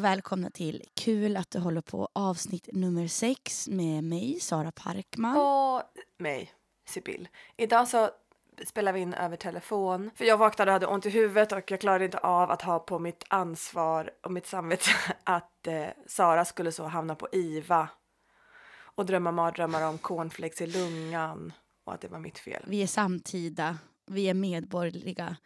Och 0.00 0.04
välkomna 0.04 0.50
till 0.50 0.82
Kul 0.94 1.36
att 1.36 1.50
du 1.50 1.58
håller 1.58 1.80
på 1.80 2.08
avsnitt 2.12 2.68
nummer 2.72 3.06
sex 3.06 3.68
med 3.68 4.04
mig, 4.04 4.40
Sara 4.40 4.72
Parkman. 4.72 5.36
Och 5.36 5.82
mig, 6.18 6.52
Sibyl. 6.88 7.28
Idag 7.56 7.88
så 7.88 8.10
spelar 8.66 8.92
vi 8.92 9.00
in 9.00 9.14
över 9.14 9.36
telefon. 9.36 10.10
För 10.14 10.24
jag 10.24 10.36
vaknade 10.36 10.70
och 10.70 10.72
hade 10.72 10.86
ont 10.86 11.06
i 11.06 11.10
huvudet 11.10 11.52
och 11.52 11.70
jag 11.70 11.80
klarade 11.80 12.04
inte 12.04 12.18
av 12.18 12.50
att 12.50 12.62
ha 12.62 12.78
på 12.78 12.98
mitt 12.98 13.24
ansvar 13.28 14.10
och 14.22 14.32
mitt 14.32 14.46
samvete 14.46 14.90
att 15.24 15.66
eh, 15.66 15.86
Sara 16.06 16.44
skulle 16.44 16.72
så 16.72 16.84
hamna 16.84 17.14
på 17.14 17.28
IVA 17.32 17.88
och 18.82 19.06
drömma 19.06 19.32
mardrömmar 19.32 19.88
om 19.88 19.98
cornflakes 19.98 20.60
i 20.60 20.66
lungan 20.66 21.52
och 21.84 21.94
att 21.94 22.00
det 22.00 22.08
var 22.08 22.18
mitt 22.18 22.38
fel. 22.38 22.62
Vi 22.66 22.82
är 22.82 22.86
samtida, 22.86 23.78
vi 24.06 24.28
är 24.28 24.34
medborgerliga, 24.34 25.36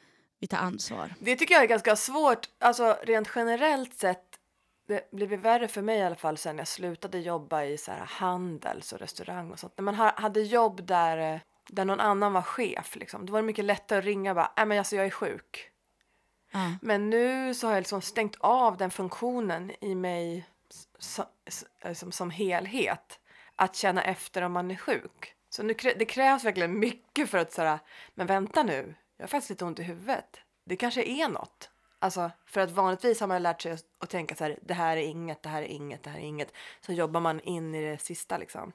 vi 0.41 0.47
tar 0.47 0.59
ansvar. 0.59 1.15
Det 1.19 1.37
tycker 1.37 1.55
jag 1.55 1.65
är 1.65 1.69
ganska 1.69 1.97
svårt, 1.97 2.49
alltså 2.59 2.97
rent 3.03 3.29
generellt 3.35 3.95
sett 3.95 4.34
det 4.87 5.11
blev 5.11 5.41
värre 5.41 5.69
för 5.69 5.83
mig 5.83 5.99
i 5.99 6.03
alla 6.03 6.17
fall 6.17 6.37
sen 6.37 6.59
jag 6.59 6.69
slutade 6.69 7.19
jobba 7.19 7.65
i 7.65 7.79
så 7.79 7.93
här 7.93 8.05
handels 8.05 8.93
och 8.93 8.99
restaurang 8.99 9.51
och 9.51 9.59
sånt. 9.59 9.73
När 9.77 9.83
man 9.83 9.95
hade 9.95 10.41
jobb 10.41 10.87
där, 10.87 11.35
eh, 11.35 11.41
där 11.69 11.85
någon 11.85 12.01
annan 12.01 12.33
var 12.33 12.43
chef, 12.43 12.97
liksom, 12.97 13.27
då 13.27 13.33
var 13.33 13.41
det 13.41 13.47
mycket 13.47 13.65
lättare 13.65 13.99
att 13.99 14.05
ringa 14.05 14.31
och 14.31 14.37
bara, 14.37 14.53
nej 14.57 14.67
men 14.67 14.79
alltså 14.79 14.97
jag 14.97 15.07
är 15.07 15.11
sjuk. 15.11 15.71
Ja. 16.53 16.73
Men 16.83 17.11
nu 17.11 17.55
så 17.55 17.67
har 17.67 17.75
jag 17.75 17.81
liksom 17.81 18.03
stängt 18.03 18.37
av 18.41 18.77
den 18.77 18.91
funktionen 18.91 19.73
i 19.81 19.95
mig 19.95 20.47
som, 20.99 21.25
som, 21.95 22.13
som 22.13 22.31
helhet. 22.31 23.21
Att 23.57 23.77
känna 23.77 24.05
efter 24.05 24.43
om 24.43 24.53
man 24.53 24.71
är 24.71 24.77
sjuk. 24.77 25.35
Så 25.51 25.63
nu, 25.63 25.75
det 25.75 26.05
krävs 26.05 26.45
verkligen 26.45 26.79
mycket 26.79 27.31
för 27.31 27.39
att 27.39 27.53
säga, 27.53 27.79
men 28.15 28.27
vänta 28.27 28.63
nu, 28.63 28.95
jag 29.17 29.23
har 29.23 29.29
faktiskt 29.29 29.51
lite 29.51 29.65
ont 29.65 29.79
i 29.79 29.83
huvudet. 29.83 30.41
Det 30.65 30.77
kanske 30.77 31.03
är 31.03 31.29
något. 31.29 31.71
Alltså, 32.05 32.31
för 32.47 32.61
att 32.61 32.71
vanligtvis 32.71 33.21
har 33.21 33.27
man 33.27 33.43
lärt 33.43 33.63
sig 33.63 33.73
att, 33.73 33.85
att 33.99 34.11
tänka 34.11 34.35
så 34.35 34.45
här, 34.45 34.59
det 34.63 34.75
här 34.75 34.97
är 34.97 35.03
inget, 35.03 35.43
det 35.43 35.49
här 35.49 35.63
är 35.63 35.67
inget, 35.67 36.03
det 36.03 36.11
här 36.11 36.19
är 36.19 36.23
inget. 36.23 36.53
Så 36.87 36.93
jobbar 36.93 37.21
man 37.21 37.41
in 37.41 37.75
i 37.75 37.91
det 37.91 37.99
sista 37.99 38.39
liksom. 38.39 38.73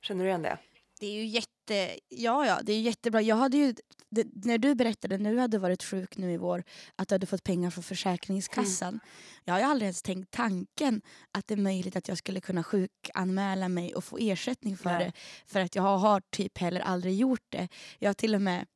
Känner 0.00 0.24
du 0.24 0.28
igen 0.28 0.42
det? 0.42 0.58
Det 1.00 1.06
är 1.06 1.12
ju 1.12 1.26
jätte, 1.26 1.98
ja, 2.08 2.46
ja, 2.46 2.60
det 2.62 2.72
är 2.72 2.80
jättebra. 2.80 3.22
Jag 3.22 3.36
hade 3.36 3.56
ju, 3.56 3.74
det, 4.10 4.26
när 4.44 4.58
du 4.58 4.74
berättade 4.74 5.18
när 5.18 5.32
du 5.32 5.38
hade 5.38 5.58
varit 5.58 5.82
sjuk 5.82 6.16
nu 6.16 6.32
i 6.32 6.36
vår 6.36 6.64
att 6.96 7.08
du 7.08 7.14
hade 7.14 7.26
fått 7.26 7.44
pengar 7.44 7.70
från 7.70 7.84
Försäkringskassan. 7.84 9.00
Jag 9.44 9.54
har 9.54 9.60
ju 9.60 9.66
aldrig 9.66 9.86
ens 9.86 10.02
tänkt 10.02 10.30
tanken 10.30 11.02
att 11.32 11.46
det 11.46 11.54
är 11.54 11.58
möjligt 11.58 11.96
att 11.96 12.08
jag 12.08 12.18
skulle 12.18 12.40
kunna 12.40 12.64
sjukanmäla 12.64 13.68
mig 13.68 13.94
och 13.94 14.04
få 14.04 14.18
ersättning 14.20 14.76
för 14.76 14.90
Nej. 14.90 15.04
det. 15.04 15.12
För 15.46 15.60
att 15.60 15.74
jag 15.74 15.82
har 15.82 16.22
typ 16.30 16.58
heller 16.58 16.80
aldrig 16.80 17.14
gjort 17.14 17.46
det. 17.48 17.68
Jag 17.98 18.08
har 18.08 18.14
till 18.14 18.34
och 18.34 18.42
med 18.42 18.66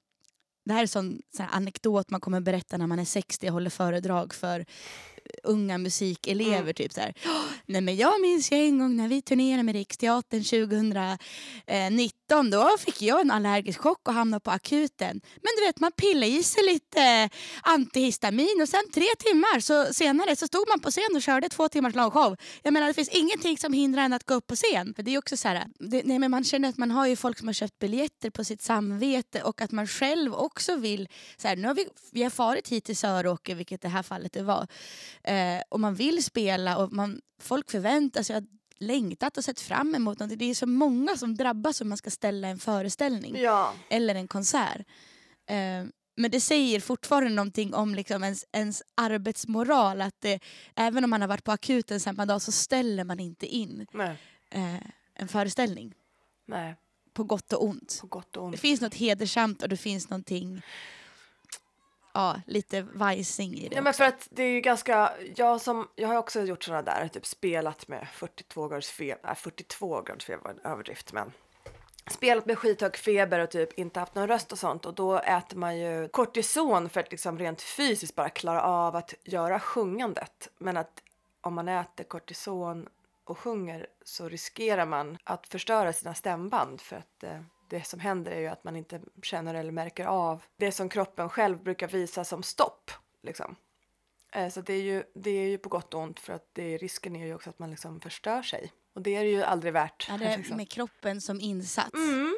det 0.67 0.75
här 0.75 0.83
är 0.83 0.87
sån, 0.87 1.23
sån 1.37 1.47
anekdot 1.51 2.11
man 2.11 2.21
kommer 2.21 2.41
berätta 2.41 2.77
när 2.77 2.87
man 2.87 2.99
är 2.99 3.05
60 3.05 3.47
och 3.47 3.53
håller 3.53 3.71
föredrag 3.71 4.35
för 4.35 4.65
unga 5.43 5.79
musikelever. 5.79 6.61
Mm. 6.61 6.75
Typ 6.75 6.93
så 6.93 7.01
här. 7.01 7.15
"Åh, 7.27 7.43
Nej, 7.67 7.81
men 7.81 7.97
jag 7.97 8.21
minns 8.21 8.53
ju 8.53 8.57
en 8.57 8.79
gång 8.79 8.97
när 8.97 9.09
vi 9.09 9.23
turnerade 9.23 9.63
med 9.63 9.75
Riksteatern 9.75 10.45
2019. 10.45 12.51
Då 12.51 12.77
fick 12.79 13.03
jag 13.03 13.21
en 13.21 13.31
allergisk 13.31 13.81
chock 13.81 14.09
och 14.09 14.15
hamnade 14.15 14.41
på 14.41 14.51
akuten. 14.51 15.21
Men 15.35 15.51
du 15.59 15.67
vet, 15.67 15.81
man 15.81 15.93
pillade 15.93 16.27
i 16.27 16.43
sig 16.43 16.65
lite 16.65 17.31
antihistamin 17.63 18.59
och 18.63 18.69
sen 18.69 18.91
tre 18.95 19.07
timmar 19.19 19.61
så 19.61 19.95
senare 19.95 20.37
så 20.37 20.47
stod 20.47 20.69
man 20.69 20.81
på 20.81 20.91
scen 20.91 21.17
och 21.17 21.23
körde 21.23 21.49
två 21.49 21.69
timmars 21.69 21.95
lång 21.95 22.11
show. 22.11 22.37
Jag 22.63 22.73
menar, 22.73 22.87
det 22.87 22.95
finns 22.95 23.09
ingenting 23.09 23.59
som 23.59 23.73
hindrar 23.73 24.03
en 24.03 24.13
att 24.13 24.27
gå 24.27 24.35
upp 24.35 24.47
på 24.47 24.57
scen. 24.57 24.95
För 24.95 25.03
det 25.03 25.15
är 25.15 25.19
också 25.19 25.37
så 25.37 25.49
här, 25.49 25.67
det, 25.79 26.03
nej, 26.05 26.19
men 26.19 26.31
man 26.31 26.45
känner 26.45 26.69
att 26.69 26.77
man 26.79 26.91
har 26.91 27.07
ju 27.07 27.17
folk 27.17 27.39
som 27.39 27.49
har 27.49 27.53
köpt 27.53 27.79
biljetter 27.79 28.31
på 28.31 28.45
sitt 28.45 28.63
samvete 28.63 29.43
och 29.43 29.61
att 29.61 29.73
man 29.73 29.87
själv 29.87 30.35
också 30.35 30.77
vill, 30.77 31.09
så 31.37 31.49
här, 31.49 31.57
nu 31.57 31.67
har 31.67 31.75
vi, 31.75 31.87
vi 32.13 32.23
har 32.23 32.31
farit 32.31 32.69
hit 32.69 32.85
till 32.85 32.97
Söråker, 32.97 33.55
vilket 33.55 33.83
det 33.83 33.89
här 33.89 34.03
fallet 34.03 34.33
det 34.33 34.43
var, 34.43 34.67
eh, 35.25 35.63
och 35.69 35.81
man 35.81 35.95
vill 35.95 36.25
spela 36.25 36.79
och 36.79 36.93
man, 36.93 37.21
folk 37.41 37.71
förväntar 37.71 38.23
sig 38.23 38.37
att 38.37 38.45
längtat 38.79 39.37
och 39.39 39.45
sett 39.45 39.61
fram 39.61 39.95
emot 39.95 40.19
någonting. 40.19 40.39
Det 40.39 40.45
är 40.51 40.55
så 40.55 40.67
många 40.67 41.17
som 41.17 41.35
drabbas 41.37 41.81
om 41.81 41.89
man 41.89 41.99
ska 41.99 42.11
ställa 42.11 42.49
en 42.49 42.59
föreställning 42.59 43.37
Ja. 43.39 43.73
eller 43.91 44.15
en 44.15 44.29
konsert. 44.29 44.81
Eh, 45.49 45.85
men 46.19 46.31
det 46.31 46.41
säger 46.41 46.81
fortfarande 46.81 47.31
någonting 47.31 47.75
om 47.75 47.95
liksom 47.95 48.25
ens, 48.25 48.45
ens 48.53 48.83
arbetsmoral. 48.95 50.01
Att 50.03 50.21
det, 50.21 50.41
även 50.75 51.05
om 51.05 51.11
man 51.11 51.21
har 51.21 51.29
varit 51.29 51.45
på 51.45 51.53
akuten 51.53 52.01
samma 52.01 52.27
dag 52.27 52.43
så 52.43 52.53
ställer 52.53 53.05
man 53.05 53.21
inte 53.21 53.47
in 53.47 53.87
eh, 54.51 54.75
en 55.15 55.29
föreställning. 55.29 55.95
Nej, 56.47 56.75
På 57.13 57.25
gott 57.25 57.53
och 57.53 57.65
ont. 57.65 57.99
på 58.01 58.07
gott 58.07 58.37
och 58.37 58.43
Det 58.43 58.47
ont. 58.47 58.61
finns 58.61 58.81
något 58.81 58.95
hedersamt 58.95 59.63
och 59.63 59.69
det 59.69 59.77
finns 59.77 60.11
någonting 60.11 60.63
ja, 62.17 62.41
lite 62.47 62.83
vajsing 62.83 63.55
i 63.55 63.69
det 63.69 63.75
Ja, 63.75 63.83
men 63.83 63.95
för 63.95 64.05
att 64.05 64.29
det 64.31 64.43
är 64.43 64.51
ju 64.51 64.61
ganska, 64.61 65.13
jag, 65.37 65.61
som, 65.61 65.89
jag 65.95 66.09
har 66.09 66.17
också 66.17 66.41
gjort 66.41 66.65
sådana 66.65 66.83
där, 66.83 67.09
typ 67.09 67.27
spelat 67.27 67.89
med 67.89 68.09
42 68.13 68.69
graders 68.69 68.89
feber, 68.89 69.21
nej 69.25 69.35
42 69.35 70.03
graders 70.03 70.25
feber 70.25 70.45
var 70.45 70.51
en 70.51 70.73
överdrift 70.73 71.13
men 71.13 71.33
spelat 72.11 72.47
med 72.47 72.59
skithög 72.59 72.97
feber 72.97 73.41
och 73.41 73.51
typ 73.51 73.79
inte 73.79 74.01
haft 74.01 74.15
någon 74.15 74.29
röst 74.29 74.53
och 74.53 74.59
sånt 74.59 74.87
och 74.87 74.95
då 74.95 75.19
äter 75.19 75.57
man 75.57 75.79
ju 75.79 76.09
kortison 76.09 76.89
för 76.89 77.01
att 77.01 77.11
liksom 77.11 77.39
rent 77.39 77.63
fysiskt 77.63 78.15
bara 78.15 78.29
klara 78.29 78.63
av 78.63 78.97
att 78.97 79.15
göra 79.25 79.61
sjungandet. 79.61 80.49
Men 80.59 80.77
att 80.77 81.03
om 81.41 81.55
man 81.55 81.69
äter 81.69 82.05
kortison 82.05 82.89
och 83.25 83.39
sjunger 83.39 83.87
så 84.05 84.29
riskerar 84.29 84.87
man 84.87 85.19
att 85.25 85.49
förstöra 85.49 85.93
sina 85.93 86.15
stämband 86.15 86.81
för 86.81 86.97
att 86.97 87.23
eh, 87.23 87.41
det 87.69 87.87
som 87.87 88.01
händer 88.01 88.33
är 88.33 88.41
ju 88.41 88.47
att 88.47 88.65
man 88.65 88.77
inte 88.77 89.01
känner 89.23 89.55
eller 89.55 89.73
märker 89.73 90.07
av 90.07 90.43
det 90.57 90.73
som 90.73 90.89
kroppen 90.89 91.29
själv 91.29 91.63
brukar 91.63 91.89
visa 91.89 92.25
som 92.25 92.43
stopp. 92.43 92.91
Liksom. 93.23 93.57
Eh, 94.33 94.49
Så 94.49 94.61
det 94.61 94.73
är, 94.73 94.83
ju, 94.83 95.03
det 95.15 95.31
är 95.31 95.49
ju 95.49 95.59
på 95.59 95.69
gott 95.69 95.95
och 95.95 96.01
ont 96.01 96.21
för 96.21 96.33
att 96.33 96.49
det, 96.53 96.77
risken 96.77 97.17
är 97.17 97.27
ju 97.27 97.35
också 97.35 97.51
att 97.51 97.59
man 97.59 97.71
liksom 97.71 98.01
förstör 98.01 98.43
sig. 98.43 98.73
Och 98.95 99.03
det 99.03 99.17
är 99.17 99.25
det 99.25 99.31
ju 99.31 99.43
aldrig 99.43 99.73
värt. 99.73 100.07
Ja, 100.09 100.17
det 100.19 100.25
är 100.25 100.37
liksom. 100.39 100.57
med 100.57 100.69
kroppen 100.71 101.21
som 101.21 101.41
insats. 101.41 101.95
mm. 101.95 102.37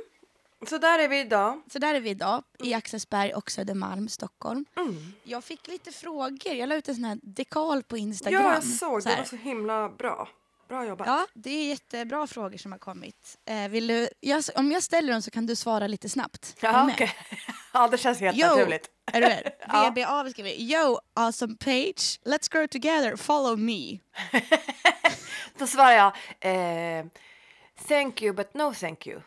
Så 0.68 0.78
där 0.78 0.98
är 0.98 1.08
vi 1.08 1.20
idag. 1.20 1.62
Så 1.72 1.78
där 1.78 1.94
är 1.94 2.00
vi 2.00 2.10
idag, 2.10 2.44
i 2.58 2.74
Axelsberg 2.74 3.34
och 3.34 3.50
Södermalm, 3.50 4.08
Stockholm. 4.08 4.64
Mm. 4.76 5.12
Jag 5.24 5.44
fick 5.44 5.68
lite 5.68 5.92
frågor. 5.92 6.52
Jag 6.54 6.68
la 6.68 6.74
ut 6.74 6.88
en 6.88 6.94
sån 6.94 7.04
här 7.04 7.18
dekal 7.22 7.82
på 7.82 7.96
Instagram. 7.96 8.42
Ja, 8.42 8.54
jag 8.54 8.64
såg. 8.64 9.02
Så 9.02 9.08
Det 9.08 9.16
var 9.16 9.24
så 9.24 9.36
himla 9.36 9.88
bra. 9.88 10.28
Bra 10.68 10.86
jobbat. 10.86 11.06
Ja, 11.06 11.26
det 11.34 11.50
är 11.50 11.68
jättebra 11.68 12.26
frågor 12.26 12.58
som 12.58 12.72
har 12.72 12.78
kommit. 12.78 13.38
Eh, 13.44 13.68
vill 13.68 13.86
du, 13.86 14.08
jag, 14.20 14.44
om 14.54 14.72
jag 14.72 14.82
ställer 14.82 15.12
dem 15.12 15.22
så 15.22 15.30
kan 15.30 15.46
du 15.46 15.56
svara 15.56 15.86
lite 15.86 16.08
snabbt. 16.08 16.56
Ja, 16.60 16.90
okej. 16.94 17.14
ja, 17.72 17.88
det 17.88 17.98
känns 17.98 18.20
helt 18.20 18.36
Jo. 18.36 18.46
naturligt. 18.46 18.90
Är 19.12 19.20
du 19.20 19.26
med? 19.26 19.52
Ja. 19.68 19.90
VBA 19.90 20.30
skriver 20.30 20.50
Yo, 20.50 20.98
awesome 21.14 21.56
page. 21.56 22.20
Let's 22.24 22.52
grow 22.52 22.66
together. 22.66 23.16
Follow 23.16 23.58
me. 23.58 23.98
Då 25.58 25.66
svarar 25.66 25.90
jag 25.92 26.12
eh, 26.40 27.06
thank 27.88 28.22
you 28.22 28.32
but 28.34 28.54
no 28.54 28.74
thank 28.74 29.06
you. 29.06 29.20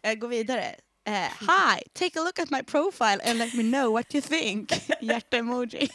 Jag 0.00 0.18
går 0.18 0.28
vidare. 0.28 0.74
Eh, 1.04 1.12
hi, 1.40 1.82
take 1.92 2.20
a 2.20 2.22
look 2.24 2.38
at 2.38 2.50
my 2.50 2.62
profile 2.62 3.20
and 3.30 3.38
let 3.38 3.54
me 3.54 3.62
know 3.62 3.92
what 3.92 4.14
you 4.14 4.22
think. 4.22 4.72
Hjärta-emoji. 5.00 5.88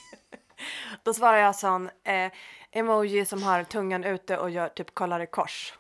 Då 1.04 1.14
svarar 1.14 1.38
jag 1.38 1.56
sån 1.56 1.90
eh, 2.04 2.32
emoji 2.72 3.26
som 3.26 3.44
har 3.44 3.64
tungan 3.64 4.04
ute 4.04 4.38
och 4.38 4.50
gör 4.50 4.70
typ 4.70 4.94
kollar 4.94 5.20
i 5.20 5.28
kors. 5.28 5.74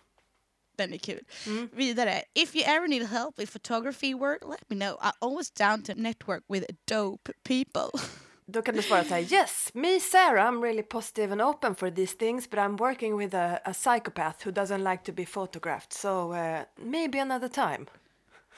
Den 0.77 0.93
är 0.93 0.97
kul. 0.97 1.23
Mm. 1.47 1.69
Vidare. 1.73 2.23
If 2.33 2.55
you 2.55 2.63
ever 2.65 2.87
need 2.87 3.03
help 3.03 3.39
with 3.39 3.51
photography 3.51 4.13
work, 4.13 4.41
let 4.49 4.69
me 4.69 4.75
know. 4.75 4.97
I'm 5.01 5.13
always 5.19 5.51
down 5.51 5.83
to 5.83 5.93
network 5.95 6.43
with 6.47 6.65
dope 6.85 7.31
people. 7.43 7.91
Då 8.45 8.61
kan 8.61 8.75
du 8.75 8.81
svara 8.81 9.03
så 9.03 9.13
här, 9.13 9.33
yes, 9.33 9.69
me 9.73 9.99
Sarah, 9.99 10.51
I'm 10.51 10.61
really 10.61 10.83
positive 10.83 11.31
and 11.31 11.41
open 11.41 11.75
for 11.75 11.91
these 11.91 12.17
things 12.17 12.49
but 12.49 12.59
I'm 12.59 12.77
working 12.77 13.17
with 13.17 13.35
a, 13.35 13.59
a 13.65 13.73
psychopath 13.73 14.45
who 14.45 14.51
doesn't 14.51 14.83
like 14.91 15.03
to 15.03 15.11
be 15.11 15.25
photographed 15.25 15.93
so 15.93 16.33
uh, 16.33 16.61
maybe 16.75 17.19
another 17.19 17.47
time. 17.47 17.85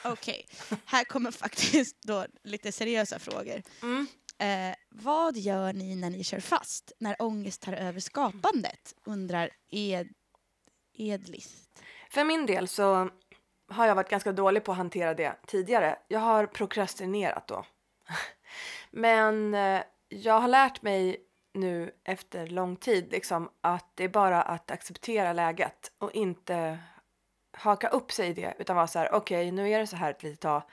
Okej, 0.03 0.47
här 0.85 1.03
kommer 1.03 1.31
faktiskt 1.31 1.95
då 2.03 2.25
lite 2.43 2.71
seriösa 2.71 3.19
frågor. 3.19 3.61
Mm. 3.81 4.07
Eh, 4.37 4.75
vad 4.89 5.37
gör 5.37 5.73
ni 5.73 5.95
när 5.95 6.09
ni 6.09 6.23
kör 6.23 6.39
fast? 6.39 6.91
När 6.99 7.21
ångest 7.21 7.61
tar 7.61 7.73
över 7.73 7.99
skapandet? 7.99 8.95
Undrar 9.03 9.49
Ed, 9.71 10.07
Edlist. 10.93 11.83
För 12.09 12.23
min 12.23 12.45
del 12.45 12.67
så 12.67 13.09
har 13.67 13.87
jag 13.87 13.95
varit 13.95 14.09
ganska 14.09 14.31
dålig 14.31 14.63
på 14.63 14.71
att 14.71 14.77
hantera 14.77 15.13
det 15.13 15.35
tidigare. 15.47 15.99
Jag 16.07 16.19
har 16.19 16.45
prokrastinerat 16.45 17.47
då. 17.47 17.65
Men 18.91 19.53
eh, 19.53 19.81
jag 20.09 20.39
har 20.39 20.47
lärt 20.47 20.81
mig 20.81 21.17
nu 21.53 21.91
efter 22.03 22.47
lång 22.47 22.75
tid 22.75 23.11
liksom, 23.11 23.49
att 23.61 23.91
det 23.95 24.03
är 24.03 24.09
bara 24.09 24.41
att 24.41 24.71
acceptera 24.71 25.33
läget 25.33 25.91
och 25.97 26.11
inte 26.11 26.79
haka 27.51 27.87
upp 27.87 28.11
sig 28.11 28.29
i 28.29 28.33
det 28.33 28.53
utan 28.59 28.75
vara 28.75 28.87
så 28.87 28.99
här 28.99 29.13
okej 29.13 29.51
nu 29.51 29.69
är 29.69 29.79
det 29.79 29.87
så 29.87 29.95
här 29.95 30.11
ett 30.11 30.23
litet 30.23 30.39
tag 30.39 30.63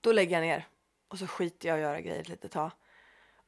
då 0.00 0.12
lägger 0.12 0.36
jag 0.36 0.46
ner 0.46 0.66
och 1.08 1.18
så 1.18 1.26
skiter 1.26 1.68
jag 1.68 1.78
i 1.78 1.80
att 1.80 1.88
göra 1.88 2.00
grejer 2.00 2.20
ett 2.20 2.28
litet 2.28 2.52
tag 2.52 2.70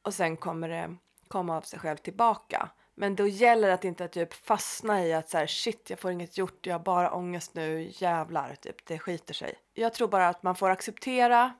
och 0.01 0.13
sen 0.13 0.37
kommer 0.37 0.69
det 0.69 0.95
komma 1.27 1.57
av 1.57 1.61
sig 1.61 1.79
själv 1.79 1.97
tillbaka. 1.97 2.69
Men 2.95 3.15
då 3.15 3.27
gäller 3.27 3.67
det 3.67 3.73
att 3.73 3.85
inte 3.85 4.07
typ 4.07 4.33
fastna 4.33 5.05
i 5.05 5.13
att 5.13 5.29
så 5.29 5.37
här 5.37 5.47
shit 5.47 5.89
jag 5.89 5.99
får 5.99 6.11
inget 6.11 6.37
gjort 6.37 6.65
jag 6.65 6.73
har 6.73 6.79
bara 6.79 7.11
ångest 7.11 7.53
nu 7.53 7.91
jävlar 7.93 8.55
typ. 8.55 8.85
Det 8.85 8.99
skiter 8.99 9.33
sig. 9.33 9.55
Jag 9.73 9.93
tror 9.93 10.07
bara 10.07 10.27
att 10.27 10.43
man 10.43 10.55
får 10.55 10.69
acceptera 10.69 11.53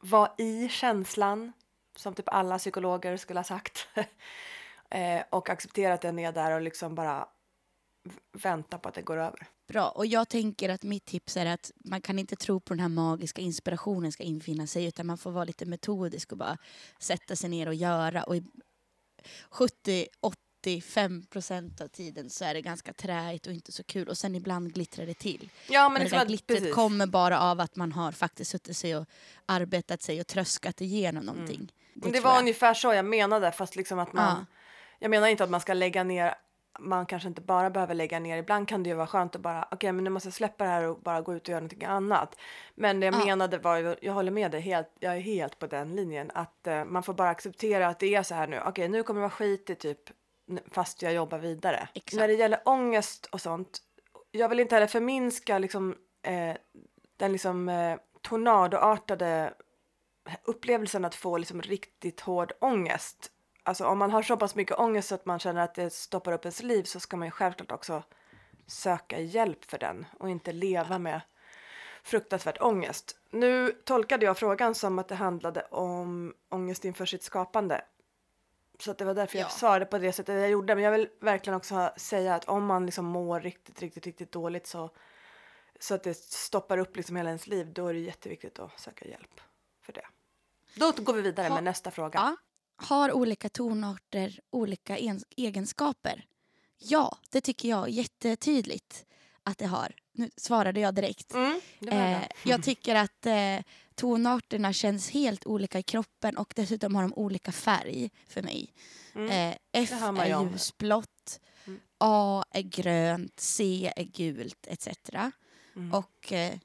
vara 0.00 0.30
i 0.38 0.68
känslan 0.68 1.52
som 1.96 2.14
typ 2.14 2.28
alla 2.28 2.58
psykologer 2.58 3.16
skulle 3.16 3.38
ha 3.38 3.44
sagt. 3.44 3.88
Eh, 4.90 5.22
och 5.30 5.50
acceptera 5.50 5.94
att 5.94 6.00
den 6.00 6.18
är 6.18 6.32
där 6.32 6.50
och 6.50 6.60
liksom 6.60 6.94
bara 6.94 7.28
vänta 8.32 8.78
på 8.78 8.88
att 8.88 8.94
det 8.94 9.02
går 9.02 9.16
över. 9.16 9.46
Bra. 9.68 9.88
Och 9.88 10.06
jag 10.06 10.28
tänker 10.28 10.68
att 10.68 10.82
mitt 10.82 11.04
tips 11.04 11.36
är 11.36 11.46
att 11.46 11.70
man 11.84 12.00
kan 12.00 12.18
inte 12.18 12.36
tro 12.36 12.60
på 12.60 12.74
den 12.74 12.80
här 12.80 12.88
magiska 12.88 13.40
inspirationen 13.42 14.12
ska 14.12 14.22
infinna 14.22 14.66
sig 14.66 14.84
utan 14.84 15.06
man 15.06 15.18
får 15.18 15.30
vara 15.30 15.44
lite 15.44 15.66
metodisk 15.66 16.32
och 16.32 16.38
bara 16.38 16.58
sätta 16.98 17.36
sig 17.36 17.50
ner 17.50 17.66
och 17.66 17.74
göra. 17.74 18.22
Och 18.22 18.36
i 18.36 18.42
70-85 19.50 21.26
procent 21.26 21.80
av 21.80 21.88
tiden 21.88 22.30
så 22.30 22.44
är 22.44 22.54
det 22.54 22.62
ganska 22.62 22.92
träigt 22.92 23.46
och 23.46 23.52
inte 23.52 23.72
så 23.72 23.84
kul 23.84 24.08
och 24.08 24.18
sen 24.18 24.34
ibland 24.34 24.74
glittrar 24.74 25.06
det 25.06 25.14
till. 25.14 25.48
Ja, 25.68 25.88
men 25.88 26.02
Men 26.02 26.10
det 26.10 26.18
där 26.18 26.26
glittret 26.26 26.58
precis. 26.58 26.74
kommer 26.74 27.06
bara 27.06 27.40
av 27.40 27.60
att 27.60 27.76
man 27.76 27.92
har 27.92 28.12
faktiskt 28.12 28.50
suttit 28.50 28.76
sig 28.76 28.96
och 28.96 29.06
arbetat 29.46 30.02
sig 30.02 30.20
och 30.20 30.26
tröskat 30.26 30.80
igenom 30.80 31.24
någonting. 31.24 31.56
Mm. 31.56 31.68
Men 31.94 32.12
det 32.12 32.18
tror 32.18 32.24
var 32.24 32.32
jag. 32.32 32.40
ungefär 32.40 32.74
så 32.74 32.94
jag 32.94 33.04
menade, 33.04 33.52
fast 33.52 33.76
liksom 33.76 33.98
att 33.98 34.12
man... 34.12 34.36
Ja. 34.38 34.46
Jag 34.98 35.10
menar 35.10 35.28
inte 35.28 35.44
att 35.44 35.50
man 35.50 35.60
ska 35.60 35.74
lägga 35.74 36.04
ner, 36.04 36.34
man 36.78 37.06
kanske 37.06 37.28
inte 37.28 37.40
bara 37.40 37.70
behöver 37.70 37.94
lägga 37.94 38.18
ner, 38.18 38.36
ibland 38.36 38.68
kan 38.68 38.82
det 38.82 38.88
ju 38.90 38.94
vara 38.96 39.06
skönt 39.06 39.36
att 39.36 39.40
bara, 39.42 39.68
okej 39.70 39.92
men 39.92 40.04
nu 40.04 40.10
måste 40.10 40.26
jag 40.26 40.34
släppa 40.34 40.64
det 40.64 40.70
här 40.70 40.82
och 40.84 40.98
bara 40.98 41.20
gå 41.20 41.34
ut 41.34 41.42
och 41.42 41.48
göra 41.48 41.60
någonting 41.60 41.84
annat. 41.84 42.36
Men 42.74 43.00
det 43.00 43.06
jag 43.06 43.14
Ja. 43.14 43.24
menade 43.24 43.58
var, 43.58 43.96
jag 44.02 44.12
håller 44.12 44.30
med 44.32 44.50
dig, 44.50 44.60
helt, 44.60 44.90
jag 45.00 45.16
är 45.16 45.20
helt 45.20 45.58
på 45.58 45.66
den 45.66 45.96
linjen, 45.96 46.30
att 46.34 46.66
eh, 46.66 46.84
man 46.84 47.02
får 47.02 47.14
bara 47.14 47.28
acceptera 47.30 47.88
att 47.88 47.98
det 47.98 48.14
är 48.14 48.22
så 48.22 48.34
här 48.34 48.46
nu, 48.46 48.60
okej 48.66 48.88
nu 48.88 49.02
kommer 49.02 49.20
det 49.20 49.22
vara 49.22 49.30
skit 49.30 49.70
i 49.70 49.74
typ, 49.74 49.98
fast 50.70 51.02
jag 51.02 51.14
jobbar 51.14 51.38
vidare. 51.38 51.88
Exakt. 51.94 52.20
När 52.20 52.28
det 52.28 52.34
gäller 52.34 52.60
ångest 52.64 53.26
och 53.26 53.40
sånt, 53.40 53.78
jag 54.30 54.48
vill 54.48 54.60
inte 54.60 54.74
heller 54.74 54.86
förminska 54.86 55.58
liksom, 55.58 55.96
eh, 56.22 56.56
den 57.16 57.32
liksom 57.32 57.68
eh, 57.68 57.98
tornadoartade 58.22 59.54
upplevelsen 60.44 61.04
att 61.04 61.14
få 61.14 61.36
liksom 61.38 61.62
riktigt 61.62 62.20
hård 62.20 62.52
ångest. 62.60 63.30
Alltså 63.62 63.86
om 63.86 63.98
man 63.98 64.10
har 64.10 64.22
så 64.22 64.36
pass 64.36 64.54
mycket 64.54 64.78
ångest 64.78 65.08
så 65.08 65.14
att 65.14 65.26
man 65.26 65.38
känner 65.38 65.60
att 65.64 65.74
det 65.74 65.90
stoppar 65.90 66.32
upp 66.32 66.44
ens 66.44 66.62
liv 66.62 66.82
så 66.84 67.00
ska 67.00 67.16
man 67.16 67.26
ju 67.28 67.30
självklart 67.32 67.72
också 67.72 68.02
söka 68.66 69.20
hjälp 69.20 69.64
för 69.64 69.78
den 69.78 70.06
och 70.18 70.30
inte 70.30 70.52
leva 70.52 70.98
med 70.98 71.20
fruktansvärt 72.02 72.60
ångest. 72.62 73.16
Nu 73.30 73.72
tolkade 73.84 74.26
jag 74.26 74.38
frågan 74.38 74.74
som 74.74 74.98
att 74.98 75.08
det 75.08 75.14
handlade 75.14 75.62
om 75.62 76.34
ångest 76.48 76.84
inför 76.84 77.06
sitt 77.06 77.22
skapande. 77.22 77.84
Så 78.78 78.90
att 78.90 78.98
det 78.98 79.04
var 79.04 79.14
därför 79.14 79.38
Ja. 79.38 79.42
jag 79.44 79.52
svarade 79.52 79.86
på 79.86 79.98
det 79.98 80.12
sättet 80.12 80.40
jag 80.40 80.50
gjorde. 80.50 80.74
Men 80.74 80.84
jag 80.84 80.92
vill 80.92 81.08
verkligen 81.20 81.56
också 81.56 81.92
säga 81.96 82.34
att 82.34 82.44
om 82.44 82.64
man 82.66 82.86
liksom 82.86 83.04
mår 83.04 83.40
riktigt, 83.40 83.80
riktigt, 83.82 84.06
riktigt 84.06 84.32
dåligt 84.32 84.66
så, 84.66 84.90
så 85.80 85.94
att 85.94 86.02
det 86.02 86.14
stoppar 86.16 86.78
upp 86.78 86.96
liksom 86.96 87.16
hela 87.16 87.28
ens 87.30 87.46
liv, 87.46 87.72
då 87.72 87.86
är 87.88 87.94
det 87.94 88.00
jätteviktigt 88.00 88.58
att 88.58 88.80
söka 88.80 89.04
hjälp 89.08 89.40
för 89.82 89.92
det. 89.92 90.06
Då 90.76 90.92
går 91.02 91.12
vi 91.14 91.22
vidare 91.22 91.48
Ha- 91.48 91.54
med 91.54 91.64
nästa 91.64 91.90
fråga. 91.90 92.18
Ja. 92.18 92.36
Har 92.76 93.12
olika 93.12 93.48
tonarter 93.48 94.40
olika 94.50 94.98
en- 94.98 95.24
egenskaper? 95.36 96.24
Ja, 96.78 97.18
det 97.30 97.40
tycker 97.40 97.68
jag 97.68 97.90
jättetydligt 97.90 99.06
att 99.42 99.58
det 99.58 99.66
har. 99.66 99.94
Nu 100.12 100.30
svarade 100.36 100.80
jag 100.80 100.94
direkt. 100.94 101.34
Mm, 101.34 101.60
Eh, 101.88 102.22
jag 102.44 102.62
tycker 102.62 102.94
att 102.94 103.26
eh, 103.26 103.58
tonarterna 103.94 104.72
känns 104.72 105.10
helt 105.10 105.46
olika 105.46 105.78
i 105.78 105.82
kroppen 105.82 106.36
och 106.36 106.52
dessutom 106.56 106.94
har 106.94 107.02
de 107.02 107.14
olika 107.14 107.52
färg 107.52 108.10
för 108.28 108.42
mig. 108.42 108.72
Mm. 109.14 109.30
Eh, 109.30 109.56
F 109.72 109.90
är 109.92 110.26
ljusblått, 110.52 111.40
Mm. 111.66 111.80
A 111.98 112.44
är 112.50 112.62
grönt, 112.62 113.40
C 113.40 113.92
är 113.96 114.04
gult 114.04 114.66
etc. 114.66 114.88
Mm. 115.76 115.94
Och 115.94 116.32
eh, 116.32 116.58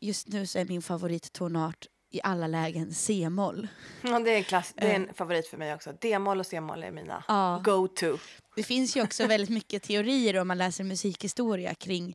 just 0.00 0.28
nu 0.28 0.46
så 0.46 0.58
är 0.58 0.64
min 0.64 0.82
favorittonart 0.82 1.86
i 2.10 2.20
alla 2.22 2.46
lägen 2.46 2.94
C-moll. 2.94 3.68
Ja, 4.02 4.18
det 4.18 4.30
är 4.30 4.42
klass, 4.42 4.72
det 4.76 4.90
är 4.90 4.94
en 4.94 5.14
favorit 5.14 5.46
för 5.46 5.56
mig 5.56 5.74
också. 5.74 5.92
D-moll 6.00 6.40
och 6.40 6.46
C-moll 6.46 6.82
är 6.82 6.90
mina 6.90 7.16
Eh. 7.16 7.22
Ja. 7.28 7.60
go-to. 7.64 8.18
Det 8.56 8.62
finns 8.62 8.96
ju 8.96 9.02
också 9.02 9.26
väldigt 9.26 9.50
mycket 9.50 9.82
teorier 9.82 10.36
om 10.40 10.48
man 10.48 10.58
läser 10.58 10.84
musikhistoria 10.84 11.74
kring 11.74 12.14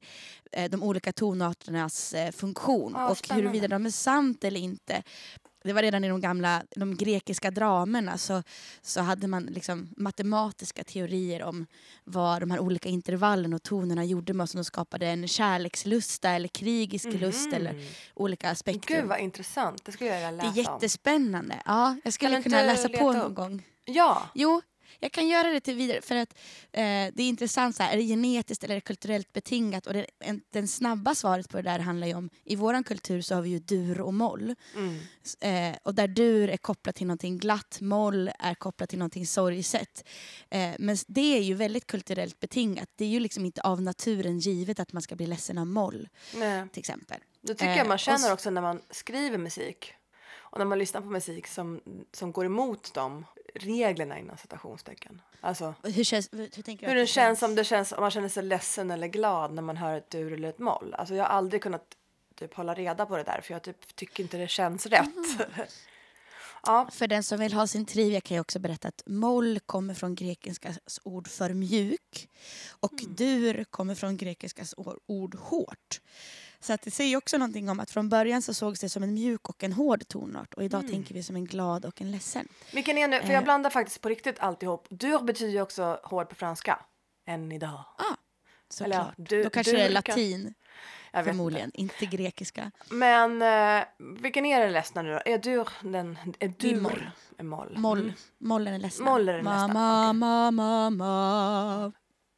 eh, 0.51 0.69
de 0.69 0.83
olika 0.83 1.13
tonarternas 1.13 2.13
eh, 2.13 2.31
funktion 2.31 2.91
Ja, 2.95 3.09
och 3.09 3.17
spännande. 3.17 3.43
huruvida 3.49 3.67
de 3.67 3.85
är 3.85 3.89
sant 3.89 4.43
eller 4.43 4.59
inte. 4.59 5.03
Det 5.65 5.73
var 5.73 5.81
redan 5.81 6.03
i 6.03 6.09
de 6.09 6.21
gamla 6.21 6.63
de 6.75 6.95
grekiska 6.97 7.51
dramerna 7.51 8.17
så, 8.17 8.43
så 8.81 9.01
hade 9.01 9.27
man 9.27 9.43
liksom 9.45 9.89
matematiska 9.97 10.83
teorier 10.83 11.43
om 11.43 11.65
vad 12.03 12.41
de 12.41 12.51
här 12.51 12.59
olika 12.59 12.89
intervallen 12.89 13.53
och 13.53 13.63
tonerna 13.63 14.05
gjorde 14.05 14.33
med 14.33 14.43
oss. 14.43 14.51
De 14.51 14.63
skapade 14.63 15.07
en 15.07 15.27
kärlekslusta 15.27 16.29
eller 16.29 16.47
krigisk 16.47 17.05
lust 17.13 17.53
eller 17.53 17.83
olika. 18.13 18.55
Mhm. 18.65 18.81
Gud 18.85 19.05
vad 19.05 19.19
intressant, 19.19 19.85
det 19.85 19.91
skulle 19.91 20.09
jag 20.09 20.15
vilja 20.15 20.31
det 20.31 20.37
läsa 20.37 20.47
är 20.47 20.49
om. 20.69 20.73
jättespännande. 20.73 21.61
Ja, 21.65 21.95
jag 22.03 22.13
skulle 22.13 22.43
kunna 22.43 22.61
läsa 22.61 22.89
på 22.89 23.11
någon 23.13 23.33
gång. 23.33 23.63
Ja, 23.85 24.21
Jo, 24.33 24.61
jag 24.99 25.11
kan 25.11 25.27
göra 25.27 25.49
det 25.49 25.59
till 25.59 25.75
vidare 25.75 26.01
för 26.01 26.15
att 26.15 26.33
eh, 26.71 26.81
det 27.13 27.23
är 27.23 27.29
intressant. 27.29 27.75
Så 27.75 27.83
här, 27.83 27.93
är 27.93 27.97
det 27.97 28.03
genetiskt 28.03 28.63
eller 28.63 28.75
det 28.75 28.81
kulturellt 28.81 29.33
betingat? 29.33 29.87
Och 29.87 29.93
det, 29.93 30.05
en, 30.19 30.41
den 30.49 30.67
snabba 30.67 31.15
svaret 31.15 31.49
på 31.49 31.57
det 31.57 31.63
där 31.63 31.79
handlar 31.79 32.07
ju 32.07 32.13
om 32.13 32.29
i 32.43 32.55
vår 32.55 32.83
kultur 32.83 33.21
så 33.21 33.35
har 33.35 33.41
vi 33.41 33.49
ju 33.49 33.59
dur 33.59 34.01
och 34.01 34.13
moll. 34.13 34.55
mm. 34.75 34.99
Eh, 35.41 35.77
och 35.83 35.95
där 35.95 36.07
dur 36.07 36.49
är 36.49 36.57
kopplat 36.57 36.95
till 36.95 37.07
någonting 37.07 37.37
glatt, 37.37 37.77
moll 37.81 38.31
är 38.39 38.55
kopplat 38.55 38.89
till 38.89 38.99
någonting 38.99 39.27
sorgset. 39.27 40.07
Eh, 40.49 40.71
men 40.79 40.97
det 41.07 41.37
är 41.37 41.41
ju 41.41 41.53
väldigt 41.53 41.87
kulturellt 41.87 42.39
betingat. 42.39 42.89
Det 42.95 43.05
är 43.05 43.09
ju 43.09 43.19
liksom 43.19 43.45
inte 43.45 43.61
av 43.61 43.81
naturen 43.81 44.39
givet 44.39 44.79
att 44.79 44.93
man 44.93 45.01
ska 45.01 45.15
bli 45.15 45.27
ledsen 45.27 45.57
av 45.57 45.67
moll 45.67 46.09
Nej. 46.35 46.69
till 46.69 46.79
exempel. 46.79 47.17
Det 47.41 47.53
tycker 47.53 47.71
Eh, 47.71 47.77
jag 47.77 47.87
man 47.87 47.93
och 47.93 47.99
känner 47.99 48.33
också 48.33 48.49
när 48.49 48.61
man 48.61 48.81
skriver 48.91 49.37
musik. 49.37 49.93
Och 50.55 50.59
när 50.59 50.65
man 50.65 50.79
lyssnar 50.79 51.01
på 51.01 51.07
musik 51.07 51.47
som, 51.47 51.81
som 52.13 52.31
går 52.31 52.45
emot 52.45 52.93
de 52.93 53.25
reglerna 53.55 54.19
inom 54.19 54.37
citationstecken. 54.37 55.21
Alltså 55.41 55.73
Hur, 55.83 56.03
känns, 56.03 56.29
hur 56.31 56.47
tänker 56.61 56.85
du 56.87 56.93
hur 56.93 56.99
det 56.99 57.07
känns, 57.07 57.41
om 57.43 57.55
det 57.55 57.63
känns 57.63 57.91
om 57.91 58.01
man 58.01 58.11
känner 58.11 58.29
sig 58.29 58.43
ledsen 58.43 58.91
eller 58.91 59.07
glad 59.07 59.53
när 59.53 59.61
man 59.61 59.77
hör 59.77 59.97
ett 59.97 60.09
dur 60.09 60.33
eller 60.33 60.49
ett 60.49 60.59
moll. 60.59 60.93
Alltså 60.93 61.15
jag 61.15 61.23
har 61.23 61.29
aldrig 61.29 61.61
kunnat 61.61 61.85
typ 62.35 62.53
hålla 62.53 62.73
reda 62.73 63.05
på 63.05 63.17
det 63.17 63.23
där 63.23 63.41
för 63.41 63.53
jag 63.53 63.61
typ 63.63 63.95
tycker 63.95 64.23
inte 64.23 64.37
det 64.37 64.47
känns 64.47 64.85
rätt. 64.85 65.09
ja, 66.63 66.89
För 66.91 67.07
den 67.07 67.23
som 67.23 67.39
vill 67.39 67.53
ha 67.53 67.67
sin 67.67 67.85
trivia 67.85 68.21
kan 68.21 68.35
jag 68.37 68.41
också 68.41 68.59
berätta 68.59 68.87
att 68.87 69.03
moll 69.05 69.59
kommer 69.65 69.93
från 69.93 70.15
grekiskans 70.15 70.99
ord 71.03 71.27
för 71.27 71.53
mjuk 71.53 72.29
och 72.79 72.93
Mm. 73.03 73.15
dur 73.15 73.63
kommer 73.63 73.95
från 73.95 74.17
grekiskans 74.17 74.73
or- 74.77 74.99
ord 75.05 75.35
hårt. 75.35 76.01
Så 76.65 76.73
att 76.73 76.81
det 76.81 76.91
säger 76.91 77.17
också 77.17 77.37
någonting 77.37 77.69
om 77.69 77.79
att 77.79 77.91
från 77.91 78.09
början 78.09 78.41
så 78.41 78.53
sågs 78.53 78.79
det 78.79 78.89
som 78.89 79.03
en 79.03 79.13
mjuk 79.13 79.49
och 79.49 79.63
en 79.63 79.73
hård 79.73 80.07
tonart 80.07 80.53
och 80.53 80.63
idag 80.63 80.79
Mm. 80.79 80.91
tänker 80.91 81.13
vi 81.13 81.23
som 81.23 81.35
en 81.35 81.45
glad 81.45 81.85
och 81.85 82.01
en 82.01 82.11
ledsen. 82.11 82.47
vilken 82.73 82.97
är 82.97 83.07
nu? 83.07 83.19
För 83.19 83.27
Eh. 83.27 83.33
jag 83.33 83.43
blandar 83.43 83.69
faktiskt 83.69 84.01
på 84.01 84.09
riktigt 84.09 84.39
alltihop. 84.39 84.87
Dur 84.89 85.19
betyder 85.19 85.51
ju 85.53 85.61
också 85.61 85.99
hård 86.03 86.29
på 86.29 86.35
franska. 86.35 86.79
Än 87.27 87.51
idag. 87.51 87.69
Eller 87.69 88.95
ja, 88.95 89.03
Såklart. 89.03 89.13
du- 89.17 89.43
Då 89.43 89.49
kanske 89.49 89.71
det 89.71 89.81
är 89.81 89.89
latin 89.89 90.53
Jag 91.11 91.25
förmodligen, 91.25 91.71
inte 91.73 92.05
grekiska. 92.05 92.71
Men 92.89 93.41
eh, 93.41 93.85
vilken 94.21 94.45
är 94.45 94.59
den 94.59 94.73
ledsna 94.73 95.01
nu 95.01 95.11
då? 95.13 95.21
Är 95.25 95.37
dur 95.37 95.69
den? 95.81 96.17
Är 96.39 96.47
dur? 96.47 96.81
moll. 96.81 97.09
Är 97.37 97.43
moll. 97.43 97.77
Moll. 97.77 97.99
Mm. 97.99 98.13
Moll 98.37 98.67
är 98.67 98.71
den 98.71 98.81
ledsna. 98.81 99.05
Moll 99.05 99.29
är 99.29 99.33
den 99.33 99.45
ledsna, 99.45 99.67
Ma, 99.67 100.13
ma, 100.13 100.51
ma, 100.51 100.89
ma. 100.89 101.91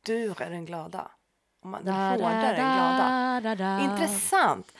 Dur 0.06 0.42
är 0.42 0.50
den 0.50 0.66
glada. 0.66 1.12
Man, 1.68 1.86
Da, 1.86 1.92
den 1.92 2.22
hårda 2.22 2.30
är 2.30 2.56
den 2.56 2.66
da, 2.66 2.76
glada. 2.76 3.56
da, 3.56 3.56
da. 3.56 3.84
Intressant. 3.94 4.72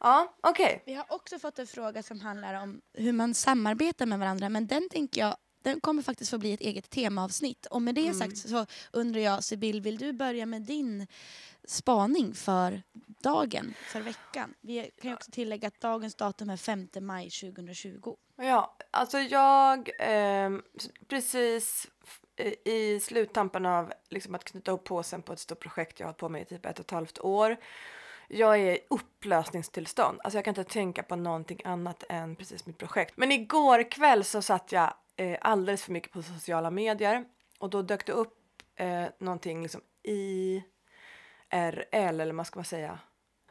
Ja, 0.00 0.34
okej. 0.42 0.82
Vi 0.86 0.94
har 0.94 1.04
också 1.08 1.38
fått 1.38 1.58
en 1.58 1.66
fråga 1.66 2.02
som 2.02 2.20
handlar 2.20 2.54
om 2.62 2.80
hur 2.94 3.12
man 3.12 3.34
samarbetar 3.34 4.06
med 4.06 4.18
varandra. 4.18 4.48
Men 4.48 4.66
den 4.66 4.88
tänker 4.88 5.20
jag 5.20 5.36
den 5.62 5.80
kommer 5.80 6.02
faktiskt 6.02 6.30
få 6.30 6.38
bli 6.38 6.52
ett 6.52 6.60
eget 6.60 6.90
temaavsnitt. 6.90 7.66
Och 7.66 7.82
med 7.82 7.94
det 7.94 8.06
Mm. 8.06 8.14
sagt 8.14 8.38
så 8.38 8.66
undrar 8.92 9.20
jag, 9.20 9.44
Sibyl, 9.44 9.80
vill 9.80 9.98
du 9.98 10.12
börja 10.12 10.46
med 10.46 10.62
din 10.62 11.06
spaning 11.64 12.34
för 12.34 12.82
dagen, 13.22 13.74
för 13.92 14.00
veckan? 14.00 14.54
Vi 14.60 14.90
kan 15.02 15.10
ju 15.10 15.14
också 15.14 15.30
tillägga 15.30 15.68
att 15.68 15.80
dagens 15.80 16.14
datum 16.14 16.50
är 16.50 16.56
5 16.56 16.88
maj 17.00 17.30
2020. 17.30 18.14
Ja, 18.36 18.76
alltså 18.90 19.18
jag 19.18 19.88
s- 20.00 20.88
precis 21.08 21.86
i- 22.64 23.00
sluttampen 23.00 23.66
av 23.66 23.92
liksom 24.08 24.34
att 24.34 24.44
knyta 24.44 24.70
ihop 24.70 24.84
påsen 24.84 25.22
på 25.22 25.32
ett 25.32 25.38
stort 25.38 25.60
projekt 25.60 26.00
jag 26.00 26.06
har 26.06 26.08
hållit 26.08 26.18
på 26.18 26.28
med 26.28 26.42
i 26.42 26.44
typ 26.44 26.66
ett 26.66 26.78
och 26.78 26.84
ett 26.84 26.90
halvt 26.90 27.18
år. 27.18 27.56
Jag 28.28 28.58
är 28.58 28.72
i 28.72 28.78
upplösningstillstånd. 28.90 30.20
Alltså 30.24 30.38
jag 30.38 30.44
kan 30.44 30.50
inte 30.52 30.64
tänka 30.72 31.02
på 31.02 31.16
någonting 31.16 31.60
annat 31.64 32.04
än 32.08 32.36
precis 32.36 32.66
mitt 32.66 32.78
projekt. 32.78 33.16
Men 33.16 33.32
igår 33.32 33.90
kväll 33.90 34.24
så 34.24 34.42
satt 34.42 34.72
jag 34.72 34.94
eh, 35.16 35.38
alldeles 35.40 35.82
för 35.82 35.92
mycket 35.92 36.12
på 36.12 36.22
sociala 36.22 36.70
medier 36.70 37.24
och 37.58 37.70
då 37.70 37.82
dök 37.82 38.06
det 38.06 38.12
upp 38.12 38.38
eh, 38.76 39.04
någonting 39.18 39.62
liksom 39.62 39.80
IRL 40.02 40.60
eller 42.20 42.32
vad 42.32 42.46
ska 42.46 42.58
man 42.58 42.64
säga. 42.64 42.98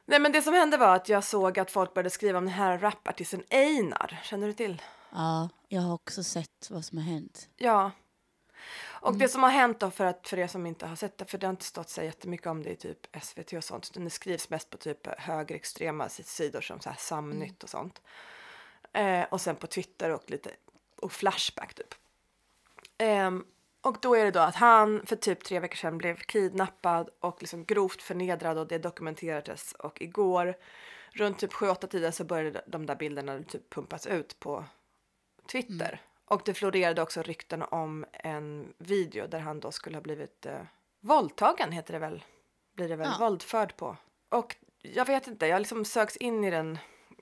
Nej 0.06 0.20
men 0.20 0.32
det 0.32 0.42
som 0.42 0.54
hände 0.54 0.78
var 0.78 0.96
att 0.96 1.10
jag 1.10 1.24
såg 1.24 1.60
att 1.60 1.72
folk 1.72 1.94
började 1.94 2.10
skriva 2.10 2.38
om 2.38 2.46
den 2.46 2.54
här 2.54 2.78
rapartisten 2.78 3.44
Einar. 3.50 4.20
Känner 4.24 4.48
du 4.48 4.54
till? 4.54 4.82
Ja, 5.12 5.50
jag 5.68 5.82
har 5.82 5.94
också 5.94 6.24
sett 6.24 6.68
vad 6.70 6.86
som 6.86 6.98
har 6.98 7.06
hänt. 7.06 7.50
Ja. 7.58 7.92
Och 8.86 9.10
Mm. 9.10 9.20
det 9.20 9.28
som 9.28 9.44
har 9.44 9.50
hänt 9.50 9.80
då 9.80 9.92
för, 9.92 10.06
att, 10.06 10.28
för 10.28 10.40
er 10.40 10.48
som 10.48 10.66
inte 10.66 10.86
har 10.88 10.96
sett 10.96 11.18
det, 11.18 11.26
för 11.26 11.38
det 11.38 11.48
har 11.48 11.52
inte 11.52 11.66
stått 11.66 11.90
så 11.90 12.02
jättemycket 12.04 12.48
om 12.48 12.64
det 12.64 12.70
i 12.70 12.76
typ 12.76 13.08
SVT 13.22 13.54
och 13.54 13.64
sånt, 13.64 13.90
utan 13.92 14.04
det 14.04 14.10
skrivs 14.10 14.50
mest 14.50 14.70
på 14.70 14.78
typ 14.78 15.08
högerextrema 15.20 16.10
sidor 16.10 16.62
som 16.62 16.80
så 16.80 16.90
här 16.90 16.98
Samnytt 17.00 17.64
och 17.64 17.70
sånt. 17.70 18.02
Eh, 18.94 19.24
och 19.24 19.42
sen 19.42 19.56
på 19.56 19.68
Twitter 19.68 20.10
och 20.12 20.30
lite 20.32 20.50
och 20.96 21.12
Flashback 21.12 21.74
typ. 21.74 21.96
Ehm, 22.98 23.46
Och 23.82 23.98
då 24.02 24.16
är 24.16 24.26
det 24.26 24.32
då 24.32 24.40
att 24.40 24.56
han 24.56 25.06
för 25.06 25.16
typ 25.16 25.44
tre 25.44 25.60
veckor 25.60 25.76
sedan 25.76 25.98
blev 25.98 26.16
kidnappad 26.18 27.10
och 27.20 27.42
liksom 27.42 27.66
grovt 27.66 28.02
förnedrad 28.02 28.58
och 28.58 28.68
det 28.68 28.78
dokumenterades 28.78 29.72
och 29.74 30.02
igår 30.02 30.56
runt 31.12 31.40
typ 31.40 31.54
7-8 31.54 31.88
tiden 31.88 32.12
så 32.14 32.24
började 32.24 32.62
de 32.68 32.86
där 32.86 32.96
bilderna 32.96 33.44
typ 33.44 33.70
pumpas 33.70 34.08
ut 34.08 34.40
på 34.40 34.66
Twitter. 35.52 35.88
Mm. 35.88 36.00
Och 36.26 36.42
det 36.46 36.54
florerade 36.54 37.02
också 37.02 37.22
rykten 37.22 37.62
om 37.62 38.06
en 38.12 38.74
video 38.78 39.28
där 39.28 39.40
han 39.40 39.60
då 39.60 39.72
skulle 39.72 39.98
ha 39.98 40.02
blivit 40.02 40.46
eh, 40.46 40.62
våldtagen 41.00 41.72
heter 41.72 41.94
det 41.94 42.00
väl, 42.00 42.24
blir 42.74 42.90
det 42.90 42.96
väl, 42.96 43.10
ja. 43.12 43.26
våldförd 43.26 43.78
på. 43.78 43.98
Och 44.30 44.56
jag 44.82 45.06
vet 45.06 45.28
inte, 45.28 45.48
jag 45.48 45.60
liksom 45.60 45.86
söks 45.86 46.18
in 46.18 46.44
i 46.44 46.52
den 46.52 46.78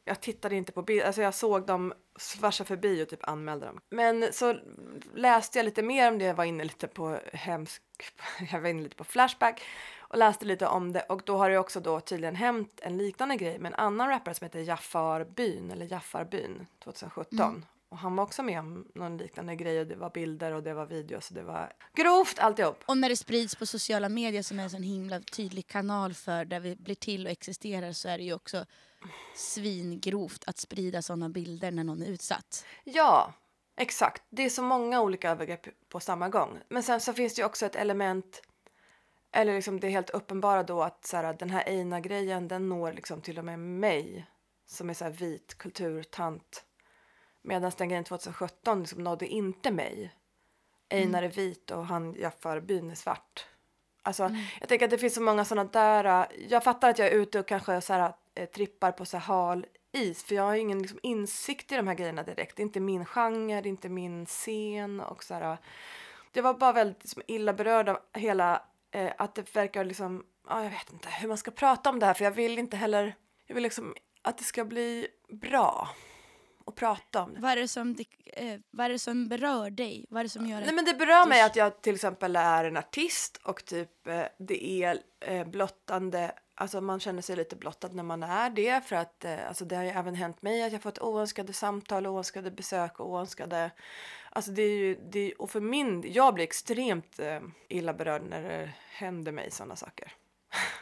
jag 0.05 0.21
tittade 0.21 0.55
inte 0.55 0.71
på 0.71 0.81
bild, 0.81 1.03
alltså 1.03 1.21
jag 1.21 1.33
såg 1.33 1.65
dem 1.65 1.93
svarsa 2.15 2.65
förbi 2.65 3.03
och 3.03 3.09
typ 3.09 3.27
anmälde 3.27 3.65
dem. 3.65 3.81
Men 3.89 4.33
så 4.33 4.55
läste 5.13 5.59
jag 5.59 5.65
lite 5.65 5.83
mer 5.83 6.11
om 6.11 6.17
det, 6.17 6.25
jag 6.25 6.33
var 6.33 6.43
inne 6.43 6.63
lite 6.63 6.87
på 6.87 7.19
hemsk, 7.33 7.81
jag 8.51 8.61
var 8.61 8.69
inne 8.69 8.81
lite 8.81 8.95
på 8.95 9.03
Flashback 9.03 9.63
och 9.99 10.17
läste 10.17 10.45
lite 10.45 10.67
om 10.67 10.93
det 10.93 11.01
och 11.01 11.21
då 11.25 11.37
har 11.37 11.49
det 11.49 11.57
också 11.57 11.79
då 11.79 11.99
tydligen 11.99 12.35
hänt 12.35 12.79
en 12.83 12.97
liknande 12.97 13.35
grej 13.35 13.59
med 13.59 13.69
en 13.69 13.79
annan 13.79 14.09
rappare 14.09 14.35
som 14.35 14.45
heter 14.45 14.59
Jaffar 14.59 15.23
Byn 15.23 15.71
eller 15.71 15.85
Jaffar 15.91 16.25
Byn 16.25 16.67
2017. 16.83 17.39
Mm. 17.39 17.65
Och 17.93 17.99
han 17.99 18.15
var 18.15 18.23
också 18.23 18.43
med 18.43 18.59
om 18.59 18.87
någon 18.95 19.17
liknande 19.17 19.55
grej 19.55 19.79
och 19.79 19.87
det 19.87 19.95
var 19.95 20.09
bilder 20.09 20.51
och 20.51 20.63
det 20.63 20.73
var 20.73 20.85
videos 20.85 21.29
och 21.29 21.35
det 21.35 21.43
var 21.43 21.73
grovt 21.93 22.39
alltihop. 22.39 22.83
Och 22.85 22.97
när 22.97 23.09
det 23.09 23.15
sprids 23.15 23.55
på 23.55 23.65
sociala 23.65 24.09
medier 24.09 24.41
som 24.41 24.59
är 24.59 24.63
en 24.63 24.69
sån 24.69 24.83
himla 24.83 25.19
tydlig 25.19 25.67
kanal 25.67 26.13
för 26.13 26.45
där 26.45 26.59
vi 26.59 26.75
blir 26.75 26.95
till 26.95 27.25
och 27.25 27.31
existerar 27.31 27.91
så 27.91 28.09
är 28.09 28.17
det 28.17 28.23
ju 28.23 28.33
också 28.33 28.65
svingrovt 29.35 30.43
att 30.47 30.57
sprida 30.57 31.01
såna 31.01 31.29
bilder 31.29 31.71
när 31.71 31.83
någon 31.83 32.01
är 32.01 32.07
utsatt. 32.07 32.65
Ja, 32.83 33.33
exakt. 33.77 34.23
Det 34.29 34.45
är 34.45 34.49
så 34.49 34.63
många 34.63 35.01
olika 35.01 35.31
övergrepp 35.31 35.89
på 35.89 35.99
samma 35.99 36.29
gång. 36.29 36.59
Men 36.69 36.83
sen 36.83 37.01
så 37.01 37.13
finns 37.13 37.35
det 37.35 37.41
ju 37.41 37.45
också 37.45 37.65
ett 37.65 37.75
element 37.75 38.41
eller 39.31 39.53
liksom 39.53 39.79
det 39.79 39.87
är 39.87 39.91
helt 39.91 40.09
uppenbara 40.09 40.63
då 40.63 40.83
att 40.83 41.05
så 41.05 41.17
här, 41.17 41.33
den 41.33 41.49
här 41.49 41.63
Eina-grejen 41.67 42.47
den 42.47 42.69
når 42.69 42.93
liksom 42.93 43.21
till 43.21 43.39
och 43.39 43.45
med 43.45 43.59
mig 43.59 44.25
som 44.65 44.89
är 44.89 44.93
så 44.93 45.03
här 45.03 45.11
vit 45.11 45.57
kulturtant 45.57 46.65
Medan 47.43 47.71
den 47.77 47.89
grejen 47.89 48.03
2017 48.03 48.79
liksom 48.79 49.03
nådde 49.03 49.27
inte 49.27 49.71
mig. 49.71 50.13
Einar 50.89 51.19
mm. 51.19 51.31
är 51.31 51.35
vit 51.35 51.71
och 51.71 51.85
han 51.85 52.13
Jaffar 52.13 52.59
byn 52.59 52.91
är 52.91 52.95
svart. 52.95 53.45
Alltså, 54.03 54.23
mm. 54.23 54.41
Jag 54.59 54.69
tänker 54.69 54.85
att 54.85 54.91
det 54.91 54.97
finns 54.97 55.15
så 55.15 55.21
många 55.21 55.45
sådana 55.45 55.69
där... 55.73 56.27
Jag 56.49 56.63
fattar 56.63 56.89
att 56.89 56.99
jag 56.99 57.07
är 57.07 57.11
ute 57.11 57.39
och 57.39 57.47
kanske 57.47 57.81
så 57.81 57.93
här, 57.93 58.13
eh, 58.35 58.49
trippar 58.49 58.91
på 58.91 59.05
så 59.05 59.17
här 59.17 59.25
hal 59.25 59.65
is 59.91 60.23
för 60.23 60.35
jag 60.35 60.43
har 60.43 60.55
ingen 60.55 60.79
liksom, 60.79 60.99
insikt 61.03 61.71
i 61.71 61.75
de 61.75 61.87
här 61.87 61.95
grejerna 61.95 62.23
direkt. 62.23 62.55
Det 62.55 62.61
är 62.61 62.65
inte 62.65 62.79
min 62.79 63.05
genre, 63.05 63.61
det 63.61 63.67
är 63.67 63.69
inte 63.69 63.89
min 63.89 64.25
scen 64.25 64.99
och 64.99 65.23
så 65.23 65.33
här, 65.33 65.57
Jag 66.33 66.43
var 66.43 66.53
bara 66.53 66.73
väldigt 66.73 67.03
liksom, 67.03 67.21
illa 67.27 67.53
berörd 67.53 67.89
av 67.89 67.99
hela 68.13 68.61
eh, 68.91 69.11
att 69.17 69.35
det 69.35 69.55
verkar 69.55 69.85
liksom... 69.85 70.25
Ja, 70.49 70.63
jag 70.63 70.69
vet 70.71 70.93
inte 70.93 71.09
hur 71.09 71.27
man 71.27 71.37
ska 71.37 71.51
prata 71.51 71.89
om 71.89 71.99
det 71.99 72.05
här 72.05 72.13
för 72.13 72.23
jag 72.23 72.31
vill 72.31 72.59
inte 72.59 72.77
heller... 72.77 73.15
Jag 73.47 73.55
vill 73.55 73.63
liksom 73.63 73.95
att 74.21 74.37
det 74.37 74.43
ska 74.43 74.65
bli 74.65 75.07
bra 75.29 75.89
och 76.65 76.75
prata 76.75 77.23
om 77.23 77.33
det. 77.33 77.39
Vad 77.39 77.51
är 77.51 77.55
det 77.55 77.67
som, 77.67 77.95
eh, 78.25 78.59
vad 78.71 78.85
är 78.85 78.89
det 78.89 78.99
som 78.99 79.27
berör 79.27 79.69
dig? 79.69 80.05
Vad 80.09 80.19
är 80.19 80.23
det 80.23 80.29
som 80.29 80.47
gör 80.47 80.61
Nej, 80.61 80.73
men 80.73 80.85
det 80.85 80.93
berör 80.93 81.27
mig 81.27 81.41
att 81.41 81.55
jag 81.55 81.81
till 81.81 81.95
exempel 81.95 82.35
är 82.35 82.65
en 82.65 82.77
artist 82.77 83.39
och 83.43 83.65
typ 83.65 84.07
eh, 84.07 84.23
det 84.39 84.83
är 84.83 84.99
eh, 85.19 85.47
blottande 85.47 86.31
Alltså 86.55 86.81
man 86.81 86.99
känner 86.99 87.21
sig 87.21 87.35
lite 87.35 87.55
blottad 87.55 87.89
när 87.91 88.03
man 88.03 88.23
är 88.23 88.49
det 88.49 88.85
för 88.85 88.95
att 88.95 89.25
eh, 89.25 89.47
alltså 89.47 89.65
det 89.65 89.75
har 89.75 89.83
ju 89.83 89.89
även 89.89 90.15
hänt 90.15 90.41
mig 90.41 90.63
att 90.63 90.71
jag 90.71 90.81
fått 90.81 90.99
oönskade 90.99 91.53
samtal, 91.53 92.07
oönskade 92.07 92.51
besök 92.51 92.99
och 92.99 93.09
oönskade 93.09 93.71
Alltså 94.29 94.51
det 94.51 94.61
är 94.61 94.77
ju, 94.77 94.95
det 94.95 95.19
är, 95.19 95.41
och 95.41 95.49
för 95.49 95.61
min, 95.61 96.13
jag 96.13 96.33
blir 96.33 96.43
extremt 96.43 97.19
eh, 97.19 97.39
illa 97.67 97.93
berörd 97.93 98.21
när 98.29 98.41
det 98.41 98.69
händer 98.89 99.31
mig 99.31 99.51
sådana 99.51 99.75
saker. 99.75 100.13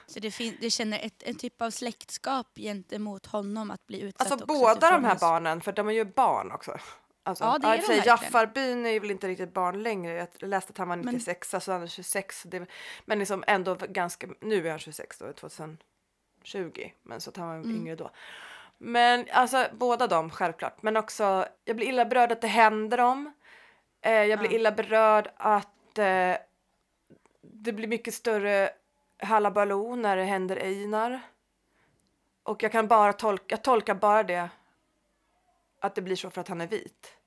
Så 0.07 0.19
det 0.19 0.57
du 0.59 0.69
känner 0.69 0.99
ett, 0.99 1.23
en 1.23 1.35
typ 1.35 1.61
av 1.61 1.69
släktskap 1.69 2.47
gentemot 2.55 3.25
honom 3.25 3.71
att 3.71 3.87
bli 3.87 3.99
utsatt 3.99 4.31
Alltså 4.31 4.45
båda 4.45 4.91
de 4.91 5.03
här 5.03 5.19
barnen, 5.19 5.61
för 5.61 5.71
de 5.71 5.87
är 5.87 5.91
ju 5.91 6.05
barn 6.05 6.51
också. 6.51 6.77
Alltså, 7.23 7.43
ja, 7.43 7.57
det 7.57 7.67
är 7.67 7.87
de 7.87 8.07
Jaffarbyn 8.07 8.85
är 8.85 8.99
väl 8.99 9.11
inte 9.11 9.27
riktigt 9.27 9.53
barn 9.53 9.83
längre. 9.83 10.27
Jag 10.39 10.49
läste 10.49 10.71
att 10.71 10.77
han 10.77 10.89
var 10.89 10.95
96, 10.95 11.53
men... 11.53 11.61
så 11.61 11.71
han 11.71 11.83
är 11.83 11.87
26. 11.87 12.43
Det, 12.43 12.65
men 13.05 13.19
liksom 13.19 13.43
ändå 13.47 13.75
ganska, 13.75 14.27
nu 14.39 14.67
är 14.67 14.69
han 14.69 14.79
26 14.79 15.17
då, 15.17 15.33
2020. 15.33 16.91
Men 17.03 17.21
så 17.21 17.29
att 17.29 17.37
han 17.37 17.47
var 17.47 17.55
mm. 17.55 17.75
yngre 17.75 17.95
då. 17.95 18.11
Men 18.77 19.25
alltså 19.31 19.67
båda 19.73 20.07
dem 20.07 20.29
självklart. 20.29 20.81
Men 20.81 20.97
också, 20.97 21.45
jag 21.65 21.75
blir 21.75 21.87
illa 21.87 22.05
berörd 22.05 22.31
att 22.31 22.41
det 22.41 22.47
händer 22.47 22.97
dem. 22.97 23.33
Eh, 24.01 24.11
jag 24.11 24.39
blir 24.39 24.49
ja. 24.49 24.55
illa 24.55 24.71
berörd 24.71 25.29
att 25.37 25.97
eh, 25.97 26.35
det 27.41 27.73
blir 27.73 27.87
mycket 27.87 28.13
större 28.13 28.69
halabaloo 29.21 29.95
när 29.95 30.17
det 30.17 30.23
händer 30.23 30.57
Einar. 30.57 31.21
Och 32.43 32.63
jag 32.63 32.71
kan 32.71 32.87
bara 32.87 33.13
tolka, 33.13 33.45
jag 33.47 33.63
tolkar 33.63 33.95
bara 33.95 34.23
det 34.23 34.49
att 35.81 35.95
det 35.95 36.01
blir 36.01 36.15
så 36.15 36.29
för 36.29 36.41
att 36.41 36.47
han 36.47 36.61
är 36.61 36.67
vit. 36.67 37.17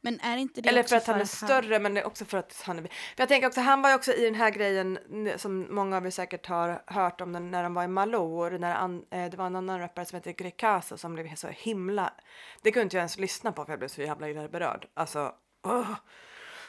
Men 0.00 0.20
är 0.20 0.36
inte 0.36 0.60
det 0.60 0.68
Eller 0.68 0.82
för 0.82 0.96
att 0.96 1.06
han 1.06 1.16
är 1.16 1.20
att 1.20 1.28
större, 1.28 1.74
han... 1.74 1.82
men 1.82 1.94
det 1.94 2.00
är 2.00 2.06
också 2.06 2.24
för 2.24 2.38
att 2.38 2.62
han 2.66 2.78
är 2.78 2.82
vit. 2.82 2.92
För 2.92 3.22
jag 3.22 3.28
tänker 3.28 3.48
också, 3.48 3.60
han 3.60 3.82
var 3.82 3.90
ju 3.90 3.96
också 3.96 4.12
i 4.12 4.24
den 4.24 4.34
här 4.34 4.50
grejen 4.50 4.98
som 5.36 5.74
många 5.74 5.96
av 5.96 6.06
er 6.06 6.10
säkert 6.10 6.46
har 6.46 6.82
hört 6.86 7.20
om 7.20 7.32
den, 7.32 7.50
när 7.50 7.62
han 7.62 7.74
var 7.74 7.84
i 7.84 7.88
Malou. 7.88 8.58
När 8.58 8.74
han, 8.74 9.04
eh, 9.10 9.30
det 9.30 9.36
var 9.36 9.46
en 9.46 9.56
annan 9.56 9.80
rappare 9.80 10.04
som 10.04 10.16
heter 10.16 10.32
Greekazo 10.32 10.96
som 10.96 11.14
blev 11.14 11.34
så 11.34 11.48
himla... 11.48 12.12
Det 12.62 12.72
kunde 12.72 12.82
inte 12.82 12.96
jag 12.96 13.00
ens 13.00 13.18
lyssna 13.18 13.52
på 13.52 13.64
för 13.64 13.72
jag 13.72 13.78
blev 13.78 13.88
så 13.88 14.02
jävla 14.02 14.28
illa 14.28 14.48
berörd. 14.48 14.86
Alltså, 14.94 15.34
oh 15.62 15.94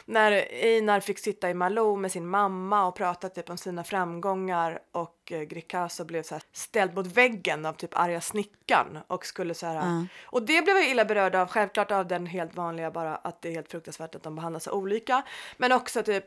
när 0.09 0.31
Einar 0.51 0.99
fick 0.99 1.19
sitta 1.19 1.49
i 1.49 1.53
Malou 1.53 1.97
med 1.97 2.11
sin 2.11 2.27
mamma 2.27 2.87
och 2.87 2.95
prata 2.95 3.29
typ 3.29 3.49
om 3.49 3.57
sina 3.57 3.83
framgångar 3.83 4.79
och 4.91 5.31
eh, 5.31 5.41
Gricasso 5.41 6.05
blev 6.05 6.23
så 6.23 6.35
här 6.35 6.43
ställd 6.51 6.95
mot 6.95 7.07
väggen 7.07 7.65
av 7.65 7.73
typ 7.73 7.99
arga 7.99 8.21
snickaren 8.21 8.97
och 9.07 9.25
skulle 9.25 9.53
så 9.53 9.65
här 9.65 9.75
mm. 9.75 10.07
och 10.23 10.43
det 10.43 10.61
blev 10.61 10.75
jag 10.75 10.89
illa 10.89 11.05
berörd 11.05 11.35
av 11.35 11.47
självklart 11.47 11.91
av 11.91 12.07
den 12.07 12.25
helt 12.25 12.55
vanliga 12.55 12.91
bara 12.91 13.15
att 13.15 13.41
det 13.41 13.49
är 13.49 13.53
helt 13.53 13.71
fruktansvärt 13.71 14.15
att 14.15 14.23
de 14.23 14.35
behandlas 14.35 14.63
så 14.63 14.71
olika 14.71 15.23
men 15.57 15.71
också 15.71 16.03
typ 16.03 16.23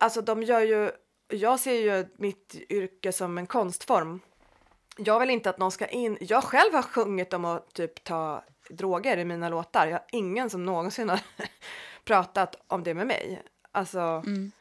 alltså 0.00 0.20
de 0.20 0.42
gör 0.42 0.60
ju 0.60 0.90
jag 1.28 1.60
ser 1.60 1.72
ju 1.72 2.06
mitt 2.16 2.54
yrke 2.68 3.12
som 3.12 3.38
en 3.38 3.46
konstform. 3.46 4.20
Jag 4.96 5.20
vill 5.20 5.30
inte 5.30 5.50
att 5.50 5.58
någon 5.58 5.72
ska 5.72 5.86
in. 5.86 6.18
Jag 6.20 6.44
själv 6.44 6.74
har 6.74 6.82
sjungit 6.82 7.32
om 7.32 7.44
att 7.44 7.74
typ 7.74 8.04
ta 8.04 8.44
droger 8.70 9.16
i 9.16 9.24
mina 9.24 9.48
låtar. 9.48 9.86
Jag 9.86 9.94
har 9.94 10.06
ingen 10.12 10.50
som 10.50 10.64
någonsin 10.64 11.08
har 11.08 11.20
pratat 12.04 12.56
om 12.66 12.84
det 12.84 12.94
med 12.94 13.06
mig. 13.06 13.42
Alltså... 13.72 14.00
Mm. 14.00 14.52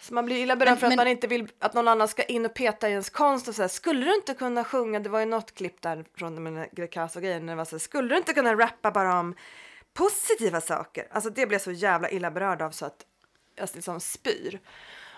Så 0.00 0.14
man 0.14 0.26
blir 0.26 0.36
illa 0.36 0.56
berörd 0.56 0.78
för 0.78 0.86
att 0.86 0.90
men... 0.90 0.96
man 0.96 1.06
inte 1.06 1.26
vill 1.26 1.48
att 1.58 1.74
någon 1.74 1.88
annan 1.88 2.08
ska 2.08 2.22
in 2.22 2.46
och 2.46 2.54
peta 2.54 2.88
i 2.88 2.90
ens 2.90 3.10
konst 3.10 3.48
och 3.48 3.54
säga 3.54 3.68
skulle 3.68 4.04
du 4.04 4.14
inte 4.14 4.34
kunna 4.34 4.64
sjunga, 4.64 5.00
det 5.00 5.08
var 5.08 5.20
ju 5.20 5.26
något 5.26 5.54
klipp 5.54 5.82
där 5.82 6.04
från 6.16 6.64
Greekazo-grejen, 6.72 7.46
det 7.46 7.54
var 7.54 7.64
så 7.64 7.78
skulle 7.78 8.08
du 8.08 8.16
inte 8.16 8.34
kunna 8.34 8.54
rappa 8.54 8.90
bara 8.90 9.20
om 9.20 9.34
positiva 9.92 10.60
saker? 10.60 11.08
Alltså 11.10 11.30
det 11.30 11.46
blev 11.46 11.58
så 11.58 11.70
jävla 11.72 12.10
illa 12.10 12.30
berörd 12.30 12.62
av 12.62 12.70
så 12.70 12.86
att 12.86 13.06
jag 13.54 13.68
liksom 13.74 14.00
spyr. 14.00 14.60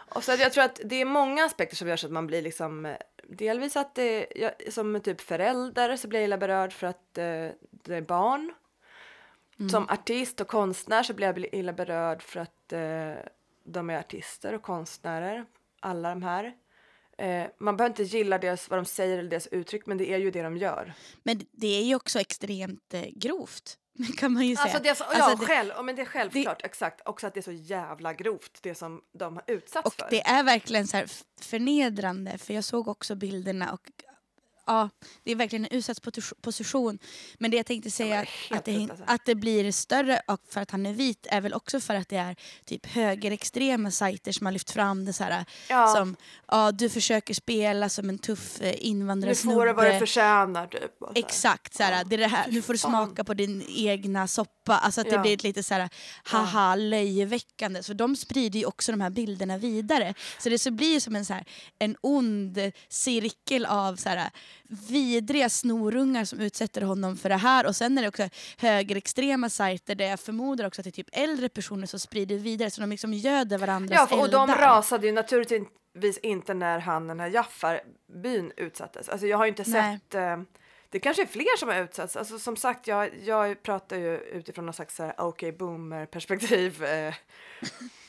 Och 0.08 0.24
så 0.24 0.32
jag 0.32 0.52
tror 0.52 0.64
att 0.64 0.80
det 0.84 1.00
är 1.00 1.04
många 1.04 1.44
aspekter 1.44 1.76
som 1.76 1.88
gör 1.88 1.96
så 1.96 2.06
att 2.06 2.12
man 2.12 2.26
blir 2.26 2.42
liksom 2.42 2.86
eh, 2.86 2.96
delvis 3.28 3.76
att 3.76 3.94
det, 3.94 4.26
jag, 4.36 4.52
som 4.72 5.00
typ 5.00 5.20
förälder 5.20 5.96
så 5.96 6.08
blir 6.08 6.20
jag 6.20 6.24
illa 6.24 6.38
berörd 6.38 6.72
för 6.72 6.86
att 6.86 7.18
eh, 7.18 7.48
det 7.70 7.94
är 7.94 8.02
barn 8.02 8.52
Mm. 9.58 9.70
Som 9.70 9.88
artist 9.88 10.40
och 10.40 10.48
konstnär 10.48 11.02
så 11.02 11.14
blir 11.14 11.26
jag 11.26 11.54
illa 11.54 11.72
berörd 11.72 12.22
för 12.22 12.40
att 12.40 12.72
eh, 12.72 13.30
de 13.64 13.90
är 13.90 13.98
artister 13.98 14.54
och 14.54 14.62
konstnärer, 14.62 15.44
alla 15.80 16.08
de 16.08 16.22
här. 16.22 16.54
Eh, 17.18 17.46
man 17.58 17.76
behöver 17.76 17.92
inte 17.92 18.16
gilla 18.16 18.38
deras, 18.38 18.70
vad 18.70 18.78
de 18.78 18.84
säger 18.84 19.18
eller 19.18 19.30
deras 19.30 19.46
uttryck, 19.46 19.86
men 19.86 19.98
det 19.98 20.10
är 20.10 20.18
ju 20.18 20.30
det 20.30 20.42
de 20.42 20.56
gör. 20.56 20.92
Men 21.22 21.40
det 21.52 21.78
är 21.78 21.84
ju 21.84 21.94
också 21.94 22.18
extremt 22.18 22.94
eh, 22.94 23.06
grovt. 23.14 23.78
kan 24.16 24.32
man 24.32 24.46
ju 24.46 24.56
säga. 24.56 24.64
Alltså 24.64 24.82
det 24.82 24.88
är 24.88 24.94
så, 24.94 25.04
ja, 25.12 25.22
alltså 25.22 25.38
det, 25.38 25.46
själv, 25.46 25.72
men 25.84 25.96
det 25.96 26.02
är 26.02 26.06
självklart, 26.06 26.58
det, 26.60 26.66
exakt. 26.66 27.08
Också 27.08 27.26
att 27.26 27.34
det 27.34 27.40
är 27.40 27.42
så 27.42 27.52
jävla 27.52 28.14
grovt, 28.14 28.58
det 28.62 28.74
som 28.74 29.02
de 29.12 29.36
har 29.36 29.44
utsatts 29.46 29.86
och 29.86 29.94
för. 29.94 30.06
Det 30.10 30.26
är 30.26 30.42
verkligen 30.42 30.86
så 30.86 31.02
förnedrande, 31.40 32.38
för 32.38 32.54
jag 32.54 32.64
såg 32.64 32.88
också 32.88 33.14
bilderna 33.14 33.72
och 33.72 33.90
ja, 34.66 34.88
det 35.24 35.30
är 35.30 35.36
verkligen 35.36 35.64
en 35.64 35.78
utsatt 35.78 36.02
position. 36.42 36.98
Men 37.38 37.50
det 37.50 37.56
jag 37.56 37.66
tänkte 37.66 37.90
säga, 37.90 38.26
att 38.50 38.64
det, 38.64 38.88
alltså. 38.90 39.04
att 39.06 39.24
det 39.24 39.34
blir 39.34 39.72
större 39.72 40.20
och 40.26 40.40
för 40.50 40.60
att 40.60 40.70
han 40.70 40.86
är 40.86 40.92
vit 40.92 41.26
är 41.30 41.40
väl 41.40 41.54
också 41.54 41.80
för 41.80 41.94
att 41.94 42.08
det 42.08 42.16
är 42.16 42.36
typ 42.64 42.86
högerextrema 42.86 43.90
sajter 43.90 44.32
som 44.32 44.46
har 44.46 44.52
lyft 44.52 44.70
fram 44.70 45.04
det 45.04 45.12
så 45.12 45.24
här, 45.24 45.44
ja. 45.68 45.86
som 45.86 46.16
ja, 46.48 46.72
du 46.72 46.88
försöker 46.88 47.34
spela 47.34 47.88
som 47.88 48.08
en 48.08 48.18
tuff 48.18 48.60
eh, 48.60 48.86
invandrarsnubbe. 48.86 49.54
Nu 49.54 49.60
får 49.60 49.66
du 49.66 49.72
vad 49.72 49.94
du 49.94 49.98
förtjänar 49.98 50.66
typ. 50.66 50.92
Exakt, 51.14 51.74
så 51.74 51.82
här, 51.82 51.92
ja. 51.92 52.04
det 52.04 52.16
är 52.16 52.18
det 52.18 52.26
här, 52.26 52.46
nu 52.50 52.62
får 52.62 52.72
du 52.72 52.78
smaka 52.78 53.24
på 53.24 53.34
din 53.34 53.64
egna 53.68 54.28
soppa. 54.28 54.55
Alltså 54.74 55.00
att 55.00 55.10
det 55.10 55.18
blir 55.18 55.38
lite 55.42 55.62
så 55.62 55.74
här, 55.74 55.88
haha 56.24 56.74
löjeväckande. 56.74 57.82
Så 57.82 57.92
de 57.92 58.16
sprider 58.16 58.58
ju 58.58 58.66
också 58.66 58.92
de 58.92 59.00
här 59.00 59.10
bilderna 59.10 59.58
vidare. 59.58 60.14
Så 60.38 60.48
det 60.48 60.58
så 60.58 60.70
blir 60.70 61.00
som 61.00 61.16
en, 61.16 61.24
så 61.24 61.32
här, 61.32 61.44
en 61.78 61.96
ond 62.00 62.58
cirkel 62.88 63.66
av 63.66 63.96
så 63.96 64.08
här, 64.08 64.30
vidriga 64.68 65.48
snorungar 65.48 66.24
som 66.24 66.40
utsätter 66.40 66.82
honom 66.82 67.16
för 67.16 67.28
det 67.28 67.36
här. 67.36 67.66
Och 67.66 67.76
sen 67.76 67.98
är 67.98 68.02
det 68.02 68.08
också 68.08 68.28
högerextrema 68.58 69.50
sajter 69.50 69.94
där 69.94 70.04
jag 70.04 70.20
förmodar 70.20 70.66
också 70.66 70.80
att 70.80 70.84
det 70.84 70.90
är 70.90 70.92
typ 70.92 71.08
äldre 71.12 71.48
personer 71.48 71.86
som 71.86 72.00
sprider 72.00 72.36
vidare 72.36 72.70
så 72.70 72.80
de 72.80 72.90
liksom 72.90 73.12
göder 73.12 73.58
varandras 73.58 73.98
Ja, 74.00 74.06
för, 74.06 74.20
och 74.20 74.30
de 74.30 74.54
rasade 74.54 75.06
ju 75.06 75.12
naturligtvis 75.12 76.18
inte 76.22 76.54
när 76.54 76.78
han, 76.78 77.06
den 77.06 77.20
här 77.20 77.28
Jaffar-byn 77.28 78.52
utsattes. 78.56 79.08
Alltså 79.08 79.26
jag 79.26 79.38
har 79.38 79.44
ju 79.44 79.48
inte 79.48 79.64
Nej. 79.66 79.98
sett... 79.98 80.14
Eh, 80.14 80.36
det 80.90 81.00
kanske 81.00 81.22
är 81.22 81.26
fler 81.26 81.56
som 81.58 81.68
har 81.68 81.76
utsatts. 81.76 82.16
Alltså 82.16 82.38
som 82.38 82.56
sagt, 82.56 82.86
jag, 82.86 83.10
jag 83.24 83.62
pratar 83.62 83.96
ju 83.96 84.18
utifrån 84.18 84.66
någon 84.66 84.74
slags 84.74 85.00
okej 85.18 85.52
boomer-perspektiv. 85.52 86.84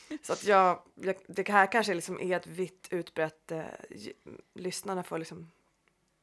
Eh, 0.09 0.17
så 0.23 0.33
att 0.33 0.45
jag, 0.45 0.81
jag, 0.95 1.15
det 1.27 1.49
här 1.49 1.71
kanske 1.71 1.93
liksom 1.93 2.19
är 2.19 2.37
ett 2.37 2.47
vitt 2.47 2.87
utbrett... 2.91 3.51
Eh, 3.51 3.63
lyssnarna 4.55 5.03
får 5.03 5.17
liksom 5.17 5.51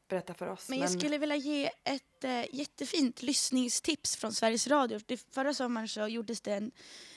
berätta 0.09 0.35
för 0.35 0.49
oss. 0.49 0.69
Men 0.69 0.79
jag 0.79 0.91
skulle 0.91 1.19
vilja 1.19 1.37
ge 1.37 1.71
ett 1.85 2.25
eh, 2.25 2.55
jättefint 2.55 3.23
lyssningstips 3.23 4.17
från 4.17 4.33
Sveriges 4.33 4.67
Radio. 4.67 5.01
Det, 5.07 5.35
förra 5.35 5.55
sommaren 5.55 5.89
så 5.89 6.09
gjordes 6.09 6.41
det 6.41 6.55
en, 6.55 6.73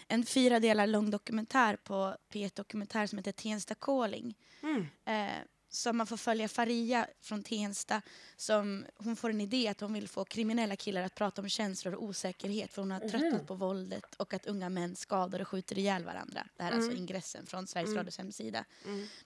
en 0.08 0.26
fyra 0.26 0.60
delar 0.60 0.88
lång 0.88 1.10
dokumentär 1.10 1.76
på 1.76 2.16
P1 2.34 2.52
Dokumentär 2.56 3.08
som 3.08 3.18
heter 3.18 3.32
Tensta 3.32 3.76
Calling. 3.76 4.38
Mm. 4.64 4.88
Eh, 5.06 5.38
så 5.70 5.94
man 5.94 6.08
får 6.08 6.18
följa 6.18 6.48
Faria 6.48 7.08
från 7.22 7.44
Tensta. 7.44 8.02
Som, 8.38 8.86
hon 8.96 9.16
får 9.16 9.30
en 9.30 9.42
idé 9.42 9.68
att 9.68 9.82
hon 9.82 9.94
vill 9.94 10.08
få 10.08 10.26
kriminella 10.26 10.76
killar 10.76 11.02
att 11.02 11.16
prata 11.16 11.42
om 11.42 11.50
känslor 11.50 11.94
och 11.94 12.04
osäkerhet 12.04 12.74
för 12.74 12.82
hon 12.82 12.92
har 12.92 13.00
tröttnat 13.00 13.48
på 13.48 13.56
våldet 13.56 14.16
och 14.16 14.34
att 14.34 14.46
unga 14.46 14.70
män 14.70 14.96
skadar 14.96 15.40
och 15.40 15.48
skjuter 15.48 15.78
ihjäl 15.78 16.06
varandra. 16.06 16.48
Det 16.58 16.64
här 16.64 16.72
är 16.72 16.76
alltså 16.76 16.92
ingressen 16.92 17.46
från 17.46 17.68
Sveriges 17.68 17.96
Radios 17.96 18.18
hemsida. 18.18 18.66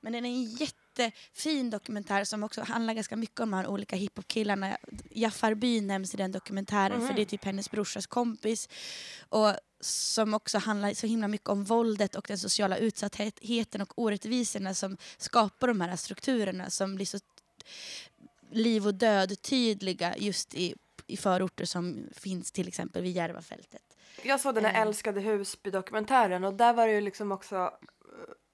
Men 0.02 0.14
den 0.14 0.26
är 0.26 0.30
en 0.30 0.44
jättefin 0.44 1.70
dokumentär 1.70 2.24
som 2.24 2.44
också 2.44 2.62
handlar 2.62 2.94
ganska 2.94 3.16
mycket 3.16 3.40
om 3.40 3.52
de 3.52 3.58
här 3.58 3.68
olika 3.68 3.96
hiphop-killarna. 3.96 4.78
Jaffarby 5.12 5.82
nämns 5.82 6.14
i 6.14 6.18
den 6.18 6.32
dokumentären 6.32 7.08
för 7.08 7.14
det 7.14 7.22
är 7.22 7.26
typ 7.26 7.44
hennes 7.44 7.72
brorsas 7.72 8.08
kompis. 8.08 8.70
Och 9.30 9.54
som 9.82 10.34
också 10.34 10.58
handlar 10.58 10.94
så 10.94 11.08
himla 11.08 11.28
mycket 11.28 11.50
om 11.50 11.64
våldet 11.64 12.16
och 12.16 12.26
den 12.28 12.38
sociala 12.38 12.78
utsattheten 12.78 13.82
och 13.82 13.94
orättvisorna 13.96 14.74
som 14.74 14.98
skapar 15.18 15.68
de 15.68 15.82
här 15.82 15.96
strukturerna 15.96 16.70
som 16.70 16.96
blir 16.96 17.06
så 17.06 17.20
liv 18.52 18.88
och 18.88 18.94
död 18.94 19.42
tydliga 19.42 20.18
just 20.18 20.54
i, 20.54 20.76
i 21.08 21.18
förorter 21.18 21.66
som 21.66 22.10
finns 22.12 22.52
till 22.52 22.68
exempel 22.68 23.02
vid 23.02 23.16
Järvafältet. 23.16 23.82
Jag 24.24 24.40
såg 24.40 24.56
den 24.56 24.66
här 24.66 24.74
Eh. 24.74 24.82
Älskade 24.82 25.22
Husby-dokumentären 25.22 26.44
och 26.44 26.54
där 26.54 26.74
var 26.74 26.88
det 26.88 26.94
ju 26.94 27.02
liksom 27.02 27.32
också 27.32 27.56
eh, 27.56 27.72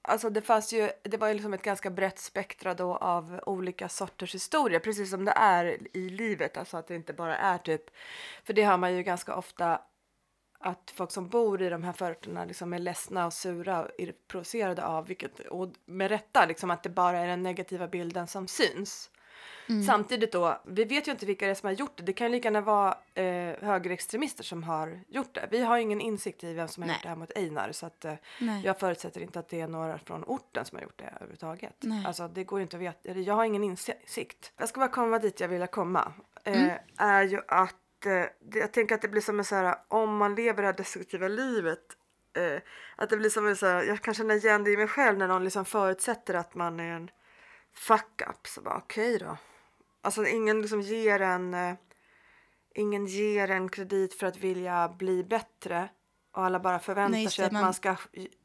Alltså 0.02 0.30
det 0.30 0.42
fanns 0.42 0.72
ju, 0.72 0.90
det 1.02 1.16
var 1.16 1.28
ju 1.28 1.34
liksom 1.34 1.54
ett 1.54 1.62
ganska 1.62 1.90
brett 1.90 2.18
spektra 2.18 2.74
då 2.74 2.96
av 2.96 3.40
olika 3.46 3.88
sorters 3.88 4.34
historier, 4.34 4.80
precis 4.80 5.10
som 5.10 5.24
det 5.24 5.32
är 5.36 5.78
i 5.96 6.10
livet, 6.10 6.56
alltså 6.56 6.76
att 6.76 6.86
det 6.86 6.94
inte 6.94 7.12
bara 7.12 7.36
är 7.36 7.58
typ, 7.58 7.82
för 8.44 8.52
det 8.52 8.62
har 8.62 8.78
man 8.78 8.96
ju 8.96 9.02
ganska 9.02 9.34
ofta 9.34 9.80
att 10.60 10.92
folk 10.94 11.10
som 11.10 11.28
bor 11.28 11.62
i 11.62 11.68
de 11.68 11.84
här 11.84 11.92
förorterna 11.92 12.44
liksom 12.44 12.72
är 12.72 12.78
ledsna 12.78 13.26
och 13.26 13.32
sura 13.32 13.84
och 13.84 13.90
provocerade 14.28 14.84
av, 14.84 15.06
vilket, 15.06 15.40
och 15.40 15.68
med 15.84 16.08
rätta, 16.10 16.46
liksom 16.46 16.70
att 16.70 16.82
det 16.82 16.88
bara 16.88 17.18
är 17.18 17.26
den 17.26 17.42
negativa 17.42 17.88
bilden 17.88 18.26
som 18.26 18.48
syns. 18.48 19.10
Samtidigt 19.86 20.32
då, 20.32 20.60
vi 20.66 20.84
vet 20.84 21.08
ju 21.08 21.12
inte 21.12 21.26
vilka 21.26 21.44
det 21.46 21.50
är 21.50 21.54
som 21.54 21.66
har 21.66 21.74
gjort 21.74 21.96
det. 21.96 22.02
Det 22.02 22.12
kan 22.12 22.26
ju 22.26 22.30
lika 22.30 22.46
gärna 22.46 22.60
vara 22.60 22.98
eh, 23.14 23.56
högerextremister 23.60 24.44
som 24.44 24.62
har 24.62 25.00
gjort 25.08 25.34
det. 25.34 25.48
Vi 25.50 25.60
har 25.64 25.78
ingen 25.78 26.00
insikt 26.00 26.44
i 26.44 26.52
vem 26.54 26.68
som 26.68 26.82
har 26.82 26.86
Nej. 26.88 26.96
gjort 26.96 27.02
det 27.02 27.08
här 27.08 27.16
mot 27.16 27.36
Einar 27.36 27.72
så 27.72 27.86
att 27.86 28.04
eh, 28.04 28.14
jag 28.64 28.78
förutsätter 28.78 29.20
inte 29.20 29.38
att 29.38 29.48
det 29.48 29.60
är 29.60 29.68
några 29.68 29.98
från 29.98 30.24
orten 30.24 30.64
som 30.64 30.76
har 30.76 30.82
gjort 30.82 30.98
det 30.98 31.04
överhuvudtaget. 31.04 31.74
Nej. 31.80 32.06
Alltså 32.06 32.28
det 32.28 32.44
går 32.44 32.58
ju 32.58 32.62
inte 32.62 32.76
att 32.76 32.82
veta, 32.82 33.12
jag 33.12 33.34
har 33.34 33.44
ingen 33.44 33.64
insikt. 33.64 34.52
Jag 34.56 34.68
ska 34.68 34.80
bara 34.80 34.88
komma 34.88 35.18
dit 35.18 35.40
jag 35.40 35.48
vill 35.48 35.66
komma. 35.66 36.12
Eh, 36.44 36.62
Mm. 36.62 36.78
Är 36.96 37.22
ju 37.22 37.40
att, 37.48 37.74
jag 38.54 38.72
tänker 38.72 38.94
att 38.94 39.02
det 39.02 39.08
blir 39.08 39.20
som 39.20 39.38
en 39.38 39.44
så 39.44 39.54
här, 39.54 39.76
om 39.88 40.16
man 40.16 40.34
lever 40.34 40.62
det 40.62 40.68
här 40.68 40.76
destruktiva 40.76 41.28
livet 41.28 41.80
eh, 42.36 42.60
att 42.96 43.10
det 43.10 43.16
blir 43.16 43.30
som 43.30 43.46
en 43.46 43.56
så 43.56 43.66
här, 43.66 43.82
jag 43.82 44.00
kan 44.02 44.14
känna 44.14 44.34
igen 44.34 44.64
det 44.64 44.70
i 44.70 44.76
mig 44.76 44.88
själv 44.88 45.18
när 45.18 45.28
någon 45.28 45.44
liksom 45.44 45.64
förutsätter 45.64 46.34
att 46.34 46.54
man 46.54 46.80
är 46.80 46.92
en 46.92 47.10
fuck 47.74 48.22
up 48.30 48.46
så 48.46 48.60
bara 48.60 48.76
okej 48.76 49.18
då. 49.18 49.36
Alltså 50.02 50.26
ingen 50.26 50.62
liksom 50.62 50.80
ger 50.80 51.20
en 51.20 51.54
eh, 51.54 51.74
ingen 52.74 53.06
ger 53.06 53.50
en 53.50 53.68
kredit 53.68 54.14
för 54.14 54.26
att 54.26 54.36
vilja 54.36 54.88
bli 54.88 55.24
bättre 55.24 55.88
och 56.32 56.44
alla 56.44 56.60
bara 56.60 56.78
förväntar 56.78 57.10
Nej, 57.10 57.28
sig 57.30 57.44
att 57.44 57.52
man- 57.52 57.62
man 57.62 57.74
ska 57.74 57.96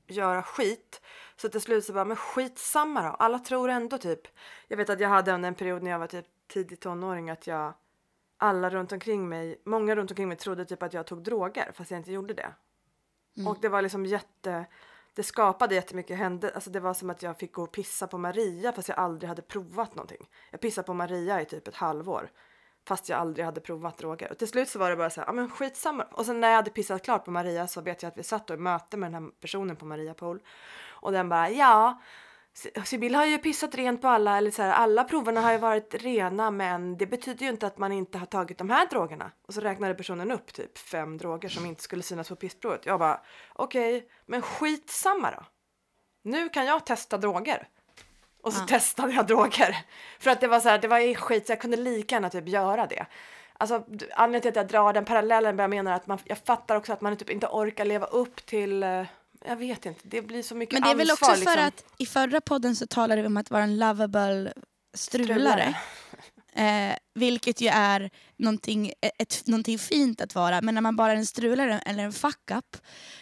göra 0.08 0.44
skit. 0.44 1.02
Så 1.36 1.50
till 1.50 1.62
slut 1.62 1.86
så 1.86 1.94
bara, 1.94 2.06
men 2.06 2.18
skitsamma 2.18 3.02
då. 3.02 3.10
Alla 3.10 3.40
tror 3.40 3.70
ändå 3.70 3.98
typ. 3.98 4.22
Jag 4.68 4.78
vet 4.78 4.90
att 4.90 5.00
jag 5.00 5.10
hade 5.10 5.32
under 5.32 5.48
en 5.48 5.56
period 5.56 5.84
när 5.84 5.92
jag 5.92 6.00
var 6.00 6.08
typ 6.08 6.26
tidig 6.54 6.80
tonåring 6.80 7.30
att 7.30 7.48
jag 7.48 7.74
alla 8.44 8.70
runt 8.70 8.92
omkring 8.92 9.30
mig, 9.30 9.62
många 9.66 9.96
runt 9.96 10.12
omkring 10.12 10.28
mig 10.28 10.38
trodde 10.38 10.66
typ 10.66 10.84
att 10.84 10.94
jag 10.94 11.08
tog 11.08 11.24
droger 11.24 11.72
fast 11.74 11.92
jag 11.92 12.00
inte 12.00 12.12
gjorde 12.12 12.34
det. 12.34 12.54
Och 13.48 13.58
det 13.62 13.70
var 13.70 13.82
liksom 13.82 14.06
jätte, 14.06 14.66
det 15.14 15.24
skapade 15.24 15.76
jättemycket 15.76 16.18
hände, 16.18 16.52
alltså 16.56 16.70
det 16.70 16.80
var 16.80 16.94
som 16.94 17.10
att 17.10 17.24
jag 17.24 17.40
fick 17.40 17.54
gå 17.54 17.64
och 17.64 17.72
pissa 17.72 18.08
på 18.08 18.18
Maria 18.18 18.72
fast 18.72 18.90
jag 18.90 18.98
aldrig 18.98 19.28
hade 19.30 19.42
provat 19.42 19.96
någonting. 19.96 20.30
Jag 20.52 20.62
pissade 20.62 20.86
på 20.86 20.94
Maria 20.94 21.42
i 21.42 21.46
typ 21.46 21.68
ett 21.68 21.76
halvår 21.76 22.30
fast 22.88 23.10
jag 23.10 23.20
aldrig 23.20 23.46
hade 23.46 23.62
provat 23.62 23.98
droger. 23.98 24.32
Och 24.32 24.38
till 24.38 24.48
slut 24.48 24.70
så 24.70 24.80
var 24.80 24.90
det 24.90 24.96
bara 24.96 25.10
så 25.10 25.22
här, 25.22 25.28
ja 25.28 25.34
men 25.34 25.50
skitsamma. 25.50 26.04
Och 26.04 26.26
sen 26.26 26.40
när 26.40 26.50
jag 26.50 26.56
hade 26.56 26.72
pissat 26.72 27.04
klart 27.04 27.26
på 27.26 27.32
Maria 27.32 27.68
så 27.68 27.82
vet 27.82 28.04
jag 28.04 28.10
att 28.10 28.18
vi 28.18 28.24
satt 28.24 28.50
och 28.50 28.60
möte 28.60 28.98
med 28.98 29.12
den 29.12 29.24
här 29.24 29.32
personen 29.42 29.76
på 29.76 29.86
Maria 29.86 30.14
Pool 30.14 30.44
och 30.90 31.12
den 31.12 31.30
bara 31.30 31.50
ja 31.50 32.02
Sibylla 32.86 33.18
har 33.18 33.26
ju 33.26 33.38
pissat 33.38 33.76
rent 33.76 34.02
på 34.02 34.08
alla, 34.08 34.38
eller 34.38 34.52
så 34.52 34.62
här, 34.62 34.72
alla 34.72 35.04
proverna 35.04 35.42
har 35.42 35.52
ju 35.52 35.58
varit 35.58 35.96
rena 35.96 36.52
men 36.52 36.98
det 36.98 37.06
betyder 37.06 37.46
ju 37.46 37.52
inte 37.52 37.68
att 37.68 37.78
man 37.78 37.92
inte 37.92 38.18
har 38.18 38.26
tagit 38.26 38.58
de 38.58 38.70
här 38.70 38.88
drogerna. 38.88 39.32
Och 39.48 39.54
så 39.54 39.62
räknade 39.62 39.94
personen 39.96 40.32
upp 40.32 40.54
typ 40.54 40.78
fem 40.78 41.18
droger 41.18 41.50
som 41.50 41.66
inte 41.66 41.84
skulle 41.84 42.04
synas 42.04 42.30
på 42.30 42.36
pissprovet. 42.36 42.86
Jag 42.86 43.00
bara 43.00 43.20
okej, 43.54 44.08
men 44.26 44.42
skitsamma 44.42 45.32
då. 45.32 45.46
Nu 46.24 46.50
kan 46.50 46.66
jag 46.66 46.86
testa 46.86 47.18
droger. 47.18 47.68
Och 48.42 48.54
så 48.54 48.62
Ja. 48.64 48.68
testade 48.68 49.14
jag 49.14 49.28
droger. 49.28 49.78
För 50.20 50.32
att 50.32 50.42
det 50.42 50.48
var 50.48 50.60
så 50.60 50.70
här, 50.70 50.78
det 50.78 50.88
var 50.88 51.16
skit 51.16 51.46
så 51.46 51.52
jag 51.52 51.62
kunde 51.62 51.78
lika 51.78 52.16
gärna 52.16 52.30
typ 52.30 52.48
göra 52.48 52.88
det. 52.88 53.06
Alltså 53.58 53.84
anledningen 54.16 54.42
till 54.42 54.50
att 54.50 54.56
jag 54.56 54.68
drar 54.68 54.94
den 54.94 55.06
parallellen 55.06 55.60
jag 55.60 55.70
menar 55.70 55.92
att 55.92 56.08
man, 56.08 56.20
jag 56.24 56.38
fattar 56.38 56.76
också 56.76 56.94
att 56.94 57.02
man 57.02 57.18
typ 57.18 57.30
inte 57.30 57.48
orkar 57.48 57.86
leva 57.86 58.06
upp 58.06 58.46
till, 58.46 58.84
eh, 58.84 59.04
jag 59.46 59.56
vet 59.56 59.86
inte, 59.86 60.02
det 60.04 60.22
blir 60.22 60.44
så 60.44 60.56
mycket 60.56 60.74
Men 60.74 60.82
det 60.82 60.90
är 60.90 60.96
väl 60.96 61.12
också 61.12 61.26
ansvar, 61.26 61.52
för 61.54 61.66
liksom. 61.66 61.68
att 61.68 62.02
i 62.02 62.06
förra 62.06 62.42
podden 62.42 62.76
så 62.76 62.88
talade 62.88 63.22
vi 63.22 63.28
om 63.28 63.38
att 63.38 63.52
vara 63.52 63.64
en 63.64 63.78
lovable 63.80 64.54
strulare. 64.94 65.34
Strulare. 65.34 65.76
Eh, 66.56 66.96
vilket 67.16 67.62
ju 67.62 67.68
är 67.68 68.10
någonting, 68.38 68.94
ett, 69.20 69.42
någonting 69.46 69.80
fint 69.80 70.22
att 70.22 70.36
vara. 70.36 70.62
Men 70.62 70.76
när 70.76 70.82
man 70.82 70.96
bara 70.96 71.12
är 71.12 71.16
en 71.16 71.26
strulare 71.26 71.80
eller 71.80 72.04
en 72.04 72.14
fuck-up 72.14 72.78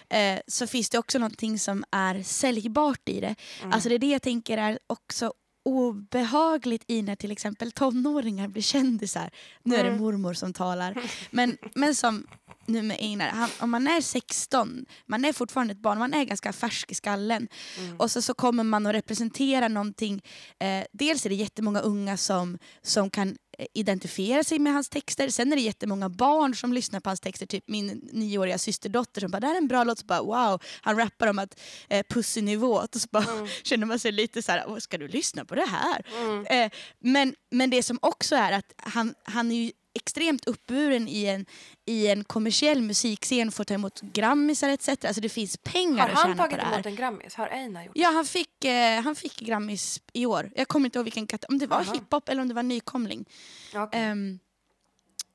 eh, 0.10 0.40
så 0.48 0.68
finns 0.68 0.90
det 0.90 0.98
också 0.98 1.20
någonting 1.20 1.60
som 1.60 1.84
är 1.92 2.24
säljbart 2.24 3.10
i 3.10 3.20
det. 3.22 3.36
Mm. 3.62 3.74
Alltså 3.74 3.90
det 3.90 3.96
är 3.96 4.00
det 4.00 4.12
jag 4.12 4.22
tänker 4.22 4.58
är 4.58 4.80
också 4.88 5.34
obehagligt 5.66 6.84
i 6.88 7.02
när 7.02 7.16
till 7.16 7.32
exempel 7.32 7.72
tonåringar 7.72 8.48
blir 8.48 8.62
kändisar. 8.62 9.30
Nu 9.64 9.76
är 9.76 9.84
det 9.84 9.90
Mm. 9.90 10.02
mormor 10.02 10.34
som 10.34 10.54
talar. 10.54 10.96
Men, 11.32 11.58
men 11.76 11.96
som 11.96 12.28
nu 12.66 12.82
med 12.82 12.98
Einar, 13.00 13.30
han, 13.30 13.50
om 13.60 13.72
man 13.72 13.88
är 13.88 14.02
16, 14.02 14.86
man 15.06 15.26
är 15.26 15.34
fortfarande 15.34 15.72
ett 15.72 15.82
barn, 15.82 16.00
man 16.00 16.14
är 16.14 16.24
ganska 16.24 16.54
färsk 16.54 16.92
i 16.92 16.96
skallen. 16.96 17.48
Mm. 17.78 17.98
Och 17.98 18.12
så, 18.12 18.22
så 18.22 18.34
kommer 18.34 18.64
man 18.64 18.86
att 18.86 18.94
representera 18.94 19.68
någonting. 19.68 20.22
Eh, 20.60 20.84
dels 20.92 21.26
är 21.26 21.30
det 21.30 21.36
jättemånga 21.36 21.80
unga 21.80 22.18
som, 22.18 22.58
som 22.82 23.10
kan 23.10 23.38
eh, 23.58 23.66
identifiera 23.74 24.44
sig 24.44 24.60
med 24.60 24.74
hans 24.74 24.90
texter. 24.90 25.30
Sen 25.30 25.52
är 25.52 25.56
det 25.56 25.62
jättemånga 25.62 26.10
barn 26.10 26.56
som 26.56 26.74
lyssnar 26.74 27.00
på 27.00 27.10
hans 27.10 27.20
texter. 27.20 27.46
Typ 27.46 27.64
min 27.68 28.10
nioåriga 28.12 28.58
systerdotter 28.58 29.22
som 29.22 29.32
bara 29.32 29.40
“det 29.40 29.48
här 29.48 29.54
är 29.54 29.58
en 29.58 29.68
bra 29.68 29.84
låt”. 29.84 30.00
Så 30.00 30.06
bara, 30.06 30.22
wow, 30.22 30.62
han 30.82 30.98
rappar 30.98 31.28
om 31.28 31.40
att 31.40 31.60
eh, 31.90 32.06
pussynivå. 32.10 32.74
Och 32.74 33.02
så 33.02 33.08
bara, 33.12 33.48
känner 33.64 33.86
man 33.86 34.00
sig 34.00 34.12
lite 34.12 34.42
så 34.42 34.52
här, 34.52 34.64
"Åh, 34.68 34.78
ska 34.78 34.98
du 34.98 35.08
lyssna 35.08 35.46
på 35.46 35.56
det 35.56 35.68
här? 35.68 36.06
Eh, 36.50 36.72
men, 37.00 37.36
men 37.52 37.70
det 37.70 37.84
som 37.84 38.00
också 38.02 38.36
är 38.36 38.52
att 38.52 38.74
han, 38.78 39.14
han 39.24 39.52
är 39.52 39.56
ju 39.56 39.72
extremt 39.94 40.48
uppburen 40.48 41.08
i 41.08 41.26
en, 41.26 41.46
i 41.86 42.08
en 42.08 42.24
kommersiell 42.24 42.82
musikscen, 42.82 43.52
får 43.52 43.64
ta 43.64 43.74
emot 43.74 44.02
grammisar 44.02 44.70
etc. 44.70 44.90
Alltså 44.90 45.22
det 45.22 45.30
finns 45.30 45.58
pengar 45.58 45.98
Har 46.02 46.10
att 46.10 46.16
han 46.16 46.24
tjäna 46.24 46.36
på 46.36 46.42
tagit 46.44 46.58
det 46.60 46.66
här. 46.66 46.74
emot 46.74 46.86
en 46.86 46.96
Grammis? 46.96 47.36
Har 47.36 47.48
Einar 47.48 47.84
gjort 47.84 47.94
det? 47.96 48.02
Ja, 48.02 48.10
han 48.10 48.26
fick, 48.26 48.66
eh, 48.66 49.02
han 49.02 49.16
fick 49.16 49.40
Grammis 49.40 50.02
i 50.14 50.26
år. 50.26 50.52
Jag 50.56 50.68
kommer 50.68 50.86
inte 50.86 51.00
ihåg 51.00 51.04
vilken 51.04 51.28
kategori, 51.28 51.54
om 51.54 51.60
det 51.60 51.68
var 51.68 51.84
Jaha. 51.86 51.94
hiphop 51.94 52.30
eller 52.30 52.42
om 52.42 52.48
det 52.48 52.54
var 52.54 52.64
nykomling. 52.64 53.26
Ja, 53.74 53.84
okej. 53.84 54.00
Ehm, 54.02 54.40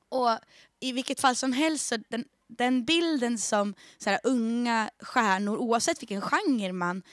och 0.09 0.29
i 0.79 0.91
vilket 0.91 1.19
fall 1.21 1.35
som 1.35 1.53
helst, 1.53 1.87
så 1.87 1.97
den, 2.09 2.25
den 2.47 2.85
bilden 2.85 3.37
som 3.37 3.73
så 3.97 4.09
här, 4.09 4.19
unga 4.23 4.89
stjärnor, 4.99 5.57
oavsett 5.57 6.01
vilken 6.01 6.21
genre 6.21 6.73
man 6.73 7.03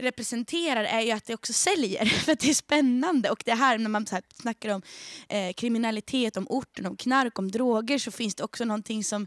representerar 0.00 0.84
är 0.84 1.00
ju 1.00 1.10
att 1.10 1.24
det 1.24 1.34
också 1.34 1.52
säljer, 1.52 2.04
för 2.24 2.32
att 2.32 2.40
det 2.40 2.50
är 2.50 2.54
spännande. 2.54 3.30
Och 3.30 3.42
det 3.46 3.54
här 3.54 3.78
när 3.78 3.90
man 3.90 4.06
så 4.06 4.14
här, 4.14 4.24
snackar 4.34 4.74
om 4.74 4.82
eh, 5.28 5.52
kriminalitet, 5.52 6.36
om 6.36 6.46
orten, 6.48 6.86
om 6.86 6.96
knark, 6.96 7.38
om 7.38 7.50
droger 7.50 7.98
så 7.98 8.10
finns 8.10 8.34
det 8.34 8.44
också 8.44 8.64
någonting 8.64 9.04
som 9.04 9.26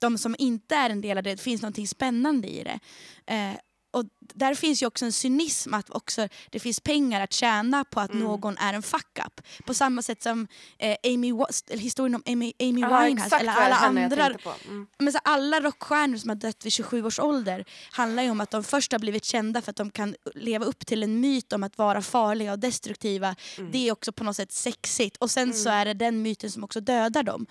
de 0.00 0.18
som 0.18 0.36
inte 0.38 0.74
är 0.74 0.90
en 0.90 1.00
del 1.00 1.18
av 1.18 1.24
det, 1.24 1.34
det 1.34 1.42
finns 1.42 1.62
någonting 1.62 1.88
spännande 1.88 2.48
i 2.48 2.64
det. 2.64 2.80
Eh, 3.34 3.54
och 3.90 4.04
där 4.20 4.54
finns 4.54 4.82
ju 4.82 4.86
också 4.86 5.04
en 5.04 5.12
cynism 5.12 5.74
att 5.74 5.90
också 5.90 6.28
det 6.50 6.60
finns 6.60 6.80
pengar 6.80 7.20
att 7.20 7.32
tjäna 7.32 7.84
på 7.84 8.00
att 8.00 8.10
Mm. 8.10 8.22
någon 8.24 8.58
är 8.58 8.74
en 8.74 8.82
fuck-up. 8.82 9.40
På 9.66 9.74
samma 9.74 10.02
sätt 10.02 10.22
som 10.22 10.46
eh, 10.78 10.96
Amy, 11.04 11.32
historien 11.68 12.14
om 12.14 12.22
Amy, 12.26 12.52
Amy 12.60 12.80
Ja, 12.80 13.00
Winehouse 13.02 13.36
eller 13.36 13.52
alla 13.52 13.76
andra. 13.76 14.26
Mm. 14.26 14.86
men 14.98 15.12
så 15.12 15.18
alla 15.24 15.60
rockstjärnor 15.60 16.16
som 16.16 16.28
har 16.28 16.36
dött 16.36 16.64
vid 16.66 16.72
27 16.72 17.04
års 17.04 17.18
ålder 17.20 17.64
handlar 17.90 18.22
ju 18.22 18.30
om 18.30 18.40
att 18.40 18.50
de 18.50 18.64
först 18.64 18.92
har 18.92 18.98
blivit 18.98 19.24
kända 19.24 19.62
för 19.62 19.70
att 19.70 19.76
de 19.76 19.90
kan 19.90 20.14
leva 20.34 20.64
upp 20.64 20.86
till 20.86 21.02
en 21.02 21.20
myt 21.20 21.52
om 21.52 21.62
att 21.62 21.78
vara 21.78 22.02
farliga 22.02 22.52
och 22.52 22.58
destruktiva. 22.58 23.36
Mm. 23.58 23.70
Det 23.72 23.88
är 23.88 23.92
också 23.92 24.12
på 24.12 24.24
något 24.24 24.36
sätt 24.36 24.52
sexigt. 24.52 25.16
Och 25.16 25.30
sen 25.30 25.54
så 25.54 25.70
är 25.70 25.84
det 25.84 25.94
den 25.94 26.22
myten 26.22 26.50
som 26.50 26.64
också 26.64 26.80
dödar 26.80 27.22
dem. 27.22 27.46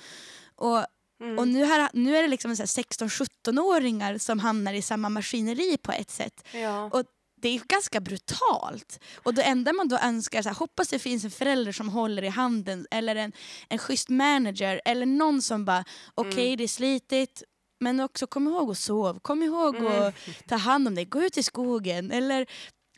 Och, 0.55 0.85
Mm. 1.21 1.39
och 1.39 1.47
nu, 1.47 1.65
här, 1.65 1.89
nu 1.93 2.17
är 2.17 2.21
det 2.21 2.27
liksom 2.27 2.55
så 2.55 2.61
här 2.61 2.67
16-17-åringar 2.67 4.17
som 4.17 4.39
hamnar 4.39 4.73
i 4.73 4.81
samma 4.81 5.09
maskineri 5.09 5.77
på 5.77 5.91
ett 5.91 6.11
sätt. 6.11 6.47
Ja. 6.53 6.89
Och 6.93 7.03
det 7.41 7.49
är 7.49 7.59
ganska 7.67 7.99
brutalt. 7.99 8.99
Och 9.15 9.33
det 9.33 9.43
enda 9.43 9.73
man 9.73 9.87
då 9.87 9.97
önskar, 9.97 10.41
så 10.41 10.49
här, 10.49 10.55
hoppas 10.55 10.87
det 10.87 10.99
finns 10.99 11.23
en 11.23 11.31
förälder 11.31 11.71
som 11.71 11.89
håller 11.89 12.23
i 12.23 12.27
handen 12.27 12.87
eller 12.91 13.15
en, 13.15 13.31
en 13.69 13.77
schysst 13.77 14.09
manager 14.09 14.81
eller 14.85 15.05
någon 15.05 15.41
som 15.41 15.65
bara 15.65 15.83
okej 16.15 16.45
Mm. 16.47 16.57
det 16.57 16.63
är 16.63 16.67
slitigt 16.67 17.43
men 17.79 17.99
också 17.99 18.27
kom 18.27 18.47
ihåg 18.47 18.71
att 18.71 18.77
sova, 18.77 19.19
kom 19.19 19.43
ihåg 19.43 19.75
Mm. 19.75 20.03
att 20.07 20.13
ta 20.47 20.55
hand 20.55 20.87
om 20.87 20.95
dig, 20.95 21.05
gå 21.05 21.23
ut 21.23 21.37
i 21.37 21.43
skogen 21.43 22.11
eller 22.11 22.45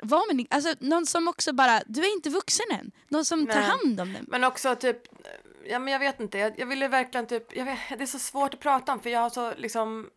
vad 0.01 0.35
med, 0.35 0.47
alltså, 0.49 0.73
någon 0.79 1.05
som 1.05 1.27
också 1.27 1.53
bara, 1.53 1.81
du 1.87 2.01
är 2.01 2.13
inte 2.15 2.29
vuxen 2.29 2.65
än. 2.71 2.91
Någon 3.09 3.25
som 3.25 3.47
tar 3.47 3.55
Nej. 3.55 3.63
hand 3.63 3.99
om 4.01 4.13
dig. 4.13 4.21
Men 4.27 4.43
också 4.43 4.75
typ, 4.75 5.01
ja 5.65 5.79
men 5.79 5.93
jag 5.93 5.99
vet 5.99 6.19
inte, 6.19 6.37
jag, 6.37 6.59
jag 6.59 6.65
ville 6.65 6.87
verkligen 6.87 7.27
typ, 7.27 7.55
jag 7.55 7.65
vet, 7.65 7.79
det 7.89 8.03
är 8.03 8.05
så 8.05 8.19
svårt 8.19 8.53
att 8.53 8.59
prata 8.59 8.93
om 8.93 8.99
för 8.99 9.09
jag 9.09 9.19
har 9.19 9.29
så 9.29 9.53
liksom 9.57 10.09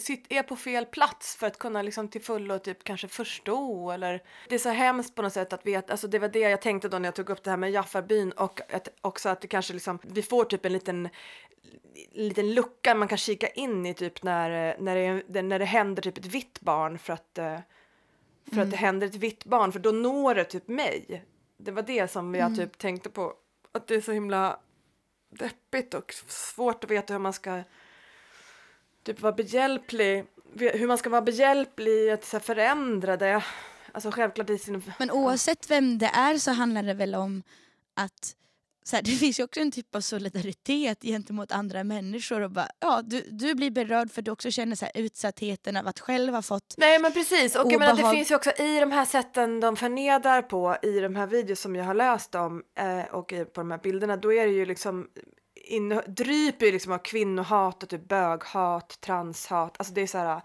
sitt, 0.00 0.26
är 0.28 0.42
på 0.42 0.56
fel 0.56 0.86
plats 0.86 1.36
för 1.36 1.46
att 1.46 1.58
kunna 1.58 1.82
liksom 1.82 2.08
till 2.08 2.22
fullo 2.22 2.58
typ 2.58 2.84
kanske 2.84 3.08
förstå 3.08 3.90
eller 3.90 4.22
det 4.48 4.54
är 4.54 4.58
så 4.58 4.68
hemskt 4.68 5.14
på 5.14 5.22
något 5.22 5.32
sätt 5.32 5.52
att 5.52 5.66
veta, 5.66 5.92
alltså 5.92 6.08
det 6.08 6.18
var 6.18 6.28
det 6.28 6.38
jag 6.38 6.62
tänkte 6.62 6.88
då 6.88 6.98
när 6.98 7.06
jag 7.06 7.14
tog 7.14 7.30
upp 7.30 7.42
det 7.42 7.50
här 7.50 7.56
med 7.56 7.70
Jaffarbyn 7.70 8.32
och 8.32 8.60
att, 8.72 8.88
också 9.00 9.28
att 9.28 9.40
det 9.40 9.48
kanske 9.48 9.72
liksom, 9.72 9.98
vi 10.02 10.22
får 10.22 10.44
typ 10.44 10.64
en 10.64 10.72
liten 10.72 11.08
en 12.14 12.28
liten 12.28 12.54
lucka 12.54 12.94
man 12.94 13.08
kan 13.08 13.18
kika 13.18 13.48
in 13.48 13.86
i 13.86 13.94
typ 13.94 14.22
när, 14.22 14.76
när, 14.78 15.22
det, 15.26 15.42
när 15.42 15.58
det 15.58 15.64
händer 15.64 16.02
typ 16.02 16.18
ett 16.18 16.26
vitt 16.26 16.60
barn 16.60 16.98
för 16.98 17.12
att 17.12 17.38
eh, 17.38 17.58
för 18.52 18.60
att 18.60 18.70
det 18.70 18.76
händer 18.76 19.06
ett 19.06 19.14
vitt 19.14 19.44
barn 19.44 19.72
för 19.72 19.78
då 19.78 19.90
når 19.90 20.34
det 20.34 20.44
typ 20.44 20.68
mig. 20.68 21.24
Det 21.56 21.70
var 21.70 21.82
det 21.82 22.08
som 22.08 22.34
jag 22.34 22.56
typ 22.56 22.78
tänkte 22.78 23.10
på. 23.10 23.34
Att 23.72 23.86
det 23.86 23.94
är 23.94 24.00
så 24.00 24.12
himla 24.12 24.58
deppigt 25.30 25.94
och 25.94 26.14
svårt 26.28 26.84
att 26.84 26.90
veta 26.90 27.12
hur 27.12 27.20
man 27.20 27.32
ska 27.32 27.62
typ 29.02 29.20
vara 29.20 29.32
behjälplig. 29.32 30.26
Hur 30.54 30.86
man 30.86 30.98
ska 30.98 31.10
vara 31.10 31.22
behjälplig 31.22 31.92
i 31.92 32.10
att 32.10 32.24
så 32.24 32.36
här, 32.36 32.44
förändra 32.44 33.16
det. 33.16 33.44
Alltså 33.92 34.10
självklart 34.10 34.50
i 34.50 34.58
sin... 34.58 34.82
Men 34.98 35.10
oavsett 35.10 35.70
vem 35.70 35.98
det 35.98 36.06
är 36.06 36.38
så 36.38 36.50
handlar 36.50 36.82
det 36.82 36.94
väl 36.94 37.14
om 37.14 37.42
att 37.94 38.36
så 38.90 38.96
här, 38.96 39.02
det 39.10 39.10
finns 39.10 39.40
ju 39.40 39.44
också 39.44 39.60
en 39.60 39.70
typ 39.70 39.94
av 39.94 40.00
solidaritet 40.00 41.02
gentemot 41.02 41.52
andra 41.52 41.84
människor. 41.84 42.40
Och 42.40 42.50
bara, 42.50 42.68
ja, 42.80 43.02
du, 43.04 43.24
du 43.30 43.54
blir 43.54 43.70
berörd 43.70 44.10
för 44.10 44.22
du 44.22 44.30
också 44.30 44.50
känner 44.50 44.76
så 44.76 44.84
här, 44.84 44.92
utsattheten 44.94 45.76
av 45.76 45.86
att 45.86 46.00
själv 46.00 46.34
ha 46.34 46.42
fått... 46.42 46.74
Nej 46.78 46.98
men 46.98 47.12
precis 47.12 47.56
och 47.56 47.72
jag 47.72 47.78
menar, 47.78 47.94
det 47.94 48.02
Obehag- 48.02 48.12
finns 48.14 48.30
ju 48.30 48.34
också 48.34 48.50
i 48.50 48.80
de 48.80 48.92
här 48.92 49.04
sätten 49.04 49.60
de 49.60 49.76
förnedrar 49.76 50.42
på 50.42 50.76
i 50.82 51.00
de 51.00 51.16
här 51.16 51.26
videos 51.26 51.60
som 51.60 51.76
jag 51.76 51.84
har 51.84 51.94
läst 51.94 52.34
om 52.34 52.62
eh, 52.78 53.14
och 53.14 53.28
på 53.28 53.60
de 53.60 53.70
här 53.70 53.78
bilderna 53.78 54.16
då 54.16 54.32
är 54.32 54.46
det 54.46 54.52
ju 54.52 54.66
liksom 54.66 55.08
inne, 55.54 56.02
dryper 56.06 56.66
ju 56.66 56.72
liksom 56.72 56.92
av 56.92 56.98
kvinnohat 56.98 57.82
och 57.82 57.88
typ 57.88 58.08
böghat, 58.08 59.00
transhat, 59.00 59.74
alltså 59.78 59.94
det 59.94 60.00
är 60.00 60.06
så 60.06 60.18
här 60.18 60.40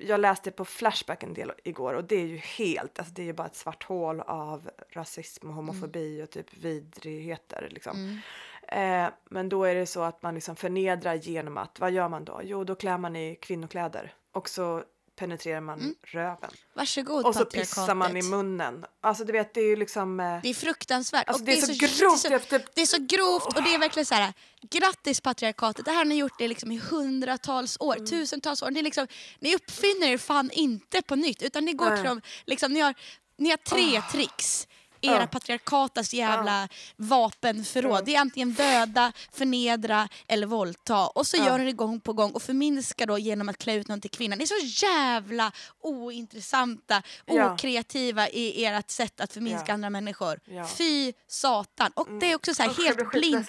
jag 0.00 0.20
läste 0.20 0.50
på 0.50 0.64
Flashback 0.64 1.22
en 1.22 1.34
del 1.34 1.52
igår 1.64 1.94
och 1.94 2.04
det 2.04 2.16
är 2.16 2.26
ju 2.26 2.36
helt, 2.36 2.98
alltså 2.98 3.14
det 3.14 3.22
är 3.22 3.26
ju 3.26 3.32
bara 3.32 3.46
ett 3.46 3.56
svart 3.56 3.84
hål 3.84 4.20
av 4.20 4.70
rasism 4.90 5.48
och 5.48 5.54
homofobi 5.54 6.22
och 6.22 6.30
typ 6.30 6.56
vidrigheter 6.56 7.68
liksom. 7.70 8.20
Eh, 8.68 9.08
men 9.24 9.48
då 9.48 9.64
är 9.64 9.74
det 9.74 9.86
så 9.86 10.02
att 10.02 10.22
man 10.22 10.34
liksom 10.34 10.56
förnedrar 10.56 11.14
genom 11.14 11.58
att, 11.58 11.80
vad 11.80 11.92
gör 11.92 12.08
man 12.08 12.24
då? 12.24 12.40
Jo, 12.44 12.64
då 12.64 12.74
klär 12.74 12.98
man 12.98 13.16
i 13.16 13.36
kvinnokläder 13.36 14.14
och 14.32 14.48
så 14.48 14.84
penetrerar 15.16 15.60
man 15.60 15.94
röven. 16.02 16.50
Varsågod 16.74 17.26
Och 17.26 17.34
så 17.34 17.44
pissar 17.44 17.94
man 17.94 18.16
i 18.16 18.22
munnen. 18.22 18.84
Alltså 19.00 19.24
du 19.24 19.32
vet, 19.32 19.54
det 19.54 19.60
är 19.60 19.68
ju 19.68 19.76
liksom... 19.76 20.20
Eh, 20.20 20.40
Det 20.42 20.48
är 20.48 20.54
fruktansvärt. 20.54 21.28
Alltså, 21.28 21.42
och 21.42 21.46
det 21.46 21.52
är 21.52 21.56
så 21.56 21.72
grovt, 21.72 22.22
Det 22.22 22.34
är 22.34 22.38
så, 22.58 22.64
det 22.74 22.82
är 22.82 22.86
så 22.86 22.98
grovt 22.98 23.56
och 23.56 23.62
det 23.62 23.74
är 23.74 23.78
verkligen 23.78 24.06
så 24.06 24.14
här. 24.14 24.32
Grattis 24.70 25.20
patriarkatet, 25.20 25.84
det 25.84 25.90
här 25.90 25.98
har 25.98 26.04
ni 26.04 26.14
gjort 26.14 26.38
det 26.38 26.48
liksom 26.48 26.72
i 26.72 26.78
hundratals 26.78 27.76
år, 27.80 27.94
Mm. 27.94 28.06
tusentals 28.06 28.62
år. 28.62 28.70
Ni, 28.70 28.82
liksom, 28.82 29.06
ni 29.40 29.54
uppfinner 29.54 30.06
er 30.06 30.18
fan 30.18 30.50
inte 30.50 31.02
på 31.02 31.16
nytt 31.16 31.42
utan 31.42 31.64
ni 31.64 31.72
går 31.72 31.86
Nej. 31.88 31.96
till 31.96 32.06
dem, 32.08 32.20
liksom, 32.46 32.72
ni, 32.72 32.80
har, 32.80 32.94
ni 33.38 33.50
har 33.50 33.56
tre 33.56 34.02
tricks. 34.12 34.68
Era 35.00 35.20
Ja. 35.20 35.26
patriarkatas 35.26 36.14
jävla 36.14 36.68
vapenförråd. 36.96 38.04
Det 38.04 38.14
är 38.16 38.20
antingen 38.20 38.52
döda, 38.54 39.12
förnedra 39.32 40.08
eller 40.28 40.46
våldta. 40.46 41.06
Och 41.06 41.26
så 41.26 41.36
Ja. 41.36 41.46
gör 41.46 41.58
ni 41.58 41.64
det 41.64 41.72
gång 41.72 42.00
på 42.00 42.12
gång 42.12 42.30
och 42.30 42.42
förminskar 42.42 43.06
då 43.06 43.18
genom 43.18 43.48
att 43.48 43.58
klä 43.58 43.74
ut 43.74 43.88
någon 43.88 44.00
till 44.00 44.10
kvinna. 44.10 44.36
Ni 44.36 44.42
är 44.42 44.46
så 44.46 44.84
jävla 44.86 45.52
ointressanta, 45.82 47.02
Ja. 47.26 47.52
okreativa 47.54 48.28
i 48.28 48.64
ert 48.64 48.90
sätt 48.90 49.20
att 49.20 49.32
förminska 49.32 49.64
Ja. 49.66 49.74
andra 49.74 49.90
människor. 49.90 50.40
Ja. 50.44 50.66
Fy 50.66 51.12
satan. 51.26 51.90
Och 51.94 52.08
det 52.20 52.30
är 52.32 52.34
också 52.36 52.54
så 52.54 52.62
här 52.62 52.84
helt 52.84 53.10
blint 53.10 53.48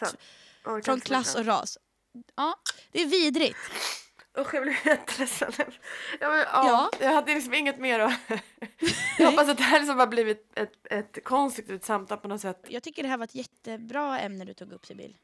från 0.85 1.01
klass 1.01 1.35
och 1.35 1.45
ras. 1.45 1.77
Ja, 2.35 2.55
det 2.91 3.01
är 3.01 3.05
vidrigt. 3.05 3.57
Usch, 4.39 4.53
jag 4.53 4.63
blir 4.63 4.77
jätteledsen. 4.85 5.51
Ja, 6.19 6.29
men, 6.29 6.37
ja, 6.39 6.45
Ja. 6.53 6.89
Jag 6.99 7.13
hade 7.13 7.33
liksom 7.33 7.53
inget 7.53 7.79
mer 7.79 7.99
att... 7.99 8.13
jag 9.19 9.31
hoppas 9.31 9.49
att 9.49 9.57
det 9.57 9.63
här 9.63 9.79
liksom 9.79 9.99
har 9.99 10.07
blivit 10.07 10.57
ett, 10.57 10.87
ett 10.89 11.23
konstruktivt 11.23 11.83
samtal 11.85 12.17
på 12.17 12.27
något 12.27 12.41
sätt. 12.41 12.65
Jag 12.67 12.83
tycker 12.83 13.03
det 13.03 13.09
här 13.09 13.17
var 13.17 13.23
ett 13.23 13.35
jättebra 13.35 14.19
ämne 14.19 14.45
du 14.45 14.53
tog 14.53 14.71
upp 14.71 14.85
Sibyl. 14.85 15.17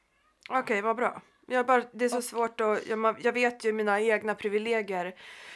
Okej, 0.50 0.82
vad 0.82 0.96
bra. 0.96 1.22
Jag 1.48 1.66
bara, 1.66 1.84
det 1.94 2.06
är 2.06 2.10
så 2.10 2.22
svårt 2.22 2.62
att... 2.62 2.88
Jag, 2.88 3.16
jag 3.22 3.34
vet 3.34 3.66
ju 3.66 3.74
mina 3.74 4.02
egna 4.02 4.36
privilegier. 4.36 5.16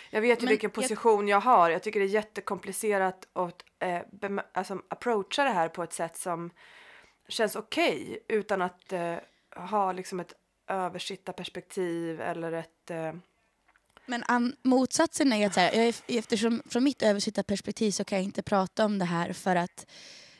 Jag 0.09 0.21
vet 0.21 0.43
ju 0.43 0.47
vilken 0.47 0.67
jag- 0.67 0.73
position 0.83 1.27
jag 1.27 1.39
har. 1.39 1.69
Jag 1.69 1.83
tycker 1.83 1.99
det 1.99 2.05
är 2.05 2.07
jättekomplicerat 2.07 3.27
att 3.33 3.63
eh, 3.79 4.01
alltså, 4.53 4.81
approacha 4.87 5.43
det 5.43 5.49
här 5.49 5.69
på 5.69 5.83
ett 5.83 5.93
sätt 5.93 6.17
som 6.17 6.49
känns 7.27 7.55
okej 7.55 8.19
utan 8.27 8.61
att 8.61 8.93
eh, 8.93 9.15
ha 9.55 9.91
liksom 9.91 10.19
ett 10.19 10.33
översittarperspektiv 10.67 12.21
eller 12.21 12.51
ett... 12.51 12.91
Eh, 12.91 13.13
Men 14.07 14.23
an, 14.27 14.55
motsatsen 14.63 15.33
är 15.33 15.47
att 15.47 15.53
så 15.53 15.59
här, 15.59 15.75
jag 15.75 15.93
eftersom 16.07 16.61
från 16.65 16.83
mitt 16.83 17.01
översittarperspektiv 17.01 17.91
så 17.91 18.03
kan 18.03 18.17
jag 18.17 18.23
inte 18.23 18.43
prata 18.43 18.85
om 18.85 18.99
det 18.99 19.05
här 19.05 19.33
för 19.33 19.55
att 19.55 19.85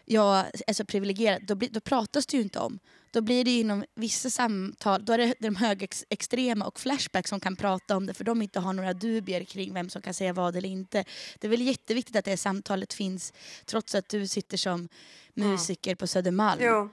jag 0.06 0.46
är 0.68 0.74
så 0.74 0.86
privilegierad. 0.86 1.42
Då, 1.46 1.56
blir, 1.56 1.70
då 1.70 1.80
pratas 1.80 2.26
det 2.26 2.38
ju 2.38 2.44
inte 2.44 2.60
om. 2.60 2.80
Då 3.12 3.22
blir 3.22 3.46
det 3.46 3.52
ju 3.52 3.60
inom 3.60 3.86
vissa 3.96 4.30
samtal, 4.30 5.06
då 5.06 5.14
är 5.14 5.18
det 5.18 5.34
de 5.40 5.56
högerextrema 5.56 6.66
och 6.66 6.80
Flashback 6.80 7.28
som 7.28 7.40
kan 7.40 7.56
prata 7.56 7.98
om 7.98 8.06
det 8.06 8.14
för 8.14 8.24
de 8.24 8.42
inte 8.42 8.60
har 8.60 8.74
några 8.74 8.94
dubier 8.94 9.44
kring 9.44 9.74
vem 9.74 9.90
som 9.90 10.02
kan 10.02 10.14
säga 10.14 10.34
vad 10.34 10.56
eller 10.56 10.70
inte. 10.70 11.04
Det 11.40 11.48
är 11.48 11.52
väl 11.52 11.62
jätteviktigt 11.62 12.16
att 12.16 12.26
det 12.26 12.38
samtalet 12.38 12.94
finns 12.94 13.34
trots 13.66 13.96
att 13.96 14.10
du 14.10 14.28
sitter 14.28 14.58
som 14.58 14.90
musiker 15.34 15.96
på 15.96 16.08
Södermalm. 16.08 16.62
jo. 16.64 16.90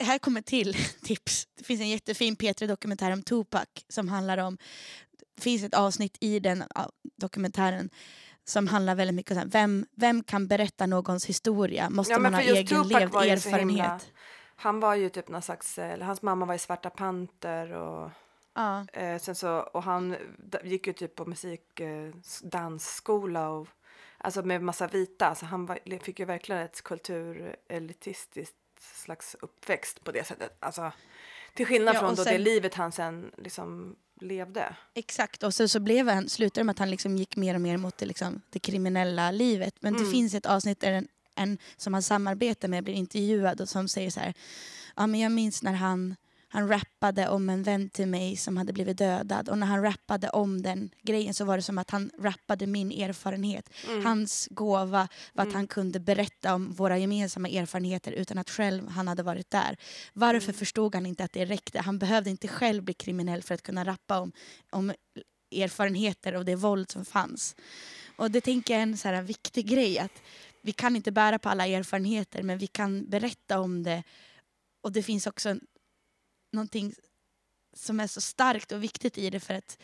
Här 0.00 0.18
kommer 0.18 0.42
till 0.42 0.76
tips. 1.02 1.48
Det 1.54 1.64
finns 1.64 1.80
en 1.80 1.88
jättefin 1.88 2.36
P3-dokumentär 2.36 3.10
om 3.10 3.22
Tupac 3.22 3.66
som 3.88 4.08
handlar 4.08 4.38
om... 4.38 4.58
Det 5.38 5.42
finns 5.42 5.62
ett 5.64 5.74
avsnitt 5.74 6.16
i 6.20 6.40
den 6.40 6.64
dokumentären 7.16 7.90
som 8.44 8.66
handlar 8.68 8.94
väldigt 8.94 9.14
mycket 9.14 9.36
om 9.36 9.48
vem, 9.48 9.86
vem 9.94 10.22
kan 10.22 10.48
berätta 10.48 10.86
någons 10.86 11.26
historia? 11.26 11.90
Måste 11.90 12.12
Ja, 12.12 12.18
man 12.18 12.34
ha 12.34 12.40
egen 12.40 12.66
Tupac 12.66 12.88
levd 12.90 13.14
erfarenhet? 13.14 14.12
Han 14.56 14.80
var 14.80 14.94
ju 14.94 15.08
typ 15.08 15.28
någon 15.28 15.42
slags... 15.42 15.78
Eller 15.78 16.06
hans 16.06 16.22
mamma 16.22 16.46
var 16.46 16.54
i 16.54 16.58
Svarta 16.58 16.90
Panter 16.90 17.72
och... 17.72 18.10
Ja. 18.54 18.86
Eh, 18.92 19.18
sen 19.18 19.34
så, 19.34 19.58
och 19.58 19.82
han 19.82 20.16
gick 20.64 20.86
ju 20.86 20.92
typ 20.92 21.14
på 21.14 21.26
musik, 21.26 21.80
eh, 21.80 22.14
dansskola 22.42 23.48
och 23.48 23.68
alltså 24.18 24.42
med 24.42 24.62
massa 24.62 24.86
vita. 24.86 25.34
Så 25.34 25.46
han 25.46 25.66
var, 25.66 25.98
fick 25.98 26.18
ju 26.18 26.24
verkligen 26.24 26.62
ett 26.62 26.82
kulturelitistiskt 26.82 28.56
slags 28.80 29.36
uppväxt 29.40 30.04
på 30.04 30.12
det 30.12 30.24
sättet. 30.26 30.56
Alltså, 30.60 30.92
till 31.54 31.66
skillnad 31.66 31.94
Ja, 31.94 32.00
från 32.00 32.14
då 32.14 32.24
det 32.24 32.30
sen- 32.30 32.42
livet 32.42 32.74
han 32.74 32.92
sen 32.92 33.30
liksom 33.36 33.96
levde. 34.22 34.76
Exakt, 34.94 35.42
och 35.42 35.54
så, 35.54 35.68
så 35.68 35.80
blev 35.80 36.08
han, 36.08 36.28
slutade 36.28 36.64
med 36.64 36.72
att 36.72 36.78
han 36.78 36.90
liksom 36.90 37.16
gick 37.16 37.36
mer 37.36 37.54
och 37.54 37.60
mer 37.60 37.76
mot 37.76 37.98
det, 37.98 38.06
liksom, 38.06 38.40
det 38.50 38.58
kriminella 38.58 39.30
livet. 39.30 39.74
Men 39.80 39.94
Mm. 39.94 40.04
det 40.06 40.10
finns 40.10 40.34
ett 40.34 40.46
avsnitt 40.46 40.80
där 40.80 40.92
en, 40.92 41.08
en 41.36 41.58
som 41.76 41.92
han 41.94 42.02
samarbetar 42.02 42.68
med 42.68 42.84
blir 42.84 42.94
intervjuad 42.94 43.60
och 43.60 43.68
som 43.68 43.88
säger 43.88 44.10
så 44.10 44.20
här. 44.20 44.34
Ja, 44.96 45.06
men 45.06 45.20
jag 45.20 45.32
minns 45.32 45.62
när 45.62 45.72
han, 45.72 46.16
han 46.50 46.68
rappade 46.68 47.28
om 47.28 47.48
en 47.50 47.62
vän 47.62 47.90
till 47.90 48.06
mig 48.08 48.36
som 48.36 48.56
hade 48.56 48.72
blivit 48.72 48.98
dödad. 48.98 49.48
Och 49.48 49.58
när 49.58 49.66
han 49.66 49.82
rappade 49.82 50.28
om 50.30 50.62
den 50.62 50.90
grejen 51.02 51.34
så 51.34 51.44
var 51.44 51.56
det 51.56 51.62
som 51.62 51.78
att 51.78 51.90
han 51.90 52.10
rappade 52.18 52.66
min 52.66 52.92
erfarenhet. 52.92 53.70
Mm. 53.88 54.04
Hans 54.06 54.48
gåva 54.50 55.08
var 55.32 55.46
att 55.46 55.52
han 55.52 55.66
kunde 55.66 56.00
berätta 56.00 56.54
om 56.54 56.72
våra 56.72 56.98
gemensamma 56.98 57.48
erfarenheter 57.48 58.12
utan 58.12 58.38
att 58.38 58.50
själv 58.50 58.88
han 58.88 59.08
hade 59.08 59.22
varit 59.22 59.50
där. 59.50 59.76
Varför 60.12 60.48
Mm. 60.48 60.58
förstod 60.58 60.94
han 60.94 61.06
inte 61.06 61.24
att 61.24 61.32
det 61.32 61.44
räckte? 61.44 61.80
Han 61.80 61.98
behövde 61.98 62.30
inte 62.30 62.48
själv 62.48 62.82
bli 62.82 62.94
kriminell 62.94 63.42
för 63.42 63.54
att 63.54 63.62
kunna 63.62 63.84
rappa 63.84 64.20
om, 64.20 64.32
om 64.70 64.92
erfarenheter 65.56 66.32
av 66.32 66.44
det 66.44 66.56
våld 66.56 66.90
som 66.90 67.04
fanns. 67.04 67.56
Och 68.16 68.30
det 68.30 68.40
tänker 68.40 68.74
jag 68.74 68.78
är 68.78 68.82
en 68.82 68.96
så 68.98 69.08
här 69.08 69.22
viktig 69.22 69.66
grej. 69.68 69.98
att 69.98 70.22
Vi 70.62 70.72
kan 70.72 70.96
inte 70.96 71.12
bära 71.12 71.38
på 71.38 71.48
alla 71.48 71.66
erfarenheter 71.66 72.42
men 72.42 72.58
vi 72.58 72.66
kan 72.66 73.10
berätta 73.10 73.60
om 73.60 73.82
det. 73.82 74.02
Och 74.82 74.92
det 74.92 75.02
finns 75.02 75.26
också 75.26 75.48
en- 75.48 75.60
någonting 76.50 76.94
som 77.72 78.00
är 78.00 78.06
så 78.06 78.20
starkt 78.20 78.72
och 78.72 78.82
viktigt 78.82 79.18
i 79.18 79.30
det 79.30 79.40
för 79.40 79.54
att 79.54 79.78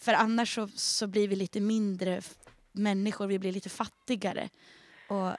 för 0.00 0.12
annars 0.12 0.54
så, 0.54 0.68
så 0.68 1.06
blir 1.06 1.28
vi 1.28 1.36
lite 1.36 1.60
mindre 1.60 2.22
människor, 2.72 3.26
vi 3.26 3.38
blir 3.38 3.52
lite 3.52 3.68
fattigare. 3.68 4.48
Och 5.08 5.30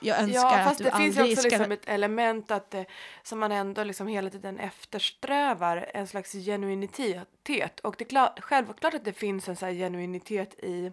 jag 0.00 0.20
önskar 0.20 0.40
Ja, 0.40 0.58
att 0.58 0.68
fast 0.68 0.78
du 0.78 0.84
det 0.84 0.96
finns 0.96 1.16
ju 1.16 1.22
också 1.22 1.36
ska... 1.36 1.48
liksom 1.48 1.72
ett 1.72 1.88
element 1.88 2.50
att 2.50 2.70
det, 2.70 2.86
som 3.22 3.38
man 3.38 3.52
ändå 3.52 3.84
liksom 3.84 4.06
hela 4.06 4.30
tiden 4.30 4.58
eftersträvar, 4.58 5.90
en 5.94 6.06
slags 6.06 6.32
genuinitet. 6.32 7.80
Och 7.80 7.94
det 7.98 8.04
är 8.04 8.08
klart, 8.08 8.40
självklart 8.40 8.94
att 8.94 9.04
det 9.04 9.12
finns 9.12 9.48
en 9.48 9.56
så 9.56 9.66
genuinitet 9.66 10.54
i, 10.54 10.92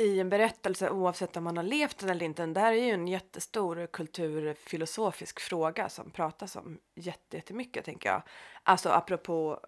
i 0.00 0.20
en 0.20 0.28
berättelse 0.28 0.90
oavsett 0.90 1.36
om 1.36 1.44
man 1.44 1.56
har 1.56 1.64
levt 1.64 1.98
den 1.98 2.08
eller 2.08 2.26
inte. 2.26 2.46
Det 2.46 2.60
här 2.60 2.72
är 2.72 2.84
ju 2.84 2.90
en 2.90 3.08
jättestor 3.08 3.86
kulturfilosofisk 3.86 5.40
fråga 5.40 5.88
som 5.88 6.10
pratas 6.10 6.56
om 6.56 6.78
jätte- 6.94 7.36
jättemycket 7.36 7.84
tänker 7.84 8.08
jag. 8.08 8.22
Alltså 8.62 8.88
apropå 8.88 9.60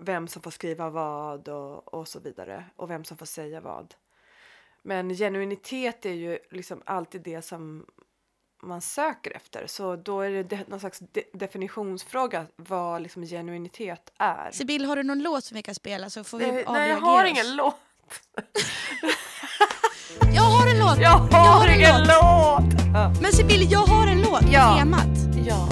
vem 0.00 0.28
som 0.28 0.42
får 0.42 0.50
skriva 0.50 0.90
vad 0.90 1.48
och, 1.48 1.94
och 1.94 2.08
så 2.08 2.20
vidare 2.20 2.64
och 2.76 2.90
vem 2.90 3.04
som 3.04 3.16
får 3.16 3.26
säga 3.26 3.60
vad. 3.60 3.94
Men 4.82 5.14
genuinitet 5.14 6.06
är 6.06 6.12
ju 6.12 6.38
liksom 6.50 6.82
alltid 6.86 7.20
det 7.22 7.42
som 7.42 7.86
man 8.62 8.80
söker 8.80 9.30
efter. 9.36 9.66
Så 9.66 9.96
då 9.96 10.20
är 10.20 10.30
det 10.30 10.42
de, 10.42 10.56
någon 10.66 10.80
slags 10.80 10.98
de, 10.98 11.24
definitionsfråga 11.32 12.46
vad 12.56 13.02
liksom 13.02 13.22
genuinitet 13.26 14.12
är. 14.18 14.50
Sibyl, 14.50 14.84
har 14.84 14.96
du 14.96 15.02
någon 15.02 15.22
låt 15.22 15.44
som 15.44 15.54
vi 15.54 15.62
kan 15.62 15.74
spela 15.74 16.10
så 16.10 16.24
får 16.24 16.38
vi 16.38 16.44
Eh, 16.44 16.72
Nej, 16.72 16.90
jag 16.90 16.96
har 17.00 17.24
oss? 17.24 17.30
ingen 17.30 17.56
låt. 17.56 17.76
Jag 20.34 20.42
har 20.42 20.66
en 20.66 20.78
låt! 20.78 20.98
Jag 21.00 21.08
har, 21.10 21.38
har 21.60 21.66
en 21.68 21.74
ingen 21.74 21.98
låt. 21.98 22.08
låt! 22.08 22.80
Ja. 22.94 23.12
Men 23.22 23.32
Sibyl, 23.32 23.66
jag 23.72 23.80
har 23.80 24.06
en 24.06 24.20
låt 24.22 24.42
Ja. 24.52 24.72
på 24.72 24.78
temat. 24.78 25.06
ja. 25.46 25.68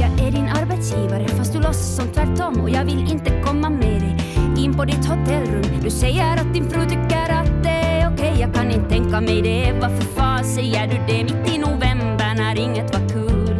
Jag 0.00 0.26
är 0.26 0.30
din 0.30 0.48
arbetsgivare 0.48 1.28
fast 1.28 1.52
du 1.52 1.58
låtsas 1.58 1.96
som 1.96 2.08
tvärtom 2.08 2.60
och 2.60 2.70
jag 2.70 2.84
vill 2.84 3.12
inte 3.12 3.42
komma 3.44 3.70
med 3.70 4.00
dig 4.00 4.16
in 4.64 4.74
på 4.74 4.84
ditt 4.84 5.06
hotellrum. 5.06 5.62
Du 5.84 5.90
säger 5.90 6.36
att 6.36 6.54
din 6.54 6.70
fru 6.70 6.84
tycker 6.84 7.30
att 7.32 7.62
det 7.62 7.68
är 7.70 8.12
okej. 8.14 8.36
Jag 8.40 8.54
kan 8.54 8.70
inte 8.70 8.88
tänka 8.88 9.20
mig 9.20 9.42
det. 9.42 9.72
Varför 9.80 10.02
fan 10.16 10.44
säger 10.44 10.86
du 10.86 10.98
det 11.12 11.24
mitt 11.24 11.54
i 11.54 11.58
november 11.58 12.34
när 12.36 12.58
inget 12.58 12.94
var 12.98 13.08
kul? 13.08 13.56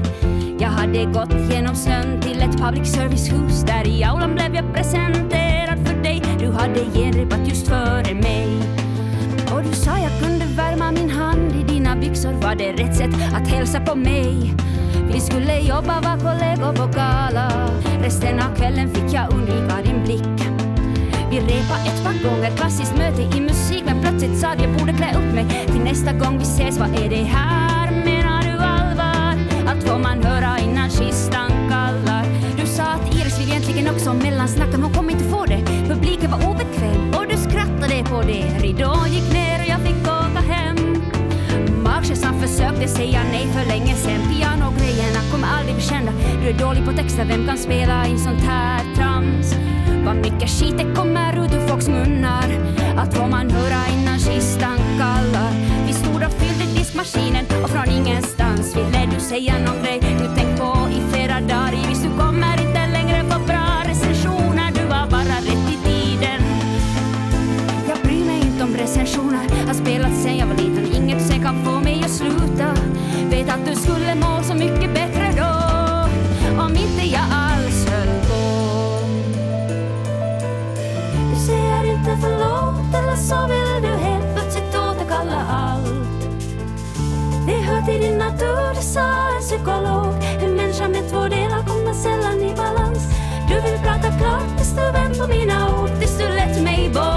Jag 0.59 0.69
hade 0.69 1.05
gått 1.05 1.51
genom 1.53 1.75
snön 1.77 2.16
public 2.59 2.87
service-hus. 2.87 3.63
Där 3.67 3.87
i 3.87 4.05
aulan 4.05 4.35
blev 4.35 4.55
jag 4.55 4.75
presenterad 4.75 5.79
för 5.87 6.03
dig. 6.03 6.23
Du 6.39 6.47
hade 6.53 6.81
genrepat 6.95 7.49
just 7.49 7.69
före 7.69 8.15
mig. 8.15 8.49
Och 9.55 9.63
du 9.63 9.73
sa 9.73 9.99
jag 9.99 10.21
kunde 10.21 10.45
värma 10.45 10.93
min 10.93 11.11
hand 11.11 11.53
i 11.61 11.73
dina 11.73 11.97
byxor. 11.97 12.33
Var 12.33 12.55
det 12.55 12.73
rätt 12.73 12.97
sätt 12.97 13.15
att 13.35 13.49
hälsa 13.49 13.81
på 13.81 13.95
mig? 13.95 14.55
Vi 15.13 15.21
skulle 15.21 15.59
jobba, 15.61 16.01
var 16.01 16.19
kollegor 16.19 16.73
på 16.73 16.87
gala. 16.87 17.71
Resten 18.03 18.41
av 18.41 18.57
kvällen 18.57 18.95
fick 18.95 19.13
jag 19.13 19.33
undvika 19.33 19.83
din 19.85 20.05
blick. 20.05 20.49
Vi 21.31 21.41
repa 21.41 21.77
ett 21.87 22.05
par 22.05 22.31
gånger, 22.31 22.51
klassiskt 22.57 22.97
möte 22.97 23.23
i 23.23 23.41
musik 23.41 23.83
men 23.87 24.01
plötsligt 24.01 24.39
sa 24.39 24.55
du 24.55 24.63
jag 24.65 24.79
borde 24.79 24.93
klä 24.93 25.11
upp 25.11 25.35
mig 25.35 25.47
till 25.67 25.85
nästa 25.85 26.13
gång 26.13 26.39
vi 26.39 26.43
ses. 26.43 26.79
Vad 26.79 26.89
är 26.89 27.09
det 27.11 27.23
här? 27.23 27.91
Menar 28.05 28.43
du 28.43 28.59
allvar? 28.59 29.35
Allt 29.71 29.89
får 29.89 29.99
man 29.99 30.25
höra 30.25 30.59
innan 30.59 30.91
kistan 30.91 31.56
men 33.87 33.95
också 33.95 34.15
mellansnacka 34.15 34.77
hon 34.77 34.93
kommer 34.93 35.13
inte 35.13 35.25
få 35.25 35.45
det. 35.45 35.63
Publiken 35.89 36.31
var 36.31 36.51
obekväm 36.51 37.15
och 37.15 37.27
du 37.29 37.37
skrattade 37.37 38.05
på 38.11 38.23
det. 38.23 38.45
Ridån 38.63 39.09
gick 39.11 39.33
ner 39.33 39.61
och 39.63 39.69
jag 39.69 39.81
fick 39.81 40.03
åka 40.03 40.41
hem. 40.53 40.77
Magkänslan 41.83 42.41
försökte 42.41 42.89
säga 42.89 43.21
nej 43.33 43.47
för 43.47 43.69
länge 43.69 43.95
sen 43.95 44.21
Pianogrejerna 44.31 45.21
kommer 45.33 45.49
aldrig 45.59 45.75
bli 45.75 45.85
kända 45.85 46.13
Du 46.43 46.49
är 46.49 46.59
dålig 46.59 46.85
på 46.85 46.93
texter, 46.93 47.25
vem 47.25 47.47
kan 47.47 47.59
spela 47.59 48.09
i 48.09 48.19
sånt 48.19 48.41
här 48.41 48.95
trams? 48.97 49.55
Vad 50.07 50.17
mycket 50.17 50.51
skit 50.51 50.79
det 50.79 50.95
kommer 50.95 51.45
ut 51.45 51.55
ur 51.55 51.69
folks 51.69 51.89
munnar 51.89 52.49
Allt 52.99 53.15
får 53.15 53.29
man 53.29 53.51
höra 53.51 53.81
innan 53.95 54.19
kistan 54.19 54.79
kallar 54.99 55.53
Vi 55.87 55.93
stod 55.93 56.23
och 56.23 56.33
fyllde 56.33 56.79
diskmaskinen 56.79 57.45
och 57.65 57.71
från 57.71 57.91
ingenstans 57.91 58.77
ville 58.77 59.09
du 59.15 59.21
säga 59.21 59.55
någon 59.59 59.83
grej 59.83 60.01
du 60.01 60.35
tänkt 60.37 60.61
på 60.61 60.73
i 60.91 61.13
flera 61.13 61.41
dagar 61.41 61.89
visst 61.89 62.03
du 62.03 62.11
kommer 62.19 62.66
recensioner. 68.87 69.67
Har 69.67 69.75
spelat 69.75 70.15
sen 70.23 70.37
jag 70.37 70.47
var 70.47 70.55
liten. 70.55 70.87
Inget 71.03 71.23
sen 71.23 71.43
kan 71.43 71.65
få 71.65 71.81
mig 71.81 72.03
att 72.05 72.11
sluta. 72.11 72.69
Vet 73.31 73.49
att 73.49 73.67
du 73.67 73.75
skulle 73.75 74.15
må 74.15 74.43
så 74.43 74.55
mycket 74.55 74.95
bättre 74.95 75.27
då. 75.37 75.53
Om 76.63 76.71
inte 76.71 77.03
jag 77.03 77.27
alls 77.33 77.87
höll 77.91 78.15
på. 78.29 78.43
Du 81.31 81.37
säger 81.47 81.85
inte 81.95 82.19
förlåt 82.21 82.95
Eller 82.99 83.17
så 83.17 83.47
vill 83.47 83.83
du 83.83 83.97
helt 84.09 84.35
plötsligt 84.35 84.75
återkalla 84.75 85.41
allt. 85.51 86.21
Det 87.47 87.59
hör 87.67 87.83
till 87.83 88.01
din 88.01 88.19
natur, 88.19 88.75
det 88.75 88.83
sa 88.83 89.09
en 89.37 89.43
psykolog. 89.43 90.15
En 90.43 90.57
människa 90.57 90.89
med 90.89 91.11
två 91.11 91.23
delar 91.23 91.63
kommer 91.67 91.93
sällan 91.93 92.41
i 92.41 92.55
balans. 92.57 93.03
Du 93.49 93.55
vill 93.55 93.79
prata 93.83 94.19
klart 94.19 94.57
tills 94.57 94.75
du 94.77 94.93
vänt 94.93 95.19
på 95.19 95.27
mina 95.27 95.81
ord 95.81 95.91
Tills 96.01 96.19
du 96.19 96.29
lät 96.29 96.63
mig 96.63 96.91
bort 96.95 97.16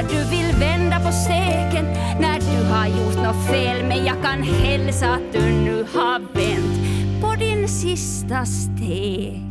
när 0.00 0.08
du 0.08 0.30
vill 0.30 0.60
vända 0.60 1.00
på 1.00 1.12
steken 1.12 1.84
när 2.20 2.40
du 2.40 2.64
har 2.72 2.86
gjort 2.86 3.16
något 3.16 3.46
fel 3.46 3.84
Men 3.84 4.04
jag 4.04 4.22
kan 4.22 4.42
hälsa 4.42 5.06
att 5.06 5.32
du 5.32 5.40
nu 5.40 5.86
har 5.94 6.18
vänt 6.18 7.22
på 7.22 7.34
din 7.34 7.68
sista 7.68 8.46
steg. 8.46 9.42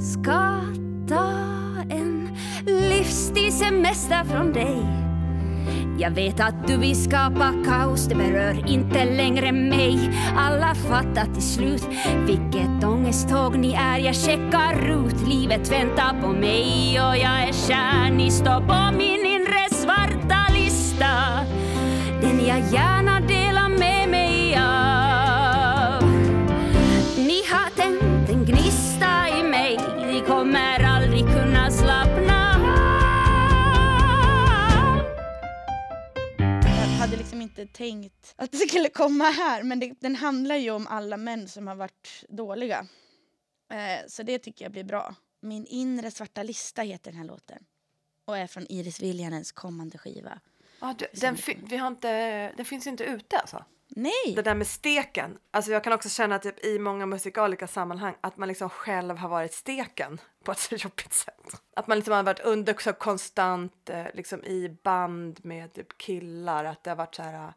Ska 0.00 0.60
ta 1.08 1.30
en 1.90 2.28
livstidssemester 2.66 4.24
från 4.24 4.52
dig 4.52 4.97
jag 5.98 6.10
vet 6.10 6.40
att 6.40 6.66
du 6.66 6.76
vill 6.76 7.02
skapa 7.02 7.54
kaos, 7.64 8.06
det 8.06 8.14
berör 8.14 8.68
inte 8.68 9.04
längre 9.04 9.52
mig. 9.52 10.10
Alla 10.36 10.74
fattar 10.74 11.34
till 11.34 11.42
slut 11.42 11.88
vilket 12.26 12.84
ångesttåg 12.84 13.56
ni 13.56 13.74
är. 13.74 13.98
Jag 13.98 14.14
checkar 14.14 15.06
ut, 15.06 15.28
livet 15.28 15.72
väntar 15.72 16.22
på 16.22 16.28
mig 16.28 17.00
och 17.00 17.16
jag 17.16 17.48
är 17.48 17.52
kär. 17.52 18.10
Ni 18.10 18.30
står 18.30 18.60
på 18.60 18.96
min 18.96 19.26
inre 19.26 19.68
svarta 19.70 20.54
lista. 20.54 21.06
Den 22.22 22.46
jag 22.46 22.60
gärna 22.72 23.17
inte 37.58 37.78
tänkt 37.78 38.34
att 38.36 38.52
det 38.52 38.58
skulle 38.58 38.88
komma 38.88 39.24
här 39.24 39.62
men 39.62 39.80
det, 39.80 39.94
den 40.00 40.16
handlar 40.16 40.56
ju 40.56 40.70
om 40.70 40.86
alla 40.86 41.16
män 41.16 41.48
som 41.48 41.66
har 41.66 41.74
varit 41.74 42.24
dåliga. 42.28 42.86
Eh, 43.72 44.06
så 44.08 44.22
det 44.22 44.38
tycker 44.38 44.64
jag 44.64 44.72
blir 44.72 44.84
bra. 44.84 45.14
Min 45.40 45.66
inre 45.66 46.10
svarta 46.10 46.42
lista 46.42 46.82
heter 46.82 47.10
den 47.10 47.18
här 47.18 47.26
låten. 47.26 47.58
Och 48.24 48.38
är 48.38 48.46
från 48.46 48.66
Iris 48.68 49.00
Viljanens 49.00 49.52
kommande 49.52 49.98
skiva. 49.98 50.40
Ja, 50.80 50.94
du, 50.98 51.06
den, 51.20 51.36
vi 51.64 51.76
har 51.76 51.88
inte, 51.88 52.52
den 52.56 52.64
finns 52.64 52.86
inte 52.86 53.04
ute 53.04 53.38
alltså. 53.38 53.64
Nej! 53.88 54.34
Det 54.36 54.42
där 54.42 54.54
med 54.54 54.66
steken. 54.66 55.38
Alltså 55.50 55.72
jag 55.72 55.84
kan 55.84 55.92
också 55.92 56.08
känna 56.08 56.38
typ 56.38 56.64
i 56.64 56.78
många 56.78 57.06
musikaliska 57.06 57.66
sammanhang 57.66 58.14
att 58.20 58.36
man 58.36 58.48
liksom 58.48 58.70
själv 58.70 59.16
har 59.16 59.28
varit 59.28 59.54
steken 59.54 60.20
på 60.48 60.52
ett 60.52 60.58
så 60.58 60.74
jobbigt 60.74 61.12
sätt. 61.12 61.60
Att 61.76 61.86
man 61.86 61.98
liksom 61.98 62.14
har 62.14 62.22
varit 62.22 62.40
under 62.40 62.74
så 62.78 62.92
konstant 62.92 63.90
eh, 63.90 64.04
liksom 64.14 64.44
i 64.44 64.78
band 64.82 65.44
med 65.44 65.72
typ 65.72 65.98
killar. 65.98 66.64
Att 66.64 66.84
det 66.84 66.90
har 66.90 66.96
varit 66.96 67.14
så 67.14 67.22
här. 67.22 67.52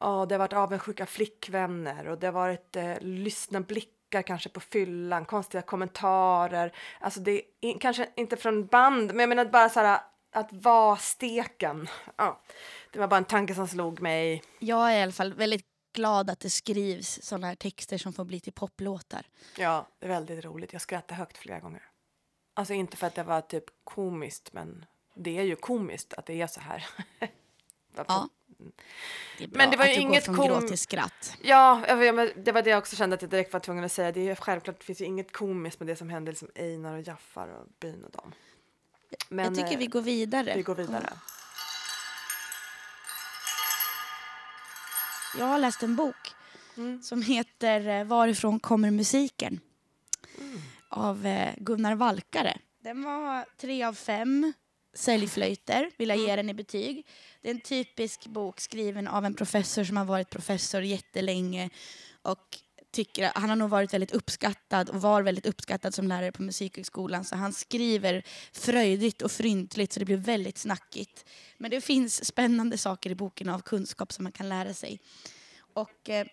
Ja, 0.00 0.26
det 0.28 0.34
har 0.34 0.38
varit 0.38 0.52
avundsjuka 0.52 1.06
flickvänner 1.06 2.08
och 2.08 2.18
det 2.18 2.26
har 2.26 2.32
varit 2.32 2.76
eh, 2.76 2.94
lyssna 3.00 3.60
blickar 3.60 4.22
kanske 4.22 4.48
på 4.48 4.60
fyllan, 4.60 5.24
konstiga 5.24 5.62
kommentarer. 5.62 6.72
Alltså 7.00 7.20
det 7.20 7.42
är 7.60 7.78
kanske 7.78 8.08
inte 8.16 8.36
från 8.36 8.66
band, 8.66 9.06
men 9.06 9.20
jag 9.20 9.28
menar 9.28 9.44
bara 9.44 9.68
så 9.68 9.80
här 9.80 10.00
att 10.32 10.52
vara 10.52 10.96
steken. 10.96 11.88
Ja, 12.16 12.42
det 12.92 12.98
var 12.98 13.08
bara 13.08 13.16
en 13.16 13.24
tanke 13.24 13.54
som 13.54 13.68
slog 13.68 14.00
mig. 14.00 14.42
Jag 14.58 14.92
är 14.92 14.98
i 14.98 15.02
alla 15.02 15.12
fall 15.12 15.34
väldigt 15.34 15.66
glad 15.94 16.30
att 16.30 16.40
det 16.40 16.50
skrivs 16.50 17.22
såna 17.22 17.46
här 17.46 17.54
texter 17.54 17.98
som 17.98 18.12
får 18.12 18.24
bli 18.24 18.40
till 18.40 18.52
poplåtar. 18.52 19.26
Ja, 19.58 19.88
det 19.98 20.06
är 20.06 20.10
väldigt 20.10 20.44
roligt. 20.44 20.72
Jag 20.72 20.82
skrattar 20.82 21.16
högt 21.16 21.38
flera 21.38 21.60
gånger. 21.60 21.82
Alltså 22.58 22.74
inte 22.74 22.96
för 22.96 23.06
att 23.06 23.14
det 23.14 23.22
var 23.22 23.40
typ 23.40 23.64
komiskt 23.84 24.52
men 24.52 24.84
det 25.14 25.38
är 25.38 25.42
ju 25.42 25.56
komiskt 25.56 26.14
att 26.14 26.26
det 26.26 26.40
är 26.42 26.46
så 26.46 26.60
här. 26.60 26.86
Ja. 28.08 28.28
Det 29.38 29.46
Men 29.52 29.70
det 29.70 29.76
var 29.76 29.86
ju 29.86 29.94
inget 29.94 30.26
går 30.26 30.34
från 30.34 30.48
kom- 30.48 30.58
gråt 30.60 30.68
till 30.68 30.78
skratt. 30.78 31.36
Ja, 31.42 31.82
men 31.88 32.30
det 32.44 32.52
var 32.52 32.62
det 32.62 32.70
jag 32.70 32.78
också 32.78 32.96
kände 32.96 33.14
att 33.14 33.22
jag 33.22 33.30
direkt 33.30 33.52
var 33.52 33.60
tvungen 33.60 33.84
att 33.84 33.92
säga. 33.92 34.12
Det 34.12 34.28
är 34.28 34.34
självklart, 34.34 34.78
det 34.78 34.84
finns 34.84 35.00
ju 35.00 35.04
inget 35.04 35.32
komiskt 35.32 35.80
med 35.80 35.86
det 35.86 35.96
som 35.96 36.08
hände 36.10 36.30
liksom 36.30 36.50
Einar 36.54 36.94
och 36.94 37.00
Jaffar 37.02 37.48
och 37.48 37.66
byn 37.80 38.04
och 38.04 38.10
dem. 38.10 38.32
Men 39.28 39.44
jag 39.44 39.54
tycker 39.54 39.72
eh, 39.72 39.78
vi 39.78 39.86
går 39.86 40.00
vidare. 40.00 40.52
vi 40.56 40.62
går 40.62 40.74
vidare. 40.74 41.12
Jag 45.38 45.46
har 45.46 45.58
läst 45.58 45.82
en 45.82 45.96
bok 45.96 46.16
Mm. 46.76 47.02
som 47.02 47.22
heter 47.22 47.88
eh, 47.88 48.04
Varifrån 48.04 48.60
kommer 48.60 48.90
musiken? 48.90 49.60
Av 50.88 51.26
eh, 51.26 51.54
Gunnar 51.56 51.94
Valkare. 51.94 52.58
Den 52.82 53.02
var 53.02 53.44
tre 53.56 53.84
av 53.84 53.94
fem 53.94 54.52
säljflöjter, 54.94 55.90
vill 55.98 56.08
jag 56.08 56.18
Mm. 56.18 56.28
ge 56.30 56.36
den 56.36 56.50
i 56.50 56.54
betyg. 56.54 57.06
Det 57.42 57.48
är 57.50 57.54
en 57.54 57.60
typisk 57.60 58.26
bok 58.26 58.60
skriven 58.60 59.08
av 59.08 59.24
en 59.24 59.34
professor 59.34 59.84
som 59.84 59.96
har 59.96 60.04
varit 60.04 60.30
professor 60.30 60.82
jättelänge 60.82 61.70
och 62.22 62.58
tycker 62.90 63.32
han 63.34 63.48
har 63.48 63.56
nog 63.56 63.70
varit 63.70 63.94
väldigt 63.94 64.12
uppskattad 64.12 64.90
och 64.90 65.00
var 65.00 65.22
väldigt 65.22 65.46
uppskattad 65.46 65.94
som 65.94 66.08
lärare 66.08 66.32
på 66.32 66.42
Musikhögskolan 66.42 67.24
så 67.24 67.36
han 67.36 67.52
skriver 67.52 68.22
fröjdigt 68.52 69.22
och 69.22 69.32
fryntligt 69.32 69.92
så 69.92 69.98
det 70.00 70.06
blir 70.06 70.16
väldigt 70.16 70.58
snackigt. 70.58 71.24
Men 71.58 71.70
det 71.70 71.80
finns 71.80 72.24
spännande 72.24 72.78
saker 72.78 73.10
i 73.10 73.14
boken 73.14 73.48
av 73.48 73.60
kunskap 73.60 74.12
som 74.12 74.22
man 74.22 74.32
kan 74.32 74.48
lära 74.48 74.74
sig. 74.74 75.00
Och 75.74 76.10
eh, 76.10 76.26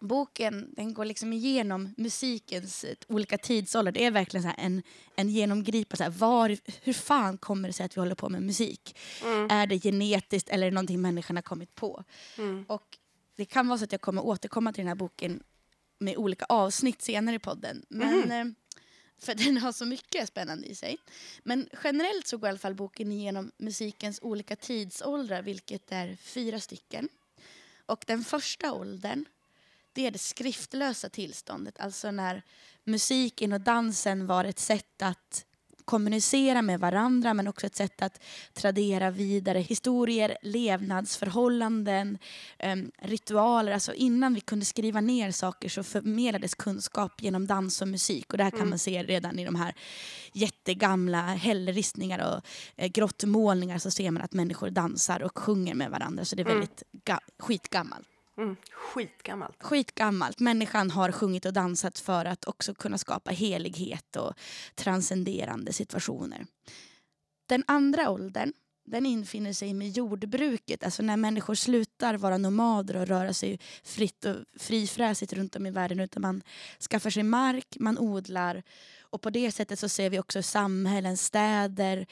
boken 0.00 0.74
den 0.76 0.94
går 0.94 1.04
liksom 1.04 1.32
igenom 1.32 1.94
musikens 1.96 2.84
eh, 2.84 2.94
olika 3.08 3.38
tidsåldrar. 3.38 3.92
Det 3.92 4.04
är 4.04 4.10
verkligen 4.10 4.42
så 4.44 4.52
en, 4.58 4.82
en 5.16 5.28
genomgripande, 5.28 5.96
så 5.96 6.02
här, 6.02 6.10
var, 6.10 6.56
hur 6.82 6.92
fan 6.92 7.38
kommer 7.38 7.68
det 7.68 7.72
sig 7.72 7.86
att 7.86 7.96
vi 7.96 8.00
håller 8.00 8.14
på 8.14 8.28
med 8.28 8.42
musik? 8.42 8.96
Är 9.50 9.66
det 9.66 9.78
genetiskt 9.78 10.48
eller 10.48 10.66
är 10.66 10.70
det 10.70 10.74
någonting 10.74 11.00
människan 11.00 11.36
har 11.36 11.42
kommit 11.42 11.74
på? 11.74 12.04
Och 12.66 12.98
det 13.36 13.44
kan 13.44 13.68
vara 13.68 13.78
så 13.78 13.84
att 13.84 13.92
jag 13.92 14.00
kommer 14.00 14.24
återkomma 14.26 14.72
till 14.72 14.80
den 14.80 14.88
här 14.88 14.94
boken 14.94 15.42
med 15.98 16.16
olika 16.16 16.44
avsnitt 16.44 17.02
senare 17.02 17.36
i 17.36 17.38
podden. 17.38 17.82
Men, 17.88 18.32
eh, 18.32 18.52
För 19.18 19.34
den 19.44 19.58
har 19.58 19.72
så 19.72 19.84
mycket 19.84 20.28
spännande 20.28 20.66
i 20.66 20.74
sig. 20.74 20.98
Men 21.42 21.68
generellt 21.84 22.26
så 22.26 22.36
går 22.38 22.48
i 22.48 22.50
alla 22.50 22.58
fall 22.58 22.74
boken 22.74 23.12
igenom 23.12 23.52
musikens 23.56 24.18
olika 24.22 24.56
tidsåldrar, 24.56 25.42
vilket 25.42 25.92
är 25.92 26.16
fyra 26.16 26.60
stycken. 26.60 27.08
Och 27.86 28.04
den 28.06 28.24
första 28.24 28.72
åldern, 28.72 29.24
det 29.96 30.06
är 30.06 30.10
det 30.10 30.18
skriftlösa 30.18 31.08
tillståndet. 31.08 31.80
Alltså 31.80 32.10
när 32.10 32.42
musiken 32.84 33.52
och 33.52 33.60
dansen 33.60 34.26
var 34.26 34.44
ett 34.44 34.58
sätt 34.58 35.02
att 35.02 35.44
kommunicera 35.84 36.62
med 36.62 36.80
varandra 36.80 37.34
men 37.34 37.48
också 37.48 37.66
ett 37.66 37.76
sätt 37.76 38.02
att 38.02 38.20
tradera 38.54 39.10
vidare 39.10 39.58
historier, 39.58 40.38
levnadsförhållanden, 40.42 42.18
em, 42.58 42.90
ritualer. 42.98 43.72
Alltså 43.72 43.94
innan 43.94 44.34
vi 44.34 44.40
kunde 44.40 44.64
skriva 44.64 45.00
ner 45.00 45.30
saker 45.30 45.68
så 45.68 45.82
förmedlades 45.82 46.54
kunskap 46.54 47.22
genom 47.22 47.46
dans 47.46 47.82
och 47.82 47.88
musik. 47.88 48.32
Och 48.32 48.38
det 48.38 48.44
här 48.44 48.50
kan 48.50 48.68
man 48.68 48.78
se 48.78 49.02
redan 49.02 49.38
i 49.38 49.44
de 49.44 49.54
här 49.54 49.74
jättegamla 50.32 51.22
hällristningar 51.22 52.18
och 52.34 52.46
eh, 52.76 52.88
grottmålningar 52.88 53.78
så 53.78 53.90
ser 53.90 54.10
man 54.10 54.22
att 54.22 54.32
människor 54.32 54.70
dansar 54.70 55.22
och 55.22 55.38
sjunger 55.38 55.74
med 55.74 55.90
varandra. 55.90 56.24
Så 56.24 56.36
det 56.36 56.42
är 56.42 56.44
väldigt 56.46 56.82
ga- 57.06 57.18
skitgammalt. 57.38 58.08
Mm. 58.38 58.56
Skitgammalt. 58.70 59.62
Skitgammalt. 59.62 60.40
Människan 60.40 60.90
har 60.90 61.12
sjungit 61.12 61.44
och 61.44 61.52
dansat 61.52 61.98
för 61.98 62.24
att 62.24 62.44
också 62.44 62.74
kunna 62.74 62.98
skapa 62.98 63.30
helighet 63.30 64.16
och 64.16 64.34
transcenderande 64.74 65.72
situationer. 65.72 66.46
Den 67.48 67.64
andra 67.66 68.10
åldern 68.10 68.52
den 68.86 69.06
infinner 69.06 69.52
sig 69.52 69.74
med 69.74 69.88
jordbruket, 69.88 70.84
alltså 70.84 71.02
när 71.02 71.16
människor 71.16 71.54
slutar 71.54 72.14
vara 72.14 72.38
nomader 72.38 72.96
och 72.96 73.06
röra 73.06 73.32
sig 73.32 73.60
fritt 73.84 74.24
och 74.24 74.36
frifräsigt 74.58 75.32
runt 75.32 75.56
om 75.56 75.66
i 75.66 75.70
världen 75.70 76.00
utan 76.00 76.22
man 76.22 76.42
skaffar 76.90 77.10
sig 77.10 77.22
mark, 77.22 77.76
man 77.80 77.98
odlar 77.98 78.62
och 79.00 79.22
på 79.22 79.30
det 79.30 79.52
sättet 79.52 79.78
så 79.78 79.88
ser 79.88 80.10
vi 80.10 80.18
också 80.18 80.42
samhällen, 80.42 81.16
städer 81.16 82.06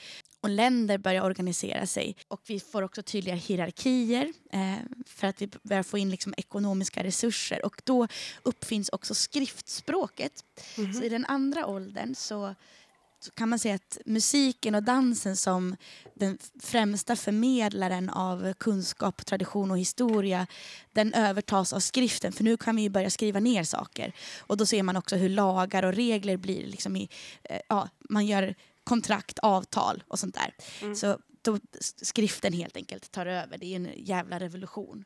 och 0.44 0.50
länder 0.50 0.98
börjar 0.98 1.22
organisera 1.22 1.86
sig. 1.86 2.16
Och 2.28 2.40
vi 2.46 2.60
får 2.60 2.82
också 2.82 3.02
tydliga 3.02 3.34
hierarkier 3.34 4.32
eh, 4.52 4.74
för 5.06 5.26
att 5.26 5.42
vi 5.42 5.48
börjar 5.62 5.82
få 5.82 5.98
in 5.98 6.10
liksom 6.10 6.34
ekonomiska 6.36 7.04
resurser. 7.04 7.66
Och 7.66 7.82
då 7.84 8.08
uppfinns 8.42 8.88
också 8.88 9.14
skriftspråket. 9.14 10.44
Så 10.74 11.02
i 11.02 11.08
den 11.08 11.24
andra 11.24 11.66
åldern 11.66 12.14
så 12.14 12.54
så 13.24 13.30
kan 13.30 13.48
man 13.48 13.58
säga 13.58 13.74
att 13.74 13.98
musiken 14.06 14.74
och 14.74 14.82
dansen 14.82 15.36
som 15.36 15.76
den 16.14 16.38
främsta 16.62 17.16
förmedlaren 17.16 18.10
av 18.10 18.52
kunskap, 18.52 19.26
tradition 19.26 19.70
och 19.70 19.78
historia 19.78 20.46
den 20.92 21.14
övertas 21.14 21.72
av 21.72 21.80
skriften 21.80 22.32
för 22.32 22.44
nu 22.44 22.56
kan 22.56 22.76
vi 22.76 22.90
börja 22.90 23.10
skriva 23.10 23.40
ner 23.40 23.64
saker. 23.64 24.12
Och 24.40 24.56
då 24.56 24.66
ser 24.66 24.82
man 24.82 24.96
också 24.96 25.16
hur 25.16 25.28
lagar 25.28 25.82
och 25.82 25.92
regler 25.92 26.36
blir 26.36 26.66
liksom 26.66 26.96
i, 26.96 27.08
eh, 27.42 27.60
ja, 27.68 27.88
man 28.08 28.26
gör 28.26 28.54
kontrakt, 28.84 29.38
avtal 29.38 30.02
och 30.08 30.18
sånt 30.18 30.34
där. 30.34 30.54
Så 30.94 31.18
då 31.42 31.58
skriften 32.02 32.52
helt 32.52 32.76
enkelt 32.76 33.10
tar 33.10 33.26
över. 33.26 33.58
Det 33.58 33.66
är 33.66 33.76
en 33.76 33.90
jävla 33.96 34.40
revolution. 34.40 35.04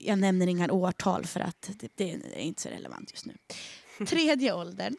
Jag 0.00 0.18
nämner 0.18 0.46
inga 0.46 0.72
årtal 0.72 1.26
för 1.26 1.40
att 1.40 1.70
det, 1.76 1.88
det 1.94 2.10
är 2.12 2.38
inte 2.38 2.62
så 2.62 2.68
relevant 2.68 3.10
just 3.10 3.26
nu. 3.26 3.34
Tredje 4.06 4.52
åldern 4.52 4.96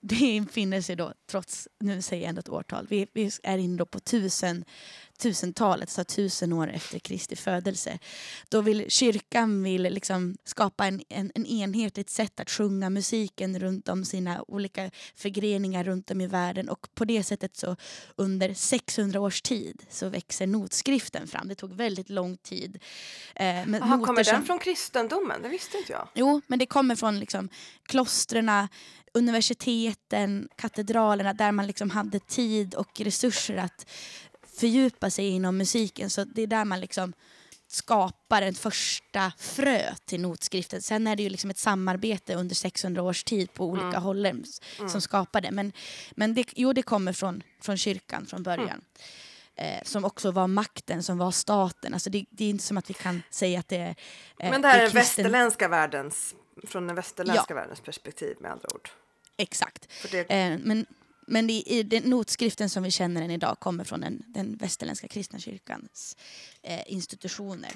det 0.00 0.14
infinner 0.14 0.80
sig 0.80 0.96
då, 0.96 1.12
trots, 1.30 1.68
nu 1.78 2.02
säger 2.02 2.22
jag 2.22 2.28
ändå 2.28 2.40
ett 2.40 2.48
årtal, 2.48 2.86
vi, 2.90 3.06
vi 3.12 3.30
är 3.42 3.58
inne 3.58 3.84
på 3.84 4.00
tusen, 4.00 4.64
tusentalet, 5.20 5.90
så 5.90 6.04
tusen 6.04 6.52
år 6.52 6.70
efter 6.70 6.98
Kristi 6.98 7.36
födelse. 7.36 7.98
Då 8.48 8.60
vill 8.60 8.90
kyrkan 8.90 9.62
vill 9.62 9.82
liksom 9.82 10.36
skapa 10.44 10.86
en, 10.86 11.02
en, 11.08 11.32
en 11.34 11.46
enhetligt 11.46 12.10
sätt 12.10 12.40
att 12.40 12.50
sjunga 12.50 12.90
musiken 12.90 13.58
runt 13.58 13.88
om 13.88 14.04
sina 14.04 14.42
olika 14.48 14.90
förgreningar 15.16 15.84
runt 15.84 16.10
om 16.10 16.20
i 16.20 16.26
världen 16.26 16.68
och 16.68 16.88
på 16.94 17.04
det 17.04 17.22
sättet 17.24 17.56
så 17.56 17.76
under 18.16 18.54
600 18.54 19.20
års 19.20 19.42
tid 19.42 19.82
så 19.90 20.08
växer 20.08 20.46
notskriften 20.46 21.26
fram. 21.26 21.48
Det 21.48 21.54
tog 21.54 21.72
väldigt 21.72 22.10
lång 22.10 22.36
tid. 22.36 22.78
Eh, 23.36 23.44
men 23.66 23.82
Aha, 23.82 24.04
kommer 24.06 24.24
den 24.24 24.34
som- 24.34 24.46
från 24.46 24.58
kristendomen? 24.58 25.42
Det 25.42 25.48
visste 25.48 25.76
inte 25.78 25.92
jag. 25.92 26.08
Jo, 26.14 26.40
men 26.46 26.58
det 26.58 26.66
kommer 26.66 26.94
från 26.96 27.20
liksom 27.20 27.48
klostren, 27.82 28.68
universiteten, 29.14 30.48
katedralerna 30.56 31.32
där 31.32 31.52
man 31.52 31.66
liksom 31.66 31.90
hade 31.90 32.18
tid 32.20 32.74
och 32.74 33.00
resurser 33.00 33.56
att 33.56 33.86
fördjupa 34.60 35.10
sig 35.10 35.28
inom 35.28 35.56
musiken. 35.56 36.10
Så 36.10 36.24
det 36.24 36.42
är 36.42 36.46
där 36.46 36.64
man 36.64 36.80
liksom 36.80 37.12
skapar 37.68 38.42
en 38.42 38.54
första 38.54 39.32
frö 39.38 39.94
till 40.04 40.20
notskriften. 40.20 40.82
Sen 40.82 41.06
är 41.06 41.16
det 41.16 41.22
ju 41.22 41.28
liksom 41.28 41.50
ett 41.50 41.58
samarbete 41.58 42.34
under 42.34 42.54
600 42.54 43.02
års 43.02 43.24
tid 43.24 43.52
på 43.54 43.64
olika 43.66 43.98
håll 43.98 44.44
som 44.88 45.00
skapar 45.00 45.40
det. 45.40 45.50
Men, 45.50 45.72
men 46.10 46.34
det, 46.34 46.44
jo, 46.56 46.72
det 46.72 46.82
kommer 46.82 47.12
från, 47.12 47.42
från 47.60 47.76
kyrkan 47.76 48.26
från 48.26 48.42
början. 48.42 48.84
Eh, 49.56 49.82
som 49.84 50.04
också 50.04 50.30
var 50.30 50.46
makten, 50.46 51.02
som 51.02 51.18
var 51.18 51.30
staten. 51.30 51.94
Alltså 51.94 52.10
det, 52.10 52.24
det 52.30 52.44
är 52.44 52.50
inte 52.50 52.64
som 52.64 52.76
att 52.76 52.90
vi 52.90 52.94
kan 52.94 53.22
säga 53.30 53.60
att 53.60 53.68
det 53.68 53.76
är... 53.76 53.94
eh, 54.38 54.50
Men 54.50 54.62
det 54.62 54.68
här 54.68 54.78
är 54.78 54.82
är 54.82 54.90
kristen- 54.90 54.94
västerländska 55.24 55.68
världens, 55.68 56.34
från 56.66 56.86
den 56.86 56.96
västerländska 56.96 57.54
världens 57.54 57.80
perspektiv 57.80 58.36
med 58.40 58.50
andra 58.50 58.68
ord. 58.74 58.88
Exakt. 59.36 59.88
Det, 60.10 60.30
Eh, 60.30 60.58
men 60.62 60.86
men 61.30 61.46
det, 61.46 61.52
i 61.52 61.82
den 61.82 62.02
notskriften 62.02 62.70
som 62.70 62.82
vi 62.82 62.90
känner 62.90 63.20
den 63.20 63.30
idag 63.30 63.56
kommer 63.60 63.84
från 63.84 64.00
den, 64.00 64.22
den 64.26 64.56
västerländska 64.56 65.08
kristna 65.08 65.38
kyrkans 65.38 66.16
eh, 66.62 66.80
institutioner. 66.86 67.70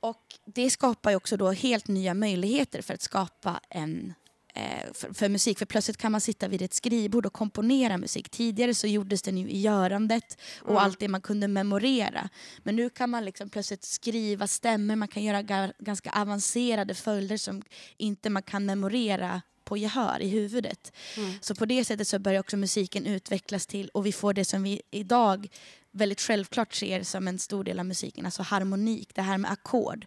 Och 0.00 0.24
det 0.44 0.70
skapar 0.70 1.14
också 1.14 1.36
då 1.36 1.50
helt 1.50 1.88
nya 1.88 2.14
möjligheter 2.14 2.82
för 2.82 2.94
att 2.94 3.02
skapa 3.02 3.60
en 3.68 4.14
eh, 4.54 4.92
för, 4.92 5.14
för 5.14 5.28
musik. 5.28 5.58
För 5.58 5.66
plötsligt 5.66 5.96
kan 5.96 6.12
man 6.12 6.20
sitta 6.20 6.48
vid 6.48 6.62
ett 6.62 6.74
skrivbord 6.74 7.26
och 7.26 7.32
komponera 7.32 7.98
musik. 7.98 8.30
Tidigare 8.30 8.74
så 8.74 8.86
gjordes 8.86 9.22
den 9.22 9.38
ju 9.38 9.48
i 9.48 9.60
görandet 9.60 10.38
och 10.60 10.82
allt 10.82 10.98
det 10.98 11.08
man 11.08 11.20
kunde 11.20 11.48
memorera. 11.48 12.28
Men 12.58 12.76
nu 12.76 12.90
kan 12.90 13.10
man 13.10 13.24
liksom 13.24 13.48
plötsligt 13.48 13.84
skriva 13.84 14.46
stämmer, 14.46 14.96
man 14.96 15.08
kan 15.08 15.22
göra 15.22 15.42
ga, 15.42 15.72
ganska 15.78 16.10
avancerade 16.10 16.94
följder 16.94 17.36
som 17.36 17.62
inte 17.96 18.30
man 18.30 18.42
kan 18.42 18.66
memorera 18.66 19.42
på 19.70 19.76
gehör 19.76 20.22
i 20.22 20.28
huvudet. 20.28 20.92
Så 21.40 21.54
på 21.54 21.64
det 21.66 21.84
sättet 21.84 22.08
så 22.08 22.18
börjar 22.18 22.40
också 22.40 22.56
musiken 22.56 23.06
utvecklas 23.06 23.66
till 23.66 23.88
och 23.88 24.06
vi 24.06 24.12
får 24.12 24.32
det 24.34 24.44
som 24.44 24.62
vi 24.62 24.82
idag 24.90 25.48
väldigt 25.92 26.20
självklart 26.20 26.74
ser 26.74 27.02
som 27.02 27.28
en 27.28 27.38
stor 27.38 27.64
del 27.64 27.78
av 27.78 27.86
musiken, 27.86 28.24
alltså 28.24 28.42
harmonik, 28.42 29.14
det 29.14 29.22
här 29.22 29.38
med 29.38 29.50
ackord. 29.50 30.06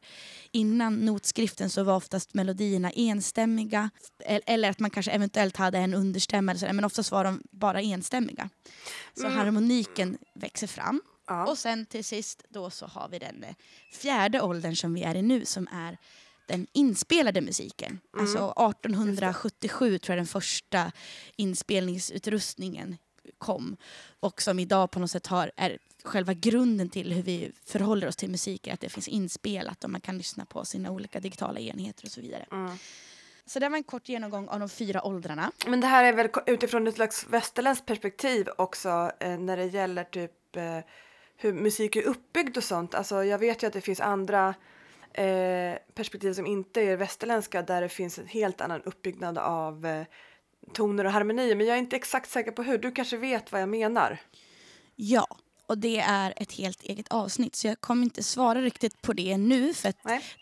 Innan 0.51 0.95
notskriften 0.95 1.69
så 1.69 1.83
var 1.83 1.95
oftast 1.95 2.33
melodierna 2.33 2.91
enstämmiga 2.91 3.89
el- 4.25 4.41
eller 4.45 4.69
att 4.69 4.79
man 4.79 4.89
kanske 4.89 5.11
eventuellt 5.11 5.57
hade 5.57 5.77
en 5.77 5.93
understämma, 5.93 6.51
eller 6.51 6.59
sådär, 6.59 6.73
men 6.73 6.85
oftast 6.85 7.11
var 7.11 7.23
de 7.23 7.41
bara 7.51 7.81
enstämmiga. 7.81 8.49
Så 9.13 9.27
harmoniken 9.27 10.17
växer 10.35 10.67
fram. 10.67 11.01
Ja. 11.27 11.47
Och 11.47 11.57
sen 11.57 11.85
till 11.85 12.03
sist 12.03 12.43
då 12.49 12.69
så 12.69 12.85
har 12.85 13.09
vi 13.09 13.19
den 13.19 13.43
eh, 13.43 13.55
fjärde 13.93 14.41
åldern 14.41 14.75
som 14.75 14.93
vi 14.93 15.03
är 15.03 15.15
i 15.15 15.21
nu 15.21 15.45
som 15.45 15.67
är 15.71 15.97
den 16.45 16.67
inspelade 16.73 17.41
musiken. 17.41 17.99
Alltså 18.17 18.37
1877 18.37 19.97
tror 19.97 20.13
jag 20.15 20.19
den 20.19 20.27
första 20.27 20.91
inspelningsutrustningen 21.35 22.97
kom 23.37 23.77
och 24.19 24.41
som 24.41 24.59
idag 24.59 24.91
på 24.91 24.99
något 24.99 25.11
sätt 25.11 25.27
har, 25.27 25.51
är 25.55 25.77
själva 26.03 26.33
grunden 26.33 26.89
till 26.89 27.13
hur 27.13 27.23
vi 27.23 27.51
förhåller 27.65 28.07
oss 28.07 28.15
till 28.15 28.29
musik 28.29 28.67
är 28.67 28.73
att 28.73 28.79
det 28.79 28.89
finns 28.89 29.07
inspelat 29.07 29.83
och 29.83 29.89
man 29.89 30.01
kan 30.01 30.17
lyssna 30.17 30.45
på 30.45 30.65
sina 30.65 30.91
olika 30.91 31.19
digitala 31.19 31.59
enheter 31.59 32.05
och 32.05 32.11
så 32.11 32.21
vidare. 32.21 32.45
Mm. 32.51 32.77
Så 33.45 33.59
det 33.59 33.69
var 33.69 33.77
en 33.77 33.83
kort 33.83 34.09
genomgång 34.09 34.47
av 34.47 34.59
de 34.59 34.69
fyra 34.69 35.05
åldrarna. 35.05 35.51
Men 35.67 35.81
det 35.81 35.87
här 35.87 36.03
är 36.03 36.13
väl 36.13 36.29
utifrån 36.45 36.87
ett 36.87 36.95
slags 36.95 37.27
västerländskt 37.29 37.85
perspektiv 37.85 38.49
också 38.57 39.11
eh, 39.19 39.37
när 39.37 39.57
det 39.57 39.65
gäller 39.65 40.03
typ 40.03 40.55
eh, 40.55 40.79
hur 41.37 41.53
musik 41.53 41.95
är 41.95 42.03
uppbyggd 42.03 42.57
och 42.57 42.63
sånt. 42.63 42.95
Alltså 42.95 43.23
jag 43.23 43.37
vet 43.37 43.63
ju 43.63 43.67
att 43.67 43.73
det 43.73 43.81
finns 43.81 43.99
andra 43.99 44.55
eh, 45.13 45.77
perspektiv 45.93 46.33
som 46.33 46.45
inte 46.45 46.81
är 46.81 46.97
västerländska 46.97 47.61
där 47.61 47.81
det 47.81 47.89
finns 47.89 48.19
en 48.19 48.27
helt 48.27 48.61
annan 48.61 48.81
uppbyggnad 48.81 49.37
av 49.37 49.85
eh, 49.85 50.05
toner 50.73 51.05
och 51.05 51.11
harmonier. 51.11 51.55
Men 51.55 51.67
jag 51.67 51.75
är 51.75 51.79
inte 51.79 51.95
exakt 51.95 52.29
säker 52.29 52.51
på 52.51 52.63
hur. 52.63 52.77
Du 52.77 52.91
kanske 52.91 53.17
vet 53.17 53.51
vad 53.51 53.61
jag 53.61 53.69
menar? 53.69 54.19
Ja, 54.95 55.27
och 55.67 55.77
det 55.77 55.99
är 55.99 56.33
ett 56.37 56.51
helt 56.51 56.83
eget 56.83 57.07
avsnitt 57.07 57.55
så 57.55 57.67
jag 57.67 57.81
kommer 57.81 58.03
inte 58.03 58.23
svara 58.23 58.61
riktigt 58.61 59.01
på 59.01 59.13
det 59.13 59.37
nu 59.37 59.73
för 59.73 59.93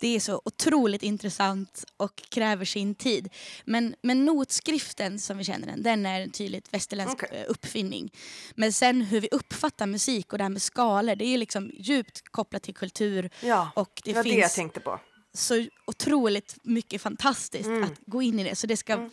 det 0.02 0.16
är 0.16 0.20
så 0.20 0.42
otroligt 0.46 1.04
intressant 1.04 1.84
och 1.98 2.16
kräver 2.30 2.66
sin 2.66 2.96
tid. 2.96 3.30
Men, 3.66 3.96
men 4.02 4.26
notskriften 4.26 5.20
som 5.20 5.38
vi 5.38 5.44
känner 5.44 5.68
den, 5.68 5.84
den 5.84 6.06
är 6.06 6.22
en 6.22 6.32
tydligt 6.32 6.74
västerländsk 6.74 7.24
Okej. 7.24 7.38
eh, 7.40 7.46
uppfinning. 7.52 8.12
Men 8.56 8.74
sen 8.74 9.02
hur 9.02 9.22
vi 9.22 9.28
uppfattar 9.32 9.86
musik 9.88 10.32
och 10.32 10.38
det 10.38 10.44
här 10.44 10.50
med 10.50 10.62
skalor, 10.62 11.16
det 11.16 11.26
är 11.26 11.38
liksom 11.38 11.72
djupt 11.74 12.22
kopplat 12.32 12.64
till 12.64 12.74
kultur 12.76 13.30
Ja, 13.42 13.72
och 13.76 14.02
det 14.06 14.12
det, 14.12 14.16
var 14.16 14.24
det 14.24 14.30
jag 14.30 14.40
finns 14.42 14.56
tänkte 14.56 14.80
på. 14.80 15.00
så 15.34 15.66
otroligt 15.88 16.58
mycket 16.64 17.02
fantastiskt 17.02 17.66
Mm. 17.68 17.84
att 17.84 17.94
gå 18.06 18.22
in 18.22 18.40
i 18.40 18.44
det. 18.44 18.56
Så 18.56 18.68
det, 18.68 18.78
ska, 18.78 18.94
Mm. 18.94 19.10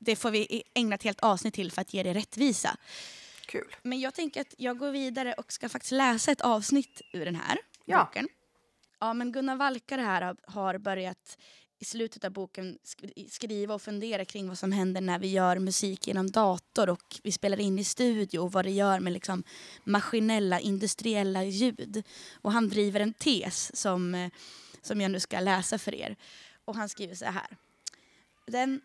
det 0.00 0.16
får 0.16 0.30
vi 0.30 0.62
ägna 0.74 0.94
ett 0.94 1.02
helt 1.02 1.20
avsnitt 1.20 1.54
till 1.54 1.72
för 1.72 1.80
att 1.82 1.94
ge 1.94 2.02
det 2.02 2.14
rättvisa. 2.14 2.76
Kul. 3.46 3.76
Men 3.82 4.00
jag 4.00 4.14
tänker 4.14 4.40
att 4.40 4.54
jag 4.58 4.78
går 4.78 4.90
vidare 4.90 5.32
och 5.32 5.52
ska 5.52 5.68
faktiskt 5.68 5.92
läsa 5.92 6.32
ett 6.32 6.40
avsnitt 6.40 7.02
ur 7.12 7.24
den 7.24 7.36
här 7.36 7.58
Ja. 7.84 8.04
boken. 8.04 8.28
Ja, 9.00 9.14
men 9.14 9.32
Gunnar 9.32 9.56
Valkare 9.56 10.00
här 10.00 10.36
har- 10.46 10.78
börjat 10.78 11.38
i 11.78 11.84
slutet 11.84 12.24
av 12.24 12.30
boken 12.30 12.78
sk- 12.84 13.28
skriva 13.30 13.74
och 13.74 13.82
fundera 13.82 14.24
kring 14.24 14.48
vad 14.48 14.58
som 14.58 14.72
händer 14.72 15.00
när 15.00 15.18
vi 15.18 15.28
gör 15.28 15.58
musik 15.58 16.06
genom 16.06 16.30
dator 16.30 16.88
och 16.90 17.20
vi 17.22 17.32
spelar 17.32 17.60
in 17.60 17.78
i 17.78 17.84
studio 17.84 18.38
och 18.38 18.52
vad 18.52 18.64
det 18.64 18.70
gör 18.70 19.00
med 19.00 19.12
liksom 19.12 19.42
maskinella, 19.84 20.60
industriella 20.60 21.44
ljud. 21.44 22.02
Och 22.42 22.52
han 22.52 22.68
driver 22.68 23.00
en 23.00 23.12
tes 23.12 23.76
som, 23.76 24.14
eh, 24.14 24.30
som 24.82 25.00
jag 25.00 25.10
nu 25.10 25.20
ska 25.20 25.40
läsa 25.40 25.78
för 25.78 25.94
er. 25.94 26.16
Och 26.64 26.76
han 26.76 26.88
skriver 26.88 27.14
så 27.14 27.24
här. 27.24 27.46
Den 28.46 28.80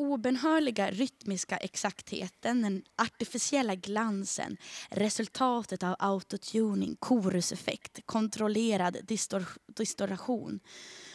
obenhörliga 0.00 0.90
rytmiska 0.90 1.56
exaktheten, 1.56 2.62
den 2.62 2.82
artificiella 2.96 3.74
glansen, 3.74 4.56
resultatet 4.90 5.82
av 5.82 5.96
autotuning, 5.98 6.96
koruseffekt, 6.96 8.00
kontrollerad 8.06 8.96
distor 9.04 9.44
distortion. 9.66 10.60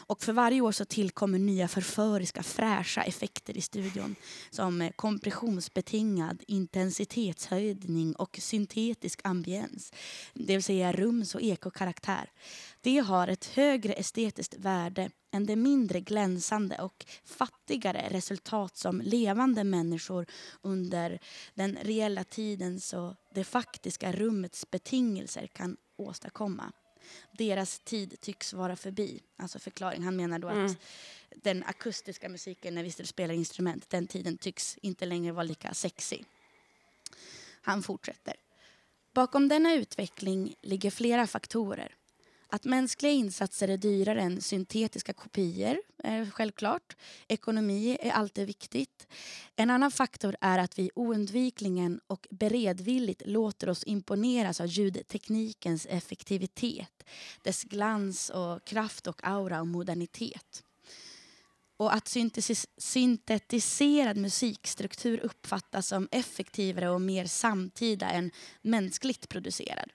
Och 0.07 0.23
för 0.23 0.33
varje 0.33 0.61
år 0.61 0.71
så 0.71 0.85
tillkommer 0.85 1.39
nya 1.39 1.67
förföriska 1.67 2.43
fräscha 2.43 3.03
effekter 3.03 3.57
i 3.57 3.61
studion 3.61 4.15
som 4.49 4.81
eh, 4.81 4.91
kompressionsbetingad 4.91 6.43
intensitetshöjning 6.47 8.15
och 8.15 8.39
syntetisk 8.41 9.21
ambiens, 9.23 9.93
det 10.33 10.53
vill 10.53 10.63
säga 10.63 10.91
rums 10.91 11.35
och 11.35 11.41
ekokaraktär. 11.41 12.31
Det 12.81 12.97
har 12.97 13.27
ett 13.27 13.45
högre 13.45 13.93
estetiskt 13.93 14.55
värde 14.57 15.09
än 15.31 15.45
det 15.45 15.55
mindre 15.55 15.99
glänsande 15.99 16.81
och 16.81 17.05
fattigare 17.25 18.07
resultat 18.09 18.77
som 18.77 19.01
levande 19.01 19.63
människor 19.63 20.25
under 20.61 21.19
den 21.53 21.77
reella 21.81 22.23
tidens 22.23 22.93
och 22.93 23.13
det 23.33 23.43
faktiska 23.43 24.11
rummets 24.11 24.71
betingelser 24.71 25.47
kan 25.47 25.77
åstadkomma. 25.97 26.73
Deras 27.31 27.79
tid 27.79 28.21
tycks 28.21 28.53
vara 28.53 28.75
förbi. 28.75 29.21
Alltså 29.37 29.59
förklaring. 29.59 30.03
Han 30.03 30.15
menar 30.15 30.39
då 30.39 30.49
Mm. 30.49 30.65
att 30.65 30.77
den 31.35 31.63
akustiska 31.63 32.29
musiken 32.29 32.75
när 32.75 32.83
vi 32.83 32.91
spelar 32.91 33.33
instrument, 33.33 33.89
den 33.89 34.07
tiden 34.07 34.37
tycks 34.37 34.77
inte 34.81 35.05
längre 35.05 35.31
vara 35.33 35.43
lika 35.43 35.73
sexig. 35.73 36.25
Han 37.61 37.83
fortsätter. 37.83 38.35
Bakom 39.13 39.47
denna 39.47 39.73
utveckling 39.73 40.55
ligger 40.61 40.91
flera 40.91 41.27
faktorer. 41.27 41.95
Att 42.47 42.63
mänskliga 42.63 43.11
insatser 43.11 43.67
är 43.67 43.77
dyrare 43.77 44.21
än 44.21 44.41
syntetiska 44.41 45.13
kopior 45.13 45.77
är 46.03 46.25
självklart. 46.31 46.95
Ekonomi 47.27 47.97
är 48.01 48.11
alltid 48.11 48.47
viktigt. 48.47 49.07
En 49.55 49.69
annan 49.69 49.91
faktor 49.91 50.35
är 50.41 50.59
att 50.59 50.79
vi 50.79 50.91
oundvikligen 50.95 51.99
och 52.07 52.27
beredvilligt 52.31 53.21
låter 53.25 53.69
oss 53.69 53.83
imponeras 53.83 54.61
av 54.61 54.67
ljudteknikens 54.67 55.87
effektivitet, 55.89 57.03
dess 57.41 57.63
glans 57.63 58.29
och 58.29 58.65
kraft 58.65 59.07
och 59.07 59.23
aura 59.23 59.59
och 59.59 59.67
modernitet. 59.67 60.63
Och 61.77 61.93
att 61.93 62.15
syntetiserad 62.77 64.17
musikstruktur 64.17 65.19
uppfattas 65.19 65.87
som 65.87 66.07
effektivare 66.11 66.89
och 66.89 67.01
mer 67.01 67.25
samtida 67.25 68.09
än 68.09 68.31
mänskligt 68.61 69.29
producerad. 69.29 69.91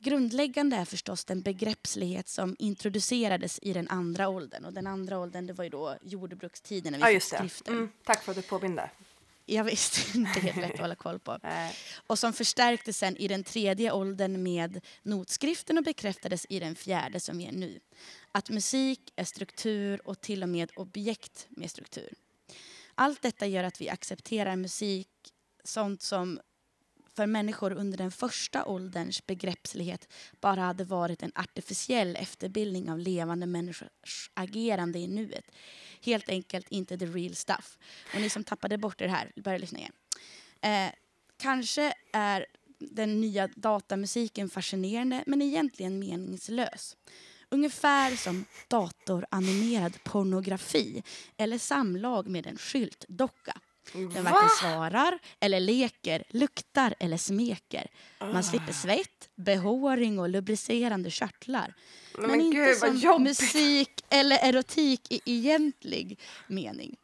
Grundläggande 0.00 0.76
är 0.76 0.84
förstås 0.84 1.24
den 1.24 1.42
begreppslighet 1.42 2.28
som 2.28 2.56
introducerades 2.58 3.58
i 3.62 3.72
den 3.72 3.88
andra 3.88 4.28
åldern. 4.28 4.64
Och 4.64 4.72
den 4.72 4.86
andra 4.86 5.18
åldern 5.18 5.46
det 5.46 5.52
var 5.52 5.64
ju 5.64 5.70
då 5.70 5.96
jordbrukstiden 6.02 6.92
när 6.92 6.98
vi 6.98 7.14
Ja, 7.14 7.20
fick 7.20 7.22
skriften. 7.22 7.74
Mm, 7.74 7.90
tack 8.04 8.24
för 8.24 8.32
att 8.32 8.36
du 8.36 8.42
påminde. 8.42 8.90
Jag 9.46 9.64
visste 9.64 10.00
inte 10.18 10.40
helt 10.40 10.56
lätt 10.56 10.74
att 10.74 10.80
hålla 10.80 10.94
koll 10.94 11.18
på. 11.18 11.38
Nej. 11.42 11.74
Och 12.06 12.18
som 12.18 12.32
förstärktes 12.32 12.98
sen 12.98 13.16
i 13.16 13.28
den 13.28 13.44
tredje 13.44 13.92
åldern 13.92 14.42
med 14.42 14.80
notskriften 15.02 15.78
och 15.78 15.84
bekräftades 15.84 16.46
i 16.48 16.58
den 16.58 16.74
fjärde 16.74 17.20
som 17.20 17.38
vi 17.38 17.46
är 17.46 17.52
nu. 17.52 17.80
Att 18.32 18.50
musik 18.50 19.12
är 19.16 19.24
struktur 19.24 20.08
och 20.08 20.20
till 20.20 20.42
och 20.42 20.48
med 20.48 20.70
objekt 20.76 21.46
med 21.48 21.70
struktur. 21.70 22.12
Allt 22.94 23.22
detta 23.22 23.46
gör 23.46 23.64
att 23.64 23.80
vi 23.80 23.88
accepterar 23.88 24.56
musik, 24.56 25.08
sånt 25.64 26.02
som 26.02 26.40
för 27.18 27.26
människor 27.26 27.72
under 27.72 27.98
den 27.98 28.10
första 28.10 28.64
ålderns 28.64 29.26
begreppslighet 29.26 30.08
bara 30.40 30.60
hade 30.60 30.84
varit 30.84 31.22
en 31.22 31.32
artificiell 31.34 32.16
efterbildning 32.16 32.90
av 32.90 32.98
levande 32.98 33.46
människors 33.46 34.30
agerande 34.34 34.98
i 34.98 35.06
nuet. 35.06 35.44
Helt 36.02 36.28
enkelt 36.28 36.68
inte 36.68 36.98
the 36.98 37.06
real 37.06 37.34
stuff. 37.34 37.78
Och 38.14 38.20
ni 38.20 38.30
som 38.30 38.44
tappade 38.44 38.78
bort 38.78 39.00
er 39.00 39.08
här, 39.08 39.32
börja 39.36 39.58
lyssna 39.58 39.78
igen. 39.78 39.92
Eh, 40.60 40.94
kanske 41.36 41.92
är 42.12 42.46
den 42.78 43.20
nya 43.20 43.48
datamusiken 43.56 44.48
fascinerande 44.48 45.24
men 45.26 45.42
egentligen 45.42 45.98
meningslös. 45.98 46.96
Ungefär 47.48 48.16
som 48.16 48.44
datoranimerad 48.68 50.04
pornografi 50.04 51.02
eller 51.36 51.58
samlag 51.58 52.28
med 52.28 52.46
en 52.46 52.58
skyltdocka. 52.58 53.60
Den 53.92 54.24
Va? 54.24 54.30
varken 54.30 54.48
svarar 54.60 55.18
eller 55.40 55.60
leker, 55.60 56.24
luktar 56.28 56.94
eller 56.98 57.16
smeker. 57.16 57.86
Man 58.20 58.44
slipper 58.44 58.72
svett, 58.72 59.28
behåring 59.34 60.18
och 60.18 60.28
lubricerande 60.28 61.10
körtlar. 61.10 61.74
Men, 62.18 62.30
Men, 62.30 62.40
inte 62.40 62.56
gud 62.56 62.76
som 62.76 63.22
musik 63.22 64.04
eller 64.10 64.38
erotik 64.42 65.12
i 65.12 65.20
egentlig 65.24 66.20
mening. 66.46 66.96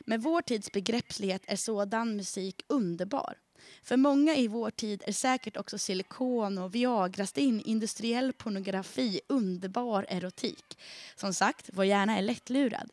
Med 0.00 0.22
vår 0.22 0.42
tids 0.42 0.72
begreppslighet 0.72 1.42
är 1.46 1.56
sådan 1.56 2.16
musik 2.16 2.62
underbar. 2.66 3.34
För 3.82 3.96
många 3.96 4.36
i 4.36 4.48
vår 4.48 4.70
tid 4.70 5.02
är 5.06 5.12
säkert 5.12 5.56
också 5.56 5.78
silikon 5.78 6.58
och 6.58 6.74
Viagrastinn, 6.74 7.60
industriell 7.60 8.32
pornografi, 8.32 9.20
underbar 9.28 10.06
erotik. 10.08 10.78
Som 11.16 11.34
sagt, 11.34 11.70
vår 11.72 11.84
hjärna 11.84 12.18
är 12.18 12.22
lättlurad. 12.22 12.90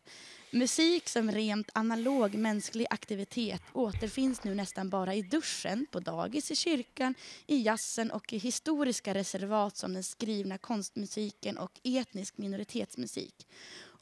Musik 0.55 1.09
som 1.09 1.31
rent 1.31 1.69
analog 1.73 2.35
mänsklig 2.35 2.87
aktivitet 2.89 3.61
återfinns 3.73 4.43
nu 4.43 4.55
nästan 4.55 4.89
bara 4.89 5.13
i 5.15 5.21
duschen, 5.21 5.85
på 5.91 5.99
dagis, 5.99 6.51
i 6.51 6.55
kyrkan, 6.55 7.15
i 7.47 7.61
jazzen 7.61 8.11
och 8.11 8.33
i 8.33 8.37
historiska 8.37 9.13
reservat 9.13 9.77
som 9.77 9.93
den 9.93 10.03
skrivna 10.03 10.57
konstmusiken 10.57 11.57
och 11.57 11.79
etnisk 11.83 12.37
minoritetsmusik. 12.37 13.47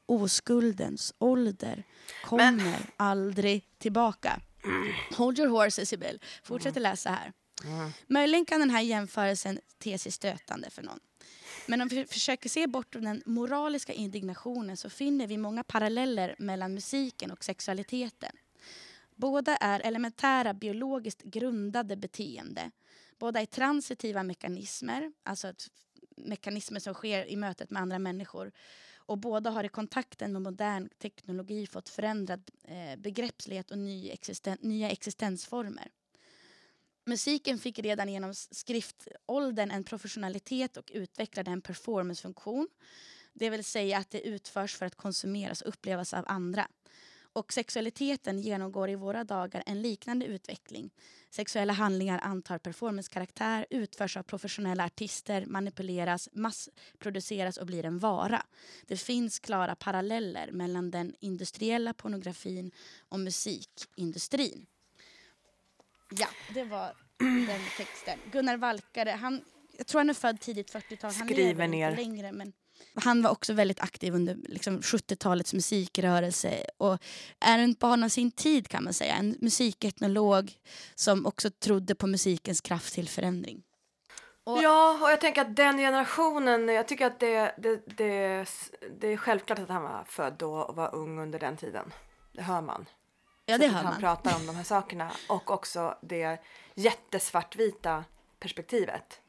Oskuldens 0.05 1.13
ålder 1.19 1.83
kommer 2.23 2.77
aldrig 2.97 3.65
tillbaka. 3.77 4.39
Hold 5.17 5.39
your 5.39 5.49
horses, 5.49 5.89
Sibyl. 5.89 6.19
Fortsätt 6.43 6.81
läsa 6.81 7.09
här. 7.09 7.33
Möjligen 8.07 8.45
kan 8.45 8.59
den 8.59 8.69
här 8.69 8.81
jämförelsen 8.81 9.59
te 9.79 9.97
sig 9.97 10.11
stötande 10.11 10.69
för 10.69 10.81
någon. 10.81 10.99
Men 11.65 11.81
om 11.81 11.87
vi 11.87 12.05
försöker 12.05 12.49
se 12.49 12.67
bortom 12.67 13.03
den 13.03 13.23
moraliska 13.25 13.93
indignationen 13.93 14.77
så 14.77 14.89
finner 14.89 15.27
vi 15.27 15.37
många 15.37 15.63
paralleller 15.63 16.35
mellan 16.39 16.73
musiken 16.73 17.31
och 17.31 17.43
sexualiteten. 17.43 18.31
Båda 19.15 19.55
är 19.57 19.79
elementära 19.79 20.53
biologiskt 20.53 21.23
grundade 21.23 21.95
beteende. 21.95 22.71
Båda 23.19 23.41
är 23.41 23.45
transitiva 23.45 24.23
mekanismer, 24.23 25.13
alltså 25.23 25.47
ett 25.47 25.67
mekanismer 26.17 26.79
som 26.79 26.93
sker 26.93 27.25
i 27.25 27.35
mötet 27.35 27.69
med 27.69 27.81
andra 27.81 27.99
människor. 27.99 28.51
Och 29.05 29.17
båda 29.17 29.49
har 29.49 29.63
i 29.63 29.69
kontakten 29.69 30.33
med 30.33 30.41
modern 30.41 30.89
teknologi 30.89 31.67
fått 31.67 31.89
förändrad 31.89 32.51
eh, 32.63 32.99
begreppslighet 32.99 33.71
och 33.71 33.77
ny 33.77 34.09
existen- 34.09 34.57
nya 34.61 34.89
existensformer. 34.89 35.91
Musiken 37.05 37.59
fick 37.59 37.79
redan 37.79 38.09
genom 38.09 38.33
skriftåldern 38.33 39.71
en 39.71 39.83
professionalitet 39.83 40.77
och 40.77 40.91
utvecklade 40.93 41.51
en 41.51 41.61
performancefunktion. 41.61 42.67
Det 43.33 43.49
vill 43.49 43.63
säga 43.63 43.97
att 43.97 44.09
det 44.09 44.27
utförs 44.27 44.75
för 44.75 44.85
att 44.85 44.95
konsumeras 44.95 45.61
och 45.61 45.69
upplevas 45.69 46.13
av 46.13 46.25
andra. 46.27 46.67
Och 47.33 47.53
sexualiteten 47.53 48.39
genomgår 48.39 48.89
i 48.89 48.95
våra 48.95 49.23
dagar 49.23 49.63
en 49.65 49.81
liknande 49.81 50.25
utveckling. 50.25 50.91
Sexuella 51.29 51.73
handlingar 51.73 52.19
antar 52.19 52.57
performancekaraktär, 52.57 53.65
utförs 53.69 54.17
av 54.17 54.23
professionella 54.23 54.85
artister, 54.85 55.45
manipuleras, 55.45 56.29
massproduceras 56.33 57.57
och 57.57 57.65
blir 57.65 57.85
en 57.85 57.99
vara. 57.99 58.45
Det 58.87 58.97
finns 58.97 59.39
klara 59.39 59.75
paralleller 59.75 60.51
mellan 60.51 60.91
den 60.91 61.15
industriella 61.19 61.93
pornografin 61.93 62.71
och 63.09 63.19
musikindustrin. 63.19 64.65
Ja, 66.19 66.27
det 66.53 66.63
var 66.63 66.93
den 67.47 67.61
texten. 67.77 68.19
Gunnar 68.31 68.57
Valkare, 68.57 69.09
han, 69.09 69.41
jag 69.77 69.87
tror 69.87 69.99
han 69.99 70.09
är 70.09 70.13
född 70.13 70.39
tidigt 70.39 70.73
40-tal. 70.73 71.11
Han 71.13 71.27
lever 71.27 71.67
ner. 71.67 71.89
inte 71.91 72.01
längre. 72.03 72.31
Men 72.31 72.53
han 72.95 73.21
var 73.21 73.31
också 73.31 73.53
väldigt 73.53 73.79
aktiv 73.79 74.15
under 74.15 74.35
liksom, 74.49 74.79
70-talets 74.81 75.53
musikrörelse 75.53 76.65
och 76.77 76.97
är 77.39 77.59
en 77.59 77.73
barn 77.79 78.03
av 78.03 78.09
sin 78.09 78.31
tid 78.31 78.67
kan 78.67 78.83
man 78.83 78.93
säga. 78.93 79.15
En 79.15 79.35
musiketnolog 79.41 80.53
som 80.95 81.25
också 81.25 81.49
trodde 81.51 81.95
på 81.95 82.07
musikens 82.07 82.61
kraft 82.61 82.93
till 82.93 83.09
förändring. 83.09 83.63
Och- 84.43 84.63
Ja, 84.63 84.99
och 85.03 85.11
jag 85.11 85.21
tänker 85.21 85.41
att 85.41 85.55
den 85.55 85.77
generationen, 85.77 86.67
jag 86.69 86.87
tycker 86.87 87.05
att 87.05 87.19
det, 87.19 87.55
det, 87.57 87.97
det, 87.97 88.45
det 88.99 89.07
är 89.07 89.17
självklart 89.17 89.59
att 89.59 89.69
han 89.69 89.83
var 89.83 90.03
född 90.07 90.43
och 90.43 90.75
var 90.75 90.95
ung 90.95 91.19
under 91.19 91.39
den 91.39 91.57
tiden. 91.57 91.93
Det 92.33 92.41
hör 92.41 92.61
man. 92.61 92.85
Ja, 93.45 93.57
det 93.57 93.63
Sättet 93.63 93.75
hör 93.75 93.83
han 93.83 93.93
man. 93.93 93.99
pratar 93.99 94.35
om 94.35 94.45
de 94.45 94.55
här 94.55 94.63
sakerna 94.63 95.11
och 95.27 95.51
också 95.51 95.97
det 96.01 96.39
jättesvartvita 96.75 98.03
perspektivet. 98.39 99.19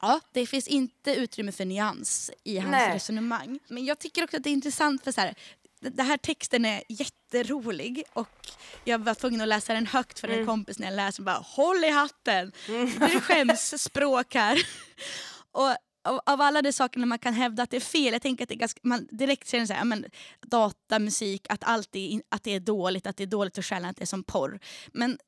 Ja, 0.00 0.20
det 0.32 0.46
finns 0.46 0.68
inte 0.68 1.14
utrymme 1.14 1.52
för 1.52 1.64
nyans 1.64 2.30
i 2.44 2.58
hans 2.58 2.70
Nej. 2.70 2.94
resonemang. 2.94 3.58
Men 3.68 3.84
jag 3.84 3.98
tycker 3.98 4.24
också 4.24 4.36
att 4.36 4.42
det 4.42 4.50
är 4.50 4.52
intressant 4.52 5.04
för 5.04 5.12
så 5.12 5.20
här, 5.20 5.34
den 5.80 6.06
här 6.06 6.16
texten 6.16 6.64
är 6.64 6.82
jätterolig 6.88 8.04
och 8.12 8.48
jag 8.84 8.98
var 8.98 9.14
tvungen 9.14 9.40
att 9.40 9.48
läsa 9.48 9.74
den 9.74 9.86
högt 9.86 10.20
för 10.20 10.28
en 10.28 10.46
kompis 10.46 10.78
när 10.78 10.86
jag 10.86 10.96
läste 10.96 11.20
den 11.20 11.24
bara 11.24 11.36
håll 11.44 11.84
i 11.84 11.90
hatten. 11.90 12.52
Det 12.66 12.72
är 13.04 13.20
skämsspråk 13.20 14.34
här. 14.34 14.66
och 15.52 15.76
av, 16.04 16.20
av 16.26 16.40
alla 16.40 16.62
de 16.62 16.72
sakerna 16.72 17.06
man 17.06 17.18
kan 17.18 17.34
hävda 17.34 17.62
att 17.62 17.70
det 17.70 17.76
är 17.76 17.80
fel, 17.80 18.12
jag 18.12 18.22
tänker 18.22 18.44
att 18.44 18.48
det 18.48 18.54
är 18.54 18.58
ganska, 18.58 18.80
man 18.82 19.08
direkt 19.10 19.48
känner 19.48 19.66
så 19.66 19.72
här, 19.72 19.84
men, 19.84 20.04
datamusik, 20.46 21.46
att, 21.48 21.64
allt 21.64 21.96
är, 21.96 22.22
att 22.28 22.42
det 22.42 22.54
är 22.54 22.60
dåligt, 22.60 23.06
att 23.06 23.16
det 23.16 23.22
är 23.22 23.26
dåligt 23.26 23.54
för 23.54 23.62
själen, 23.62 23.90
att 23.90 23.96
det 23.96 24.04
är 24.04 24.06
som 24.06 24.24
porr. 24.24 24.58
Men 24.92 25.18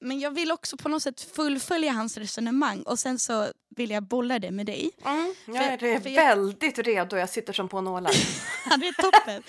men 0.00 0.20
jag 0.20 0.30
vill 0.30 0.52
också 0.52 0.76
på 0.76 0.88
något 0.88 1.02
sätt 1.02 1.20
fullfölja 1.20 1.92
hans 1.92 2.16
resonemang 2.16 2.82
och 2.82 2.98
sen 2.98 3.18
så 3.18 3.46
vill 3.76 3.90
jag 3.90 4.02
bolla 4.02 4.38
det 4.38 4.50
med 4.50 4.66
dig. 4.66 4.90
Mm, 5.04 5.34
jag 5.46 5.56
är 5.56 5.78
för 5.78 5.86
jag- 5.86 6.00
väldigt 6.00 6.78
redo, 6.78 7.16
jag 7.16 7.30
sitter 7.30 7.52
som 7.52 7.68
på 7.68 7.80
nålar. 7.80 8.12
Ja, 8.70 8.76
det 8.76 8.86
är 8.88 8.92
toppen. 8.92 9.42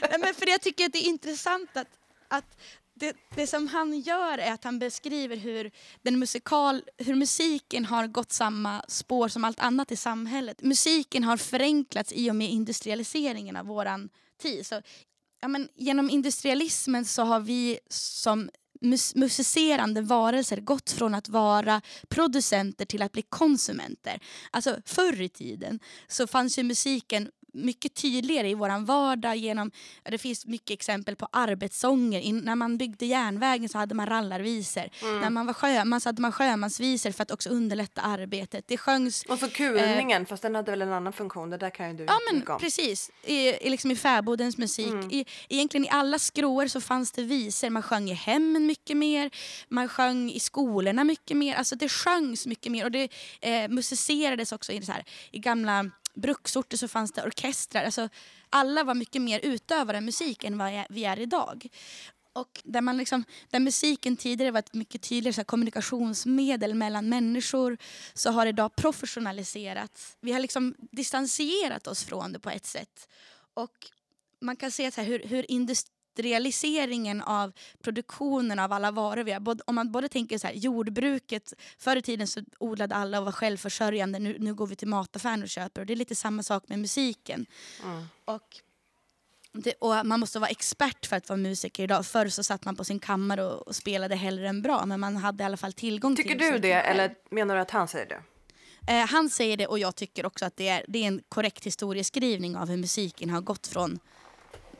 Nej, 0.00 0.18
men 0.20 0.34
för 0.34 0.48
jag 0.48 0.60
tycker 0.60 0.84
att 0.86 0.92
det 0.92 0.98
är 0.98 1.08
intressant 1.08 1.76
att, 1.76 1.88
att 2.28 2.44
det, 3.02 3.16
det 3.36 3.46
som 3.46 3.68
han 3.68 4.00
gör 4.00 4.38
är 4.38 4.52
att 4.52 4.64
han 4.64 4.78
beskriver 4.78 5.36
hur, 5.36 5.70
den 6.02 6.18
musikal, 6.18 6.82
hur 6.98 7.14
musiken 7.14 7.84
har 7.84 8.06
gått 8.06 8.32
samma 8.32 8.84
spår 8.88 9.28
som 9.28 9.44
allt 9.44 9.60
annat 9.60 9.92
i 9.92 9.96
samhället. 9.96 10.62
Musiken 10.62 11.24
har 11.24 11.36
förenklats 11.36 12.12
i 12.12 12.30
och 12.30 12.36
med 12.36 12.50
industrialiseringen 12.50 13.56
av 13.56 13.66
vår 13.66 14.08
tid. 14.42 14.66
Så, 14.66 14.82
ja, 15.40 15.48
men, 15.48 15.68
genom 15.74 16.10
industrialismen 16.10 17.04
så 17.04 17.22
har 17.22 17.40
vi 17.40 17.78
som 17.88 18.50
mus- 18.80 19.14
musicerande 19.14 20.00
varelser 20.00 20.60
gått 20.60 20.90
från 20.90 21.14
att 21.14 21.28
vara 21.28 21.82
producenter 22.08 22.84
till 22.84 23.02
att 23.02 23.12
bli 23.12 23.22
konsumenter. 23.22 24.20
Alltså 24.50 24.76
förr 24.86 25.20
i 25.20 25.28
tiden 25.28 25.80
så 26.08 26.26
fanns 26.26 26.58
ju 26.58 26.62
musiken 26.62 27.30
mycket 27.52 27.94
tydligare 27.94 28.48
i 28.50 28.54
våran 28.54 28.84
vardag 28.84 29.36
genom, 29.36 29.70
det 30.02 30.18
finns 30.18 30.46
mycket 30.46 30.70
exempel 30.70 31.16
på 31.16 31.28
arbetssånger. 31.32 32.20
In, 32.20 32.38
när 32.38 32.56
man 32.56 32.78
byggde 32.78 33.06
järnvägen 33.06 33.68
så 33.68 33.78
hade 33.78 33.94
man 33.94 34.06
rallarvisor. 34.06 34.90
När 35.20 35.30
man 35.30 35.46
var 35.46 35.54
sjöman 35.54 36.00
så 36.00 36.08
hade 36.08 36.22
man 36.22 36.32
sjömansvisor 36.32 37.10
för 37.10 37.22
att 37.22 37.30
också 37.30 37.50
underlätta 37.50 38.00
arbetet. 38.00 38.64
Det 38.68 38.76
sjöngs 38.76 39.24
Och 39.28 39.38
så 39.38 39.48
kulningen, 39.48 40.26
fast 40.26 40.42
den 40.42 40.54
hade 40.54 40.70
väl 40.70 40.82
en 40.82 40.92
annan 40.92 41.12
funktion, 41.12 41.50
det 41.50 41.56
där 41.56 41.70
kan 41.70 41.90
ju 41.90 41.96
du 41.96 42.04
Ja 42.04 42.18
men 42.32 42.48
om. 42.48 42.58
precis, 42.60 43.10
i, 43.24 43.34
i, 43.48 43.70
liksom 43.70 43.90
i 43.90 43.96
fäbodens 43.96 44.58
musik. 44.58 44.94
I, 45.10 45.24
egentligen 45.48 45.84
i 45.84 45.88
alla 45.88 46.18
skråer 46.18 46.68
så 46.68 46.80
fanns 46.80 47.12
det 47.12 47.22
visor. 47.22 47.70
Man 47.70 47.82
sjöng 47.82 48.10
i 48.10 48.14
hemmen 48.14 48.66
mycket 48.66 48.96
mer, 48.96 49.30
man 49.68 49.88
sjöng 49.88 50.30
i 50.30 50.40
skolorna 50.40 51.04
mycket 51.04 51.36
mer. 51.36 51.54
Alltså 51.54 51.76
det 51.76 51.88
sjöngs 51.88 52.46
mycket 52.46 52.72
mer 52.72 52.84
och 52.84 52.90
det 52.90 53.08
eh, 53.40 53.68
musicerades 53.68 54.52
också 54.52 54.72
i, 54.72 54.82
så 54.82 54.92
här, 54.92 55.04
i 55.30 55.38
gamla 55.38 55.90
bruksorter 56.14 56.76
så 56.76 56.88
fanns 56.88 57.12
det 57.12 57.22
orkestrar. 57.22 57.84
Alltså, 57.84 58.08
alla 58.50 58.84
var 58.84 58.94
mycket 58.94 59.22
mer 59.22 59.40
utövare 59.42 59.96
av 59.96 60.02
musik 60.02 60.44
än 60.44 60.58
vad 60.58 60.84
vi 60.88 61.04
är 61.04 61.18
idag. 61.18 61.68
Och 62.32 62.60
där, 62.64 62.80
man 62.80 62.96
liksom, 62.96 63.24
där 63.50 63.60
musiken 63.60 64.16
tidigare 64.16 64.50
var 64.50 64.58
ett 64.58 64.74
mycket 64.74 65.02
tydligare 65.02 65.34
så 65.34 65.40
här, 65.40 65.44
kommunikationsmedel 65.44 66.74
mellan 66.74 67.08
människor 67.08 67.78
så 68.14 68.30
har 68.30 68.44
det 68.44 68.48
idag 68.48 68.76
professionaliserats. 68.76 70.16
Vi 70.20 70.32
har 70.32 70.40
liksom 70.40 70.74
distanserat 70.78 71.86
oss 71.86 72.04
från 72.04 72.32
det 72.32 72.38
på 72.38 72.50
ett 72.50 72.66
sätt. 72.66 73.08
Och 73.54 73.72
man 74.40 74.56
kan 74.56 74.70
se 74.70 74.90
så 74.90 75.00
här, 75.00 75.08
hur, 75.08 75.18
hur 75.18 75.50
industrialiseringen 76.12 77.22
av 77.22 77.52
produktionen 77.82 78.58
av 78.58 78.72
alla 78.72 78.90
varor 78.90 79.24
vi 79.24 79.32
har. 79.32 79.56
Om 79.66 79.74
man 79.74 79.92
både 79.92 80.08
tänker 80.08 80.38
så 80.38 80.46
här, 80.46 80.54
jordbruket, 80.54 81.52
förr 81.78 81.96
i 81.96 82.02
tiden 82.02 82.26
så 82.26 82.40
odlade 82.58 82.94
alla 82.94 83.18
och 83.18 83.24
var 83.24 83.32
självförsörjande. 83.32 84.18
Nu, 84.18 84.36
nu 84.38 84.54
går 84.54 84.66
vi 84.66 84.76
till 84.76 84.88
mataffären 84.88 85.42
och 85.42 85.48
köper. 85.48 85.80
Och 85.80 85.86
det 85.86 85.92
är 85.92 85.96
lite 85.96 86.14
samma 86.14 86.42
sak 86.42 86.64
med 86.68 86.78
musiken. 86.78 87.46
Och 88.24 88.60
det, 89.52 89.74
och 89.80 90.06
man 90.06 90.20
måste 90.20 90.38
vara 90.38 90.50
expert 90.50 91.06
för 91.06 91.16
att 91.16 91.28
vara 91.28 91.36
musiker 91.36 91.84
idag. 91.84 92.06
Förr 92.06 92.28
så 92.28 92.42
satt 92.42 92.64
man 92.64 92.76
på 92.76 92.84
sin 92.84 92.98
kammare 92.98 93.44
och, 93.44 93.68
och 93.68 93.76
spelade 93.76 94.16
hellre 94.16 94.48
än 94.48 94.62
bra. 94.62 94.86
Men 94.86 95.00
man 95.00 95.16
hade 95.16 95.42
i 95.42 95.46
alla 95.46 95.56
fall 95.56 95.72
tillgång 95.72 96.16
Tycker 96.16 96.30
till 96.30 96.38
du 96.38 96.44
musiken 96.44 96.62
det, 96.62 96.82
eller 96.82 97.14
menar 97.30 97.54
du 97.54 97.60
att 97.60 97.70
han 97.70 97.88
säger 97.88 98.06
det? 98.06 98.22
Eh, 98.88 99.06
han 99.06 99.30
säger 99.30 99.56
det 99.56 99.66
och 99.66 99.78
jag 99.78 99.96
tycker 99.96 100.26
också 100.26 100.44
att 100.44 100.56
det 100.56 100.68
är, 100.68 100.84
det 100.88 100.98
är 100.98 101.06
en 101.06 101.22
korrekt 101.28 101.66
historieskrivning 101.66 102.56
av 102.56 102.68
hur 102.68 102.76
musiken 102.76 103.30
har 103.30 103.40
gått 103.40 103.66
från 103.66 103.98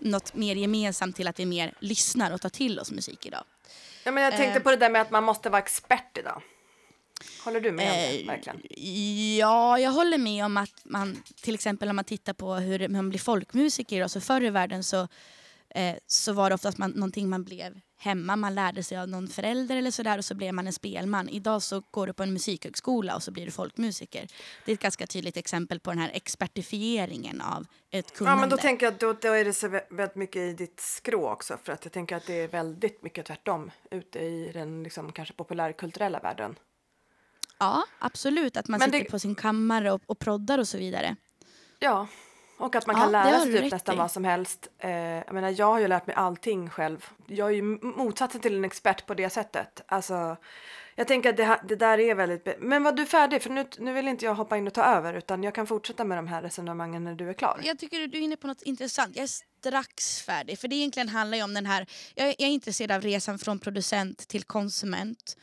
något 0.02 0.34
mer 0.34 0.54
gemensamt 0.56 1.16
till 1.16 1.28
att 1.28 1.38
vi 1.40 1.46
mer 1.46 1.74
lyssnar 1.78 2.30
och 2.30 2.40
tar 2.40 2.48
till 2.48 2.80
oss 2.80 2.90
musik 2.90 3.26
idag. 3.26 3.44
Ja, 4.04 4.10
men 4.12 4.24
jag 4.24 4.32
tänkte 4.36 4.58
Eh. 4.58 4.62
på 4.62 4.70
det 4.70 4.76
där 4.76 4.90
med 4.90 5.02
att 5.02 5.10
man 5.10 5.24
måste 5.24 5.50
vara 5.50 5.62
expert 5.62 6.18
idag. 6.18 6.42
Håller 7.44 7.60
du 7.60 7.72
med 7.72 7.86
om 7.90 7.96
det, 7.96 8.20
Eh, 8.20 8.26
verkligen? 8.26 8.60
Ja, 9.38 9.78
jag 9.78 9.90
håller 9.90 10.18
med 10.18 10.44
om 10.44 10.56
att 10.56 10.80
man 10.84 11.22
till 11.42 11.54
exempel 11.54 11.88
om 11.90 11.96
man 11.96 12.04
tittar 12.04 12.32
på 12.32 12.54
hur 12.54 12.88
man 12.88 13.08
blir 13.10 13.18
folkmusiker 13.20 13.96
idag, 13.96 14.10
så 14.10 14.20
förr 14.20 14.44
i 14.44 14.50
världen 14.50 14.84
så, 14.84 15.08
eh, 15.74 15.94
så 16.06 16.32
var 16.32 16.50
det 16.50 16.54
oftast 16.54 16.78
man, 16.78 16.90
någonting 16.90 17.28
man 17.28 17.44
blev 17.44 17.80
hemma, 17.96 18.36
man 18.36 18.54
lärde 18.54 18.82
sig 18.82 18.98
av 18.98 19.08
någon 19.08 19.28
förälder 19.28 19.76
eller 19.76 19.90
sådär 19.90 20.18
och 20.18 20.24
så 20.24 20.34
blev 20.34 20.54
man 20.54 20.66
en 20.66 20.72
spelman. 20.72 21.28
Idag 21.28 21.62
så 21.62 21.82
går 21.90 22.06
du 22.06 22.12
på 22.12 22.22
en 22.22 22.32
musikhögskola 22.32 23.14
och 23.14 23.22
så 23.22 23.30
blir 23.30 23.44
du 23.46 23.50
folkmusiker. 23.50 24.26
Det 24.64 24.72
är 24.72 24.74
ett 24.74 24.80
ganska 24.82 25.06
tydligt 25.06 25.36
exempel 25.36 25.80
på 25.80 25.90
den 25.90 25.98
här 25.98 26.10
expertifieringen 26.14 27.40
av 27.40 27.66
ett 27.90 28.14
kunnande. 28.14 28.36
Ja, 28.36 28.40
men 28.40 28.50
då 28.50 28.56
tänker 28.56 28.86
jag 28.86 28.94
då, 28.98 29.12
då 29.12 29.28
är 29.28 29.44
det 29.44 29.52
så 29.52 29.68
vä- 29.68 29.84
väldigt 29.96 30.16
mycket 30.16 30.36
i 30.36 30.52
ditt 30.52 30.80
skrå 30.80 31.30
också. 31.30 31.58
För 31.64 31.72
att 31.72 31.84
jag 31.84 31.92
tänker 31.92 32.16
att 32.16 32.26
det 32.26 32.34
är 32.40 32.48
väldigt 32.48 33.02
mycket 33.02 33.26
tvärtom 33.26 33.70
ute 33.90 34.18
i 34.18 34.50
den 34.54 34.82
liksom, 34.82 35.12
kanske 35.12 35.34
populärkulturella 35.34 36.18
världen. 36.20 36.54
Ja, 37.58 37.84
absolut. 37.98 38.56
Att 38.56 38.68
man 38.68 38.78
Men 38.80 38.88
sitter 38.88 39.04
det- 39.04 39.10
på 39.10 39.18
sin 39.18 39.34
kammare 39.34 39.92
och, 39.92 40.02
och 40.06 40.18
proddar 40.18 40.58
och 40.58 40.68
så 40.68 40.78
vidare. 40.78 41.16
Ja, 41.78 42.08
och 42.62 42.76
att 42.76 42.86
man 42.86 42.96
kan 42.96 43.12
lära 43.12 43.40
sig 43.40 43.52
typ 43.52 43.72
nästan 43.72 43.94
i. 43.94 43.98
vad 43.98 44.10
som 44.10 44.24
helst. 44.24 44.68
Eh, 44.78 44.90
jag 44.90 45.32
menar, 45.32 45.54
jag 45.58 45.66
har 45.66 45.78
ju 45.78 45.88
lärt 45.88 46.06
mig 46.06 46.16
allting 46.16 46.70
själv. 46.70 47.06
Jag 47.26 47.48
är 47.48 47.52
ju 47.54 47.62
motsatsen 47.82 48.40
till 48.40 48.56
en 48.56 48.64
expert 48.64 49.06
på 49.06 49.14
det 49.14 49.30
sättet. 49.30 49.82
Alltså, 49.86 50.36
jag 50.94 51.08
tänker 51.08 51.30
att 51.30 51.36
det, 51.36 51.60
det 51.68 51.76
där 51.76 52.00
är 52.00 52.14
väldigt... 52.14 52.48
Men 52.60 52.82
var 52.82 52.92
du 52.92 53.06
färdig? 53.06 53.42
För 53.42 53.50
nu, 53.50 53.66
nu 53.78 53.92
vill 53.92 54.08
inte 54.08 54.24
jag 54.24 54.34
hoppa 54.34 54.56
in 54.56 54.66
och 54.66 54.74
ta 54.74 54.84
över 54.84 55.14
utan 55.14 55.42
jag 55.42 55.54
kan 55.54 55.66
fortsätta 55.66 56.04
med 56.04 56.18
de 56.18 56.26
här 56.26 56.42
resonemangen 56.42 57.04
när 57.04 57.14
du 57.14 57.28
är 57.28 57.34
klar. 57.34 57.60
Jag 57.62 57.78
tycker 57.78 58.06
du 58.06 58.18
är 58.18 58.22
inne 58.22 58.36
på 58.36 58.46
något 58.46 58.62
intressant. 58.62 59.16
Jag 59.16 59.22
är 59.22 59.30
strax 59.58 60.22
färdig. 60.22 60.58
För 60.58 60.68
det 60.68 60.76
egentligen 60.76 61.08
handlar 61.08 61.38
ju 61.38 61.44
om 61.44 61.54
den 61.54 61.66
här... 61.66 61.86
Jag 62.14 62.26
är, 62.28 62.34
jag 62.38 62.48
är 62.48 62.52
intresserad 62.52 62.90
av 62.90 63.02
resan 63.02 63.38
från 63.38 63.58
producent 63.58 64.28
till 64.28 64.44
konsument. 64.44 65.36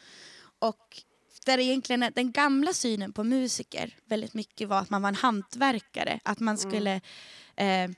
Och 0.59 1.03
där 1.49 1.59
egentligen 1.59 2.11
den 2.15 2.31
gamla 2.31 2.73
synen 2.73 3.13
på 3.13 3.23
musiker 3.23 3.95
väldigt 4.05 4.33
mycket 4.33 4.69
var 4.69 4.79
att 4.79 4.89
man 4.89 5.01
var 5.01 5.09
en 5.09 5.15
hantverkare. 5.15 6.19
Att 6.23 6.39
man 6.39 6.57
skulle... 6.57 7.01
Eh, 7.55 7.89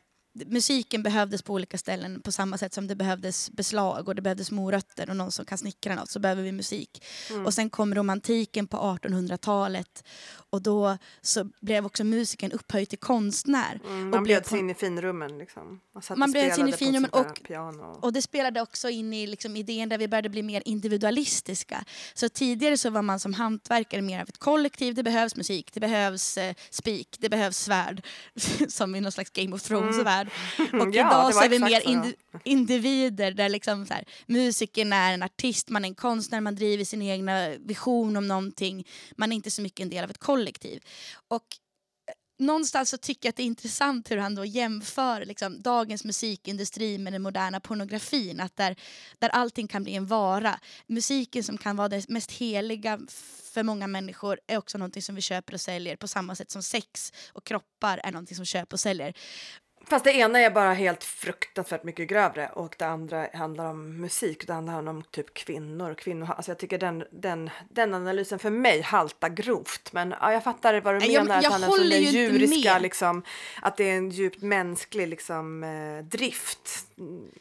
musiken 0.46 1.04
behövdes 1.04 1.42
på 1.42 1.54
olika 1.54 1.78
ställen 1.78 2.22
på 2.22 2.32
samma 2.32 2.58
sätt 2.58 2.74
som 2.74 2.88
det 2.88 2.96
behövdes 2.96 3.52
beslag 3.52 4.08
och 4.08 4.16
det 4.16 4.22
behövdes 4.22 4.52
morötter 4.52 5.10
och 5.10 5.16
någon 5.16 5.32
som 5.32 5.46
kan 5.46 5.58
snickra 5.58 5.96
något 5.96 6.10
så 6.10 6.20
behöver 6.20 6.44
vi 6.44 6.52
musik. 6.52 7.04
Och 7.46 7.54
sen 7.54 7.70
kom 7.70 7.96
romantiken 7.96 8.68
på 8.68 8.78
1800-talet 8.78 10.04
och 10.52 10.62
då 10.62 10.98
så 11.22 11.50
blev 11.60 11.86
också 11.86 12.04
musikern 12.04 12.52
upphöjd 12.52 12.90
till 12.90 12.98
konstnär. 13.00 13.80
Mm, 13.86 14.00
och 14.04 14.10
man 14.10 14.24
blev 14.24 14.38
bjöds 14.38 14.54
in 14.54 14.70
i 14.70 14.74
finrummen 14.74 15.38
liksom. 15.38 15.80
Man, 15.94 16.04
Man 16.20 16.30
och 16.30 16.34
bjöds 16.34 16.58
in 16.58 16.68
i 16.68 16.72
finrummen 16.72 17.10
och- 17.12 17.44
piano. 17.48 18.00
Och 18.02 18.14
det 18.14 18.22
spelade 18.22 18.62
också 18.62 18.90
in 18.90 19.14
i 19.14 19.28
liksom 19.28 19.56
idén 19.56 19.90
där 19.90 19.98
vi 19.98 20.08
började 20.08 20.30
bli 20.30 20.44
mer 20.44 20.64
individualistiska. 20.66 21.84
Så 22.14 22.30
tidigare 22.30 22.78
så 22.78 22.90
var 22.90 23.02
man 23.02 23.20
som 23.20 23.34
hantverkare 23.34 24.02
mer 24.02 24.22
av 24.22 24.30
ett 24.30 24.38
kollektiv. 24.38 24.96
Det 24.96 25.04
behövs 25.04 25.36
musik, 25.36 25.70
det 25.74 25.80
behövs 25.80 26.38
eh, 26.38 26.54
spik, 26.70 27.16
det 27.20 27.30
behövs 27.30 27.58
svärd. 27.58 28.06
som 28.68 28.96
i 28.96 29.02
någon 29.02 29.12
slags 29.12 29.30
Game 29.30 29.56
of 29.56 29.62
Thrones-värld. 29.64 30.28
Och 30.58 30.68
Ja, 30.96 31.08
idag 31.08 31.34
så 31.34 31.42
är 31.44 31.50
vi 31.50 31.60
mer 31.60 31.82
indi- 31.82 32.16
individer 32.44 33.32
där 33.32 33.50
liksom 33.50 33.86
så 33.86 33.94
här, 33.94 34.04
musikern 34.26 34.94
är 34.94 35.14
en 35.14 35.24
artist, 35.24 35.70
man 35.70 35.86
är 35.86 35.90
en 35.90 35.96
konstnär, 35.96 36.42
man 36.42 36.56
driver 36.56 36.86
sin 36.86 37.02
egna 37.02 37.50
vision 37.50 38.18
om 38.18 38.28
någonting. 38.28 38.88
Man 39.18 39.32
är 39.32 39.36
inte 39.36 39.52
så 39.52 39.62
mycket 39.62 39.80
en 39.80 39.90
del 39.90 40.04
av 40.04 40.10
ett 40.10 40.18
kollektiv. 40.18 40.41
Och 41.28 41.46
eh, 42.08 42.46
någonstans 42.46 42.90
så 42.90 42.98
tycker 42.98 43.28
jag 43.28 43.30
att 43.30 43.36
det 43.36 43.44
är 43.44 43.48
intressant 43.48 44.12
hur 44.12 44.18
han 44.18 44.36
då 44.36 44.46
jämför 44.46 45.26
liksom, 45.26 45.62
dagens 45.62 46.04
musikindustri 46.04 46.98
med 46.98 47.14
den 47.14 47.22
moderna 47.22 47.60
pornografin. 47.60 48.40
Att 48.40 48.56
där, 48.56 48.76
där 49.20 49.30
allting 49.30 49.68
kan 49.68 49.84
bli 49.84 49.96
en 49.96 50.08
vara. 50.08 50.60
Musiken 50.88 51.44
som 51.44 51.58
kan 51.58 51.76
vara 51.76 51.90
det 51.90 52.10
mest 52.10 52.32
heliga 52.32 53.00
för 53.54 53.64
många 53.64 53.88
människor 53.88 54.40
är 54.48 54.58
också 54.58 54.78
någonting 54.78 55.02
som 55.02 55.16
vi 55.16 55.22
köper 55.22 55.54
och 55.54 55.62
säljer 55.62 55.96
på 55.96 56.08
samma 56.08 56.36
sätt 56.36 56.52
som 56.52 56.64
sex 56.64 57.14
och 57.34 57.46
kroppar 57.46 57.98
är 58.04 58.12
någonting 58.12 58.36
som 58.36 58.46
köper 58.46 58.76
och 58.76 58.80
säljer. 58.80 59.14
Fast 59.92 60.06
det 60.06 60.12
ena 60.14 60.40
är 60.40 60.50
bara 60.52 60.74
helt 60.74 61.04
fruktansvärt 61.04 61.84
mycket 61.84 62.08
grövre 62.08 62.50
och 62.54 62.76
det 62.78 62.86
andra 62.86 63.28
handlar 63.34 63.66
om 63.66 64.02
musik. 64.02 64.48
Det 64.48 64.54
andra 64.54 64.74
handlar 64.74 64.94
om 64.94 65.04
typ 65.12 65.34
kvinnor 65.34 65.92
och 65.92 65.98
kvinnor. 65.98 66.30
Alltså 66.38 66.52
jag 66.52 66.58
tycker 66.60 66.78
den, 66.78 67.04
den, 67.12 67.50
den 67.70 67.94
analysen 67.94 68.40
för 68.40 68.50
mig 68.50 68.82
haltar 68.82 69.30
grovt. 69.30 69.94
Men 69.94 70.16
ja, 70.22 70.34
jag 70.34 70.44
fattar 70.44 70.82
vad 70.82 71.02
du 71.02 71.06
jag- 71.06 71.24
menar. 71.24 71.38
att 71.38 71.44
jag 71.44 71.52
han 71.52 71.64
är 71.64 71.68
håller 71.68 71.98
ju 71.98 72.20
djuriska, 72.20 72.80
liksom, 72.80 73.24
att 73.62 73.78
det 73.78 73.84
är 73.84 73.98
en 73.98 74.10
djupt 74.10 74.42
mänsklig 74.42 75.08
liksom, 75.08 75.64
eh, 75.64 76.04
drift. 76.06 76.70
Mm, 76.98 77.32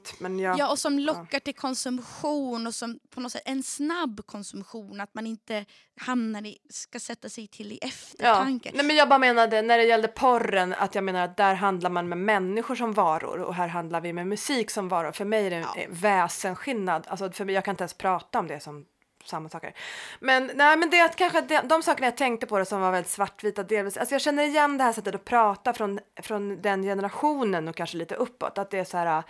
absolut. 0.00 0.20
Men 0.20 0.38
jag, 0.38 0.58
Ja, 0.58 0.70
och 0.70 0.78
som 0.78 0.98
lockar 0.98 1.38
till 1.38 1.54
konsumtion 1.54 2.66
och 2.66 2.74
som 2.74 2.98
på 3.14 3.20
något 3.20 3.32
sätt 3.32 3.42
en 3.44 3.62
snabb 3.62 4.26
konsumtion. 4.26 5.00
Att 5.00 5.14
man 5.14 5.26
inte 5.26 5.64
hamnar 6.00 6.46
i, 6.46 6.58
ska 6.70 7.00
sätta 7.00 7.28
sig 7.28 7.46
till 7.48 7.72
i 7.72 7.78
Ja, 7.82 7.88
eftertanke. 7.88 8.70
nej 8.74 8.84
men 8.86 8.96
jag 8.96 9.08
bara 9.08 9.18
menade 9.18 9.62
när 9.62 9.78
det 9.78 9.84
gällde 9.84 10.08
porren 10.08 10.74
att 10.78 10.94
jag 10.94 11.04
menar 11.04 11.24
att 11.24 11.36
där 11.36 11.54
handlar 11.54 11.90
man 11.90 12.08
med 12.08 12.18
människor 12.18 12.74
som 12.74 12.92
varor 12.92 13.40
och 13.40 13.54
här 13.54 13.68
handlar 13.68 14.00
vi 14.00 14.12
med 14.12 14.26
musik 14.26 14.70
som 14.70 14.88
varor. 14.88 15.12
För 15.12 15.24
mig 15.24 15.46
är 15.46 15.50
det 15.50 15.56
en 15.56 15.62
Ja. 15.62 15.74
ja. 15.76 15.86
väsensskillnad. 15.90 17.04
Alltså 17.08 17.32
för 17.32 17.44
mig, 17.44 17.54
jag 17.54 17.64
kan 17.64 17.72
inte 17.72 17.82
ens 17.82 17.94
prata 17.94 18.38
om 18.38 18.46
det 18.46 18.60
som 18.60 18.86
samma 19.24 19.48
saker. 19.48 19.74
Men 20.20 20.50
nej, 20.54 20.76
men 20.76 20.90
det 20.90 20.98
är 20.98 21.04
att 21.04 21.16
kanske 21.16 21.40
de, 21.40 21.60
de 21.68 21.82
sakerna 21.82 22.06
jag 22.06 22.16
tänkte 22.16 22.46
på 22.46 22.58
det 22.58 22.64
som 22.64 22.80
var 22.80 22.90
väldigt 22.92 23.12
svartvita 23.12 23.62
delvis. 23.62 23.96
Alltså 23.96 24.14
jag 24.14 24.22
känner 24.22 24.42
igen 24.42 24.78
det 24.78 24.84
här 24.84 24.92
sättet 24.92 25.14
att 25.14 25.24
prata 25.24 25.72
från, 25.72 26.00
från 26.22 26.62
den 26.62 26.82
generationen 26.82 27.68
och 27.68 27.76
kanske 27.76 27.96
lite 27.96 28.14
uppåt. 28.14 28.58
Att 28.58 28.70
det 28.70 28.78
är 28.78 28.84
så 28.84 28.96
här 28.96 29.22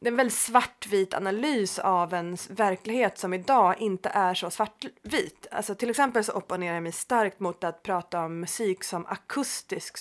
det 0.00 0.08
är 0.08 0.10
en 0.12 0.16
väldigt 0.16 0.38
svartvit 0.38 1.14
analys 1.14 1.78
av 1.78 2.14
en 2.14 2.36
verklighet 2.50 3.18
som 3.18 3.34
idag 3.34 3.74
inte 3.78 4.08
är 4.08 4.34
så 4.34 4.50
svartvit. 4.50 5.46
Alltså 5.50 5.74
till 5.74 5.90
exempel 5.90 6.24
så 6.24 6.32
opponerar 6.32 6.74
jag 6.74 6.82
mig 6.82 6.92
starkt 6.92 7.40
mot 7.40 7.64
att 7.64 7.82
prata 7.82 8.24
om 8.24 8.40
musik 8.40 8.84
som 8.84 9.06
akustisk 9.06 9.98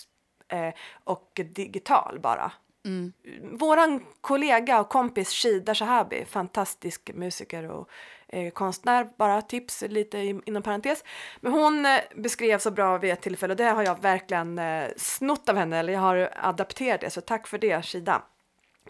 eh, 0.47 0.73
och 1.03 1.39
digital 1.55 2.19
bara. 2.19 2.51
Mm. 2.85 3.13
Våran 3.51 4.05
kollega 4.21 4.79
och 4.79 4.89
kompis 4.89 5.29
Shida 5.29 5.75
Shahabi, 5.75 6.25
fantastisk 6.25 7.11
musiker 7.13 7.71
och 7.71 7.89
eh, 8.27 8.51
konstnär, 8.51 9.07
bara 9.17 9.41
tips 9.41 9.83
lite 9.87 10.19
inom 10.45 10.63
parentes. 10.63 11.03
Men 11.41 11.51
hon 11.51 11.85
eh, 11.85 11.99
beskrev 12.15 12.59
så 12.59 12.71
bra 12.71 12.97
vid 12.97 13.11
ett 13.11 13.21
tillfälle 13.21 13.53
och 13.53 13.57
det 13.57 13.63
har 13.63 13.83
jag 13.83 14.01
verkligen 14.01 14.59
eh, 14.59 14.87
snott 14.97 15.49
av 15.49 15.55
henne, 15.55 15.79
eller 15.79 15.93
jag 15.93 15.99
har 15.99 16.29
adapterat 16.35 17.01
det, 17.01 17.09
så 17.09 17.21
tack 17.21 17.47
för 17.47 17.57
det 17.57 17.85
Shida. 17.85 18.21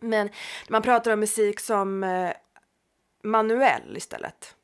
Men 0.03 0.29
man 0.69 0.81
pratar 0.81 1.11
om 1.13 1.19
musik 1.19 1.59
som 1.59 2.03
eh, 2.03 2.31
manuell 3.23 3.97
istället. 3.97 4.55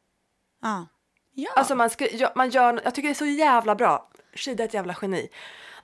Ja. 0.62 0.88
Ja. 1.34 1.50
Alltså 1.56 1.76
man, 1.76 1.90
skri- 1.90 2.16
ja, 2.18 2.32
man 2.36 2.50
gör, 2.50 2.82
jag 2.84 2.96
tycker 2.96 3.08
det 3.10 3.14
är 3.14 3.16
så 3.16 3.26
jävla 3.26 3.76
bra. 3.76 4.10
Shida 4.34 4.64
är 4.64 4.68
ett 4.68 4.74
jävla 4.74 4.96
geni. 5.02 5.30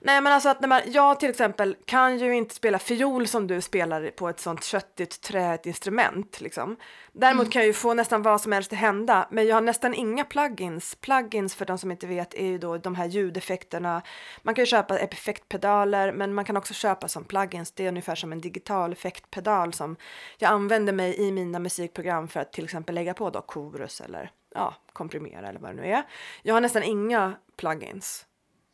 Nej 0.00 0.20
men 0.20 0.32
alltså 0.32 0.48
att 0.48 0.60
när 0.60 0.68
man, 0.68 0.80
jag 0.86 1.20
till 1.20 1.30
exempel 1.30 1.76
kan 1.84 2.18
ju 2.18 2.36
inte 2.36 2.54
spela 2.54 2.78
fiol 2.78 3.26
som 3.26 3.46
du 3.46 3.60
spelar 3.60 4.10
på 4.10 4.28
ett 4.28 4.40
sånt 4.40 4.64
köttigt 4.64 5.20
träigt 5.20 5.66
instrument 5.66 6.40
liksom. 6.40 6.76
Däremot 7.12 7.50
kan 7.50 7.62
jag 7.62 7.66
ju 7.66 7.72
få 7.72 7.94
nästan 7.94 8.22
vad 8.22 8.40
som 8.40 8.52
helst 8.52 8.72
att 8.72 8.78
hända 8.78 9.28
men 9.30 9.46
jag 9.46 9.56
har 9.56 9.60
nästan 9.60 9.94
inga 9.94 10.24
plugins. 10.24 10.94
Plugins 10.94 11.54
för 11.54 11.64
de 11.64 11.78
som 11.78 11.90
inte 11.90 12.06
vet 12.06 12.34
är 12.34 12.46
ju 12.46 12.58
då 12.58 12.78
de 12.78 12.94
här 12.94 13.06
ljudeffekterna. 13.06 14.02
Man 14.42 14.54
kan 14.54 14.62
ju 14.62 14.66
köpa 14.66 14.98
effektpedaler 14.98 16.12
men 16.12 16.34
man 16.34 16.44
kan 16.44 16.56
också 16.56 16.74
köpa 16.74 17.08
som 17.08 17.24
plugins. 17.24 17.72
Det 17.72 17.84
är 17.84 17.88
ungefär 17.88 18.14
som 18.14 18.32
en 18.32 18.40
digital 18.40 18.92
effektpedal 18.92 19.72
som 19.72 19.96
jag 20.38 20.50
använder 20.50 20.92
mig 20.92 21.16
i 21.20 21.32
mina 21.32 21.58
musikprogram 21.58 22.28
för 22.28 22.40
att 22.40 22.52
till 22.52 22.64
exempel 22.64 22.94
lägga 22.94 23.14
på 23.14 23.30
då 23.30 23.44
chorus 23.48 24.00
eller 24.00 24.30
ja, 24.54 24.74
komprimera 24.92 25.48
eller 25.48 25.60
vad 25.60 25.70
det 25.70 25.82
nu 25.82 25.86
är. 25.86 26.02
Jag 26.42 26.54
har 26.54 26.60
nästan 26.60 26.82
inga 26.82 27.36
plugins 27.56 28.26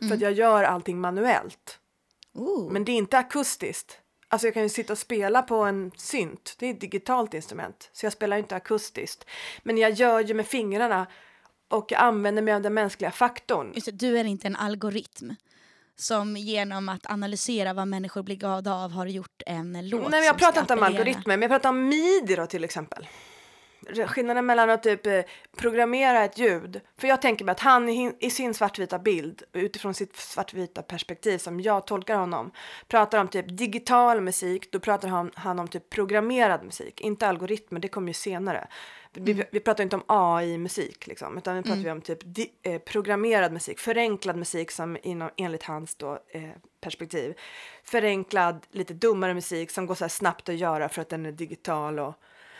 för 0.08 0.14
att 0.14 0.20
jag 0.20 0.32
gör 0.32 0.64
allting 0.64 1.00
manuellt. 1.00 1.78
oh. 2.34 2.72
Men 2.72 2.84
det 2.84 2.92
är 2.92 2.96
inte 2.96 3.18
akustiskt. 3.18 3.98
Alltså 4.28 4.46
jag 4.46 4.54
kan 4.54 4.62
ju 4.62 4.68
sitta 4.68 4.92
och 4.92 4.98
spela 4.98 5.42
på 5.42 5.56
en 5.56 5.90
synt. 5.96 6.54
Det 6.58 6.66
är 6.66 6.70
ett 6.70 6.80
digitalt 6.80 7.34
instrument. 7.34 7.90
Så 7.92 8.06
jag 8.06 8.12
spelar 8.12 8.36
inte 8.36 8.56
akustiskt. 8.56 9.24
Men 9.62 9.78
jag 9.78 9.90
gör 9.90 10.20
ju 10.20 10.34
med 10.34 10.46
fingrarna 10.46 11.06
och 11.68 11.92
jag 11.92 12.00
använder 12.00 12.42
mig 12.42 12.54
av 12.54 12.62
den 12.62 12.74
mänskliga 12.74 13.10
faktorn. 13.10 13.72
Just 13.74 13.86
det, 13.86 13.92
du 13.92 14.18
är 14.18 14.24
inte 14.24 14.46
en 14.46 14.56
algoritm 14.56 15.34
som 15.96 16.36
genom 16.36 16.88
att 16.88 17.10
analysera 17.10 17.72
vad 17.72 17.88
människor 17.88 18.22
blir 18.22 18.36
glada 18.36 18.74
av 18.74 18.90
har 18.90 19.06
gjort 19.06 19.42
en 19.46 19.88
låt 19.88 20.00
Nej, 20.00 20.10
men 20.10 20.24
jag 20.24 20.38
pratar 20.38 20.60
inte 20.60 20.74
om 20.74 20.82
algoritmer, 20.82 21.36
men 21.36 21.42
jag 21.42 21.50
pratar 21.50 21.68
om 21.68 21.88
midi 21.88 22.36
då 22.36 22.46
till 22.46 22.64
exempel. 22.64 23.08
Skillnaden 24.06 24.46
mellan 24.46 24.70
att 24.70 24.82
typ 24.82 25.06
eh, 25.06 25.20
programmera 25.56 26.24
ett 26.24 26.38
ljud, 26.38 26.80
för 26.98 27.08
jag 27.08 27.22
tänker 27.22 27.44
mig 27.44 27.52
att 27.52 27.60
han 27.60 27.88
i, 27.88 28.30
sin 28.30 28.54
svartvita 28.54 28.98
bild, 28.98 29.42
utifrån 29.52 29.94
sitt 29.94 30.16
svartvita 30.16 30.82
perspektiv 30.82 31.38
som 31.38 31.60
jag 31.60 31.86
tolkar 31.86 32.16
honom, 32.16 32.50
pratar 32.88 33.18
om 33.18 33.28
typ 33.28 33.46
digital 33.48 34.20
musik, 34.20 34.72
då 34.72 34.80
pratar 34.80 35.08
han, 35.08 35.30
han 35.34 35.58
om 35.58 35.68
typ 35.68 35.90
programmerad 35.90 36.64
musik, 36.64 37.00
inte 37.00 37.28
algoritmer, 37.28 37.80
det 37.80 37.88
kommer 37.88 38.08
ju 38.08 38.14
senare. 38.14 38.68
Vi, 39.14 39.44
vi 39.52 39.60
pratar 39.60 39.82
inte 39.84 39.96
om 39.96 40.04
AI-musik 40.06 41.06
liksom, 41.06 41.38
utan 41.38 41.56
nu 41.56 41.62
pratar 41.62 41.82
vi 41.82 41.90
om 41.90 42.00
typ 42.00 42.18
di, 42.22 42.52
eh, 42.62 42.78
programmerad 42.78 43.52
musik, 43.52 43.78
förenklad 43.78 44.36
musik 44.36 44.70
som 44.70 44.98
inom, 45.02 45.30
enligt 45.36 45.62
hans 45.62 45.94
då, 45.94 46.18
eh, 46.28 46.42
perspektiv. 46.80 47.34
Förenklad, 47.84 48.66
lite 48.70 48.94
dummare 48.94 49.34
musik 49.34 49.70
som 49.70 49.86
går 49.86 49.94
så 49.94 50.08
snabbt 50.08 50.48
att 50.48 50.56
göra 50.56 50.88
för 50.88 51.02
att 51.02 51.08
den 51.08 51.26
är 51.26 51.32
digital 51.32 51.98
och 51.98 52.14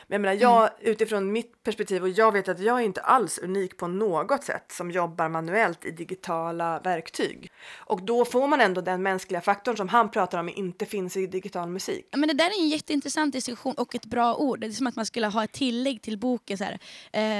men 0.09 0.15
jag 0.15 0.21
menar, 0.21 0.35
jag 0.35 0.71
utifrån 0.81 1.33
mitt 1.33 1.63
perspektiv 1.65 2.03
och 2.03 2.09
jag 2.09 2.33
vet 2.33 2.49
att 2.49 2.61
jag 2.61 2.81
är 2.81 2.85
inte 2.85 3.01
alls 3.01 3.39
unik 3.39 3.77
på 3.77 3.87
något 3.89 4.45
sätt 4.45 4.73
som 4.73 4.91
jobbar 4.91 5.29
manuellt 5.29 5.85
i 5.85 5.91
digitala 5.91 6.81
verktyg. 6.81 7.51
Och 7.77 8.03
då 8.03 8.25
får 8.25 8.49
man 8.49 8.61
ändå 8.61 8.81
den 8.81 9.03
mänskliga 9.03 9.41
faktorn 9.41 9.77
som 9.77 9.89
han 9.89 10.11
pratar 10.11 10.39
om 10.39 10.49
inte 10.49 10.87
finns 10.87 11.17
i 11.17 11.27
digital 11.27 11.69
musik. 11.69 12.07
Men 12.17 12.29
det 12.29 12.35
där 12.35 12.47
är 12.47 12.63
en 12.63 12.69
jätteintressant 12.69 13.33
diskussion 13.33 13.75
och 13.75 13.95
ett 13.95 14.07
bra 14.07 14.35
ord. 14.37 14.61
Det 14.61 14.67
är 14.67 14.71
som 14.71 14.87
att 14.87 14.97
man 14.97 15.07
skulle 15.07 15.27
ha 15.27 15.45
ett 15.45 15.53
tillägg 15.53 16.03
till 16.03 16.19
boken. 16.19 16.59
Så 16.59 16.65
här. 16.65 16.79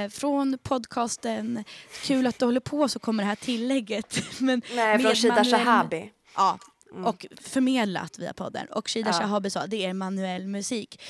Eh, 0.05 0.09
från 0.11 0.59
podcasten 0.63 1.65
Kul 2.03 2.27
att 2.27 2.39
du 2.39 2.45
håller 2.45 2.61
på 2.61 2.89
så 2.89 2.99
kommer 2.99 3.23
det 3.23 3.29
här 3.29 3.37
tillägget. 3.37 4.19
Men 4.41 4.63
Nej, 4.75 4.99
från 4.99 5.15
Shida 5.15 5.35
manuell- 5.35 5.65
Shahabi. 5.65 6.13
Ja, 6.37 6.59
och 7.05 7.27
förmedlat 7.41 8.19
via 8.19 8.33
podden. 8.33 8.67
Och 8.67 8.89
Shida 8.89 9.11
Ja. 9.11 9.19
Shahabi 9.21 9.51
sa 9.51 9.67
det 9.67 9.85
är 9.87 9.93
manuell 9.95 10.47
musik. 10.47 11.01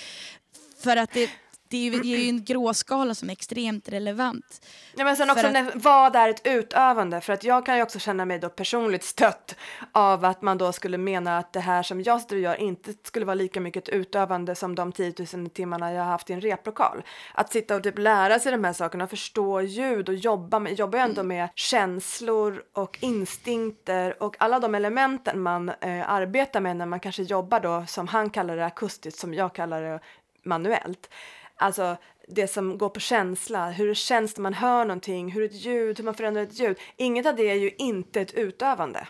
För 0.83 0.97
att 0.97 1.13
det, 1.13 1.31
det, 1.73 1.89
är 1.89 2.05
ju, 2.05 2.29
en 2.29 2.45
gråskala 2.45 3.15
som 3.15 3.29
är 3.29 3.33
extremt 3.33 3.89
relevant. 3.89 4.67
Ja, 4.95 5.05
men 5.05 5.17
sen 5.17 5.31
också 5.31 5.43
För 5.43 5.53
när, 5.53 5.73
vad 5.75 6.17
är 6.17 6.29
ett 6.29 6.47
utövande? 6.47 7.21
För 7.21 7.33
att 7.33 7.45
jag 7.45 7.67
kan 7.67 7.77
ju 7.77 7.83
också 7.83 7.99
känna 7.99 8.25
mig 8.25 8.39
då 8.39 8.49
personligt 8.49 9.05
stött 9.05 9.57
av 9.93 10.25
att 10.25 10.43
man 10.43 10.59
då 10.59 10.73
skulle 10.73 10.99
mena 10.99 11.39
att 11.39 11.53
det 11.53 11.61
här 11.61 11.83
som 11.83 12.03
jag 12.03 12.21
sitter 12.21 12.37
och 12.37 12.43
gör 12.43 12.61
inte 12.61 12.95
skulle 13.03 13.27
vara 13.27 13.35
lika 13.35 13.61
mycket 13.61 13.89
ett 13.89 13.95
utövande 13.95 14.55
som 14.55 14.75
de 14.75 14.93
10 14.93 15.15
000 15.35 15.51
timmarna 15.51 15.93
jag 15.93 16.03
har 16.03 16.11
haft 16.11 16.31
i 16.31 16.33
en 16.33 16.41
replokal. 16.41 17.03
Att 17.35 17.53
sitta 17.53 17.77
och 17.77 17.83
typ 17.83 17.99
lära 17.99 18.39
sig 18.39 18.53
de 18.53 18.65
här 18.65 18.73
sakerna, 18.73 19.07
förstå 19.07 19.61
ljud 19.61 20.09
och 20.09 20.15
jobba 20.15 20.59
med, 20.59 20.79
jobbar 20.79 20.99
ju 20.99 21.05
ändå 21.05 21.23
med 21.23 21.49
känslor 21.55 22.63
och 22.73 22.99
instinkter 23.01 24.23
och 24.23 24.37
alla 24.39 24.59
de 24.59 24.75
elementen 24.75 25.41
man 25.41 25.69
eh, 25.69 26.11
arbetar 26.11 26.61
med 26.61 26.77
när 26.77 26.87
man 26.87 27.01
kanske 27.01 27.23
jobbar 27.23 27.61
då 27.61 27.85
som 27.89 28.09
han 28.09 28.31
kallar 28.31 28.57
det 28.57 28.67
akustiskt, 28.67 29.21
som 29.21 29.35
jag 29.35 29.55
kallar 29.55 29.83
det 29.83 30.01
manuellt. 30.45 31.11
Alltså 31.57 31.97
det 32.29 32.49
som 32.49 32.79
går 32.79 32.89
på 32.89 33.01
känsla, 33.01 33.71
hur 33.71 33.89
det 33.89 33.95
känns 33.95 34.37
när 34.37 34.43
man 34.43 34.55
hör 34.55 34.85
någonting, 34.85 35.33
hur 35.33 35.45
ett 35.45 35.55
ljud, 35.55 35.99
hur 35.99 36.05
man 36.05 36.15
förändrar 36.15 36.43
ett 36.43 36.61
ljud. 36.61 36.79
Inget 36.97 37.27
av 37.27 37.37
det 37.37 37.51
är 37.51 37.55
ju 37.55 37.71
inte 37.79 38.21
ett 38.21 38.35
utövande. 38.35 39.09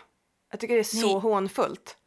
Jag 0.51 0.59
tycker 0.59 0.73
det 0.73 0.81
är 0.81 0.83
så 0.83 1.07
Nej. 1.07 1.21
hånfullt. 1.21 1.97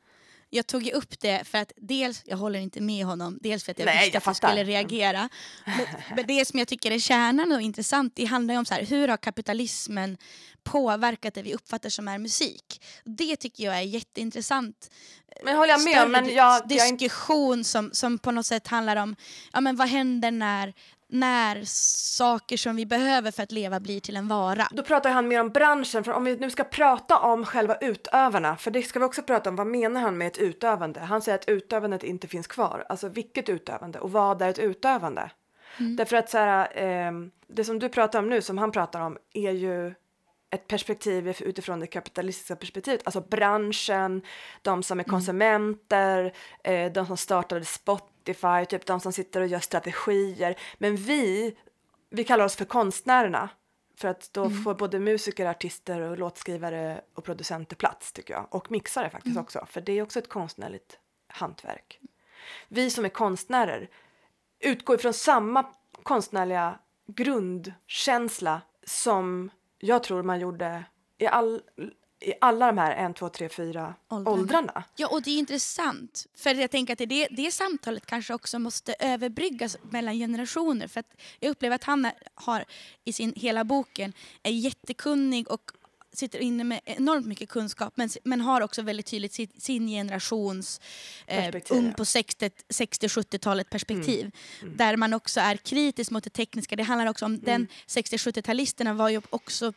Jag 0.57 0.67
tog 0.67 0.83
ju 0.83 0.93
upp 0.93 1.21
det 1.21 1.45
för 1.45 1.59
att 1.59 1.73
dels, 1.77 2.23
jag 2.25 2.37
håller 2.37 2.59
inte 2.59 2.81
med 2.81 3.07
honom, 3.07 3.39
dels 3.43 3.65
för 3.65 3.73
att 3.73 3.79
jag 3.79 3.87
Nej, 3.87 3.99
visste 3.99 4.17
jag 4.17 4.21
att 4.21 4.27
jag 4.27 4.37
skulle 4.37 4.65
reagera. 4.65 5.29
Men, 5.65 5.87
men 6.17 6.27
det 6.27 6.45
som 6.45 6.59
jag 6.59 6.69
tycker 6.69 6.91
är 6.91 6.99
kärnan 6.99 7.53
och 7.53 7.61
intressant, 7.61 8.13
det 8.17 8.25
handlar 8.25 8.55
ju 8.55 8.59
om 8.59 8.65
så 8.65 8.75
här, 8.75 8.83
hur 8.83 9.09
har 9.09 9.17
kapitalismen 9.17 10.19
påverkat 10.65 11.35
det 11.35 11.43
vi 11.43 11.55
uppfattar 11.55 11.89
som 11.89 12.09
är 12.09 12.19
musik? 12.19 12.83
Det 13.05 13.37
tycker 13.37 13.65
jag 13.65 13.77
är 13.77 13.83
jätteintressant. 13.83 14.91
Men 15.45 15.57
håller 15.57 15.73
jag 15.73 15.85
med 15.85 15.93
Större 15.93 16.09
men 16.09 16.35
jag, 16.35 16.63
jag 16.69 16.99
diskussion 16.99 17.65
som, 17.65 17.91
som 17.93 18.19
på 18.19 18.31
något 18.31 18.47
sätt 18.47 18.67
handlar 18.67 18.97
om 18.97 19.17
ja, 19.53 19.61
men 19.61 19.77
vad 19.77 19.89
händer 19.89 20.31
när, 20.31 20.75
när 21.09 21.63
saker 21.65 22.57
som 22.57 22.77
vi 22.77 22.87
behöver 22.87 23.31
för 23.31 23.43
att 23.43 23.53
leva 23.53 23.81
blir 23.81 24.01
till 24.01 24.17
en 24.17 24.29
vara. 24.29 24.69
Då 24.71 24.83
pratar 24.83 25.11
han 25.11 25.29
mer 25.29 25.41
om 25.41 25.49
branschen, 25.49 26.05
för 26.05 26.13
om 26.13 26.25
vi 26.25 26.37
nu 26.37 26.51
ska 26.51 26.65
prata 26.65 27.19
om 27.19 27.45
själva 27.45 27.77
utövarna, 27.77 28.57
för 28.57 28.71
det 28.71 28.83
ska 28.83 28.99
vi 28.99 29.05
också 29.05 29.23
prata 29.23 29.51
om, 29.51 29.57
vad 29.57 29.67
menar 29.67 30.01
han 30.01 30.19
med 30.19 30.27
ett 30.27 30.39
utövande? 30.39 31.01
Han 31.01 31.23
säger 31.23 31.39
att 31.39 31.49
utövandet 31.49 32.03
inte 32.03 32.29
finns 32.29 32.47
kvar. 32.47 32.87
Alltså 32.89 33.09
vilket 33.09 33.49
utövande 33.49 33.99
och 33.99 34.13
vad 34.13 34.43
är 34.43 34.49
ett 34.49 34.59
utövande? 34.59 35.31
Därför 35.79 36.17
att 36.17 36.31
så 36.31 36.39
här, 36.39 36.83
eh, 36.83 37.13
det 37.49 37.65
som 37.65 37.79
du 37.79 37.89
pratar 37.89 38.19
om 38.19 38.29
nu, 38.29 38.43
som 38.43 38.59
han 38.59 38.73
pratar 38.73 39.01
om, 39.01 39.19
är 39.33 39.51
ju 39.51 39.95
ett 40.57 40.69
perspektiv 40.69 41.29
utifrån 41.41 41.81
det 41.81 41.87
kapitalistiska 41.87 42.57
perspektivet, 42.57 43.03
alltså 43.05 43.21
branschen, 43.21 44.23
de 44.63 44.83
som 44.83 45.01
är 45.01 45.05
konsumenter, 45.05 46.33
eh, 46.65 46.93
de 46.93 47.07
som 47.07 47.17
startade 47.17 47.65
Spotify, 47.65 48.65
typ 48.69 48.87
de 48.87 49.01
som 49.01 49.13
sitter 49.13 49.41
och 49.41 49.47
gör 49.47 49.59
strategier. 49.59 50.59
Men 50.79 50.97
vi, 50.97 51.57
vi 52.11 52.25
kallar 52.25 52.45
oss 52.45 52.57
för 52.57 52.65
konstnärerna. 52.65 53.49
För 53.99 54.09
att 54.09 54.31
då 54.33 54.51
får 54.51 54.75
både 54.75 54.99
musiker, 55.01 55.47
artister 55.47 56.01
och 56.01 56.19
låtskrivare 56.19 57.01
och 57.15 57.25
producenter 57.25 57.77
plats 57.77 58.13
tycker 58.13 58.35
jag. 58.35 58.47
Och 58.51 58.71
mixare 58.71 59.11
faktiskt 59.11 59.39
också, 59.39 59.67
för 59.71 59.81
det 59.81 59.93
är 59.93 60.03
också 60.03 60.19
ett 60.19 60.29
konstnärligt 60.29 60.99
hantverk. 61.29 62.01
Vi 62.69 62.91
som 62.91 63.05
är 63.05 63.09
konstnärer 63.09 63.91
utgår 64.61 64.97
ifrån 64.97 65.13
samma 65.13 65.67
konstnärliga 66.03 66.79
grundkänsla 67.07 68.61
som 68.87 69.51
jag 69.79 70.03
tror 70.03 70.23
man 70.23 70.41
gjorde 70.41 70.85
i, 71.19 71.27
all, 71.27 71.63
i 72.21 72.33
alla 72.41 72.67
de 72.67 72.79
här 72.79 73.11
1, 73.11 73.17
2, 73.17 73.29
3, 73.29 73.49
4 73.49 73.95
Åldrarna. 74.09 74.41
åldrarna. 74.41 74.85
Ja, 74.97 75.09
och 75.09 75.23
det 75.23 75.31
är 75.31 75.39
intressant. 75.39 76.27
För 76.37 76.55
jag 76.55 76.71
tänker 76.71 76.93
att 76.93 76.99
det, 76.99 77.29
det 77.31 77.53
samtalet 77.53 78.07
kanske 78.07 78.35
också 78.35 78.59
måste 78.59 78.95
överbryggas 78.99 79.77
mellan 79.83 80.15
generationer. 80.15 80.89
För 80.89 81.01
att 81.01 81.15
jag 81.41 81.51
upplever 81.51 81.77
att 81.77 81.85
han 81.85 82.11
har 82.35 82.65
i 83.05 83.13
sin 83.13 83.33
hela 83.37 83.65
boken 83.65 84.13
är 84.43 84.51
jättekunnig 84.51 85.51
och 85.51 85.71
sitter 86.17 86.39
inne 86.39 86.65
med 86.65 86.81
enormt 86.85 87.27
mycket 87.27 87.49
kunskap 87.49 87.93
men, 87.97 88.09
men 88.25 88.41
har 88.41 88.61
också 88.61 88.83
väldigt 88.83 89.07
tydligt 89.07 89.33
sin, 89.33 89.49
sin 89.59 89.89
generations 89.89 90.81
eh, 91.27 91.55
ung 91.71 91.95
på 91.95 92.05
60 92.05 92.51
60-70-talet 92.69 93.71
perspektiv. 93.71 94.31
Där 94.77 94.97
man 94.97 95.13
också 95.13 95.41
är 95.41 95.57
kritisk 95.57 96.11
mot 96.11 96.25
det 96.25 96.31
tekniska. 96.31 96.77
Det 96.77 96.83
handlar 96.83 97.07
också 97.07 97.25
om 97.25 97.41
den 97.41 97.69
60-70-talisterna 97.87 98.93
var 98.93 99.09
ju 99.09 99.21
också 99.31 99.73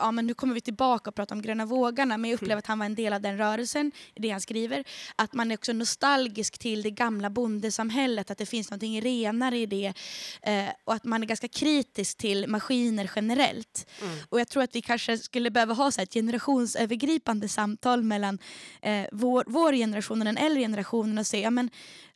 ja, 0.00 0.10
men 0.10 0.26
nu 0.26 0.34
kommer 0.34 0.54
vi 0.54 0.60
tillbaka 0.60 1.10
och 1.10 1.14
pratar 1.14 1.36
om 1.36 1.42
gröna 1.42 1.66
vågarna 1.66 2.18
men 2.18 2.30
jag 2.30 2.36
upplever 2.36 2.58
att 2.58 2.66
han 2.66 2.78
var 2.78 2.86
en 2.86 2.94
del 2.94 3.12
av 3.12 3.20
den 3.20 3.38
rörelsen 3.38 3.92
i 4.14 4.22
det 4.22 4.30
han 4.30 4.40
skriver. 4.40 4.84
Att 5.16 5.32
man 5.32 5.50
är 5.50 5.54
också 5.54 5.72
nostalgisk 5.72 6.58
till 6.58 6.82
det 6.82 6.90
gamla 6.90 7.30
bondesamhället, 7.30 8.30
att 8.30 8.38
det 8.38 8.46
finns 8.46 8.70
något 8.70 8.82
renare 8.82 9.58
i 9.58 9.66
det 9.66 9.92
eh, 10.42 10.64
och 10.84 10.94
att 10.94 11.04
man 11.04 11.22
är 11.22 11.26
ganska 11.26 11.48
kritisk 11.48 12.18
till 12.18 12.48
maskiner 12.48 13.10
generellt. 13.16 13.86
Och 14.28 14.40
jag 14.40 14.48
tror 14.48 14.62
att 14.62 14.76
vi 14.76 14.82
kanske 14.82 15.18
skulle 15.18 15.50
behöva 15.50 15.74
ha 15.74 15.90
så 15.90 16.00
ett 16.00 16.12
generationsövergripande 16.12 17.48
samtal 17.48 18.02
mellan 18.02 18.38
eh, 18.82 19.06
vår, 19.12 19.44
vår 19.46 19.72
generation 19.72 20.18
och 20.18 20.24
den 20.24 20.36
äldre 20.36 20.60
generationen 20.60 21.18
och 21.18 21.26
se 21.26 21.40
ja, 21.40 21.50
men 21.50 21.70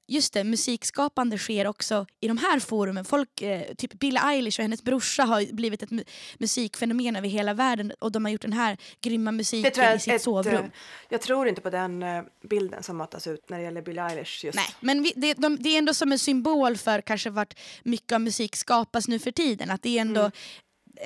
Just 0.06 0.32
det, 0.32 0.44
musikskapande 0.44 1.38
sker 1.38 1.66
också 1.66 2.06
i 2.20 2.28
de 2.28 2.38
här 2.38 2.60
forumen. 2.60 3.04
Folk, 3.04 3.42
eh, 3.42 3.74
typ 3.74 3.92
Billie 3.92 4.20
Eilish 4.24 4.58
och 4.60 4.62
hennes 4.62 4.82
brorsa 4.82 5.22
har 5.24 5.52
blivit 5.54 5.82
ett 5.82 5.90
mu- 5.90 6.04
musikfenomen 6.38 7.16
över 7.16 7.28
hela 7.28 7.54
världen 7.54 7.92
och 7.98 8.12
de 8.12 8.24
har 8.24 8.32
gjort 8.32 8.42
den 8.42 8.52
här 8.52 8.76
grymma 9.00 9.32
musiken 9.32 9.72
jag 9.84 9.96
i 9.96 9.98
sitt 9.98 10.14
ett, 10.14 10.22
sovrum. 10.22 10.54
eh, 10.64 10.70
Jag 11.08 11.20
tror 11.20 11.48
inte 11.48 11.60
på 11.60 11.70
den 11.70 12.02
eh, 12.02 12.22
bilden 12.50 12.82
som 12.82 12.96
matas 12.96 13.26
ut 13.26 13.50
när 13.50 13.58
det 13.58 13.64
gäller 13.64 13.82
Billie 13.82 14.00
Eilish 14.00 14.44
just. 14.44 14.56
Nej, 14.56 14.66
men 14.80 15.02
vi, 15.02 15.12
det, 15.16 15.34
de, 15.34 15.56
det 15.56 15.68
är 15.68 15.78
ändå 15.78 15.94
som 15.94 16.12
en 16.12 16.18
symbol 16.18 16.76
för 16.76 17.00
kanske 17.00 17.30
vart 17.30 17.54
mycket 17.82 18.12
av 18.12 18.20
musik 18.20 18.56
skapas 18.56 19.08
nu 19.08 19.18
för 19.18 19.30
tiden. 19.30 19.70
Att 19.70 19.82
det 19.82 19.96
är 19.96 20.00
ändå 20.00 20.20
Mm. 20.20 20.32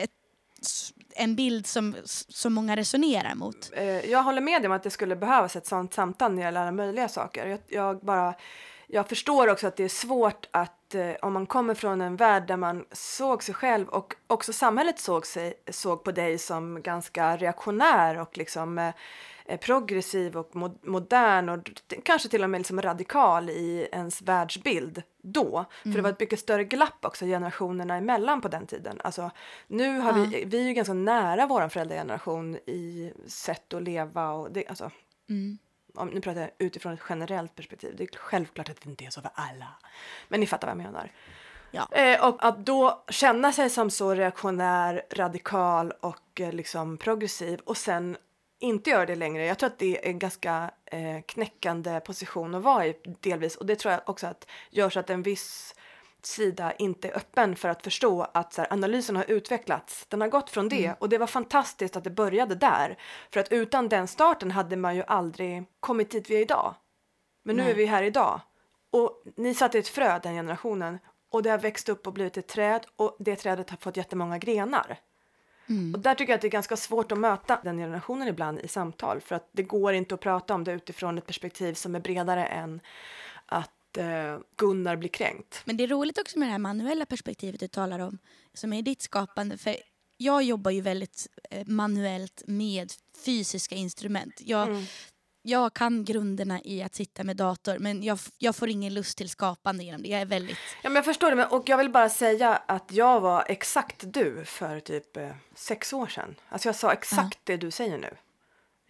ett, 0.03 0.11
en 1.17 1.37
bild 1.37 1.67
som, 1.67 1.97
som 2.29 2.55
många 2.55 2.77
resonerar 2.77 3.35
mot. 3.35 3.71
Eh, 3.73 3.85
jag 4.11 4.23
håller 4.23 4.41
med 4.41 4.67
om 4.67 4.73
att 4.73 4.83
det 4.83 4.91
skulle 4.91 5.17
behövas 5.17 5.57
ett 5.57 5.67
sånt 5.67 5.95
samtal 5.95 6.31
när 6.31 6.37
det 6.39 6.45
gäller 6.45 6.61
alla 6.61 6.73
möjliga 6.73 7.09
saker. 7.09 7.47
Jag, 7.47 7.61
jag, 7.69 8.01
bara, 8.01 8.35
jag 8.91 9.09
förstår 9.09 9.49
också 9.49 9.67
att 9.67 9.77
det 9.77 9.85
är 9.85 9.89
svårt 9.89 10.49
att 10.51 10.95
eh, 10.95 11.11
om 11.23 11.33
man 11.33 11.47
kommer 11.47 11.75
från 11.75 12.01
en 12.01 12.17
värld 12.17 12.47
där 12.47 12.57
man 12.57 12.85
såg 12.93 13.43
sig 13.43 13.55
själv 13.55 13.89
och 13.89 14.15
också 14.27 14.53
samhället 14.53 14.99
såg, 14.99 15.27
sig, 15.27 15.55
såg 15.71 16.05
på 16.05 16.13
dig 16.13 16.39
som 16.39 16.83
ganska 16.83 17.37
reaktionär 17.37 18.19
och 18.21 18.39
liksom 18.39 18.79
eh, 18.79 18.95
eh, 19.47 19.59
progressiv 19.61 20.37
och 20.37 20.51
mo- 20.53 20.79
modern 20.83 21.49
och 21.49 21.71
kanske 22.05 22.29
till 22.29 22.45
och 22.45 22.51
med 22.51 22.59
liksom 22.59 22.83
radikal 22.83 23.51
i 23.51 23.89
ens 23.93 24.23
världsbild 24.23 25.03
då. 25.23 25.65
För 25.83 25.89
det 25.91 26.03
var 26.03 26.11
ett 26.11 26.21
mycket 26.21 26.41
större 26.41 26.65
glapp 26.65 27.05
också 27.05 27.25
generationerna 27.25 27.97
emellan 27.97 28.41
på 28.41 28.49
den 28.49 28.67
tiden. 28.67 29.01
Alltså, 29.05 29.31
nu 29.67 29.99
har 29.99 30.13
vi, 30.13 30.45
vi 30.45 30.59
är 30.59 30.63
ju 30.65 30.73
ganska 30.73 30.95
nära 30.95 31.47
vår 31.47 31.69
föräldrageneration 31.69 32.57
i 32.57 33.13
sätt 33.27 33.75
att 33.75 33.83
leva 33.83 34.31
och 34.31 34.53
det, 34.53 34.67
alltså, 34.67 34.91
Mm. 35.31 35.59
Om, 35.99 36.09
nu 36.09 36.21
pratar 36.21 36.41
jag 36.41 36.51
utifrån 36.59 36.93
ett 36.93 37.01
generellt 37.09 37.57
perspektiv. 37.57 37.95
Det 37.97 38.05
är 38.05 38.19
självklart 38.19 38.69
att 38.69 38.81
det 38.81 38.91
inte 38.91 39.05
är 39.05 39.11
så 39.11 39.21
för 39.21 39.31
alla. 39.35 39.67
Men 40.29 40.41
ni 40.41 40.47
fattar 40.47 40.69
vad 40.69 40.77
jag 40.77 40.85
menar. 40.85 41.13
Ja. 41.71 41.89
Eh, 41.93 42.29
och 42.29 42.45
att 42.45 42.67
då 42.67 43.05
känna 43.09 43.53
sig 43.53 43.71
som 43.71 43.91
så 43.91 44.15
reaktionär, 44.15 45.03
radikal 45.11 45.93
och 46.01 46.41
eh, 46.41 46.53
liksom 46.53 46.99
progressiv 46.99 47.61
och 47.65 47.77
sen 47.77 48.17
inte 48.59 48.91
göra 48.91 49.07
det 49.07 49.15
längre. 49.15 49.47
Jag 49.47 49.59
tror 49.59 49.71
att 49.71 49.79
det 49.79 50.07
är 50.07 50.11
en 50.11 50.19
ganska 50.19 50.71
eh, 50.85 51.21
knäckande 51.27 52.01
position 52.01 52.55
att 52.55 52.63
vara 52.63 52.87
i 52.87 52.97
delvis 53.21 53.57
och 53.57 53.67
det 53.67 53.77
tror 53.77 53.93
jag 53.93 54.01
också 54.07 54.27
att 54.27 54.47
gör 54.71 54.91
så 54.91 55.01
att 55.01 55.11
en 55.11 55.23
viss 55.23 55.75
sida 56.23 56.73
inte 56.73 57.09
är 57.09 57.17
öppen 57.17 57.57
för 57.57 57.69
att 57.69 57.83
förstå 57.83 58.23
att 58.35 58.53
så 58.53 58.61
här, 58.61 58.73
analysen 58.73 59.17
har 59.17 59.31
utvecklats. 59.31 60.07
Den 60.09 60.21
har 60.21 60.29
gått 60.29 60.51
från 60.51 60.69
det 60.69 60.95
och 60.99 61.09
det 61.09 61.19
var 61.19 61.27
fantastiskt 61.27 61.97
att 61.97 62.05
det 62.05 62.11
började 62.11 62.55
där. 62.55 62.99
För 63.31 63.41
att 63.41 63.53
utan 63.53 63.89
den 63.89 64.09
starten 64.09 64.51
hade 64.51 64.77
man 64.77 64.97
ju 64.97 65.03
aldrig 65.07 65.65
kommit 65.81 66.11
dit 66.11 66.31
vi 66.31 66.37
är 66.37 66.41
idag. 66.41 66.75
Men 67.43 67.57
nu 67.57 67.63
Nej. 67.63 67.71
är 67.71 67.77
vi 67.77 67.87
här 67.87 68.03
idag. 68.03 68.41
Och 68.91 69.23
ni 69.37 69.55
satte 69.55 69.79
ett 69.79 69.89
frö, 69.89 70.19
den 70.23 70.35
generationen. 70.35 70.99
Och 71.31 71.43
det 71.43 71.51
har 71.51 71.59
växt 71.59 71.89
upp 71.89 72.07
och 72.07 72.13
blivit 72.13 72.37
ett 72.37 72.49
träd 72.49 72.87
och 72.97 73.17
det 73.19 73.37
trädet 73.37 73.71
har 73.71 73.77
fått 73.77 73.97
jättemånga 73.97 74.39
grenar. 74.39 74.99
Och 75.95 76.01
där 76.01 76.15
tycker 76.15 76.33
jag 76.33 76.37
att 76.37 76.43
det 76.43 76.49
är 76.49 76.51
ganska 76.51 76.77
svårt 76.77 77.13
att 77.13 77.19
möta 77.19 77.61
den 77.65 77.79
generationen 77.79 78.29
ibland 78.29 78.59
i 78.59 78.69
samtal. 78.69 79.21
För 79.21 79.35
att 79.35 79.49
det 79.53 79.63
går 79.63 79.93
inte 79.93 80.15
att 80.15 80.21
prata 80.21 80.55
om 80.55 80.65
det 80.65 80.73
utifrån 80.73 81.19
ett 81.19 81.27
perspektiv 81.27 81.75
som 81.75 81.95
är 81.95 82.01
bredare 82.01 82.47
än 82.47 82.81
att 83.47 83.71
eh, 83.99 84.39
Gunnar 84.57 84.97
blir 84.97 85.09
kränkt. 85.09 85.63
Men 85.65 85.77
det 85.77 85.85
är 85.85 85.89
roligt 85.89 86.19
också 86.19 86.39
med 86.39 86.49
det 86.49 86.53
här 86.53 86.59
manuella 86.59 87.07
perspektivet 87.07 87.61
du 87.61 87.69
talar 87.69 87.99
om, 87.99 88.19
som 88.55 88.73
är 88.73 88.83
ditt 88.83 89.03
skapande. 89.03 89.59
För 89.59 89.77
jag 90.17 90.43
jobbar 90.43 90.71
ju 90.71 90.81
väldigt 90.81 91.27
eh, 91.51 91.67
manuellt 91.67 92.43
med 92.47 92.93
fysiska 93.25 93.75
instrument. 93.75 94.35
Jag, 94.45 94.69
Mm. 94.69 94.85
jag 95.43 95.75
kan 95.75 96.05
grunderna 96.05 96.61
i 96.65 96.83
att 96.83 96.95
sitta 96.95 97.25
med 97.25 97.37
dator 97.37 97.79
men 97.79 98.03
jag, 98.03 98.19
jag 98.39 98.57
får 98.57 98.69
ingen 98.69 98.95
lust 98.95 99.19
till 99.19 99.29
skapande 99.31 99.85
genom 99.85 100.03
det. 100.03 100.09
Jag 100.09 100.21
är 100.21 100.27
väldigt... 100.27 100.59
Ja, 100.83 100.89
men 100.91 100.95
jag 100.95 101.05
förstår 101.05 101.31
det, 101.37 101.47
och 101.47 101.69
jag 101.69 101.79
vill 101.79 101.91
bara 101.91 102.09
säga 102.09 102.57
att 102.67 102.93
jag 102.93 103.21
var 103.21 103.45
exakt 103.49 104.13
du 104.13 104.45
för 104.45 104.81
typ 104.81 105.17
eh, 105.17 105.31
sex 105.55 105.93
år 105.93 106.07
sedan. 106.07 106.35
Alltså 106.49 106.69
jag 106.69 106.77
sa 106.77 106.93
exakt 106.93 107.39
det 107.45 107.57
du 107.57 107.71
säger 107.71 107.99
nu. 107.99 108.17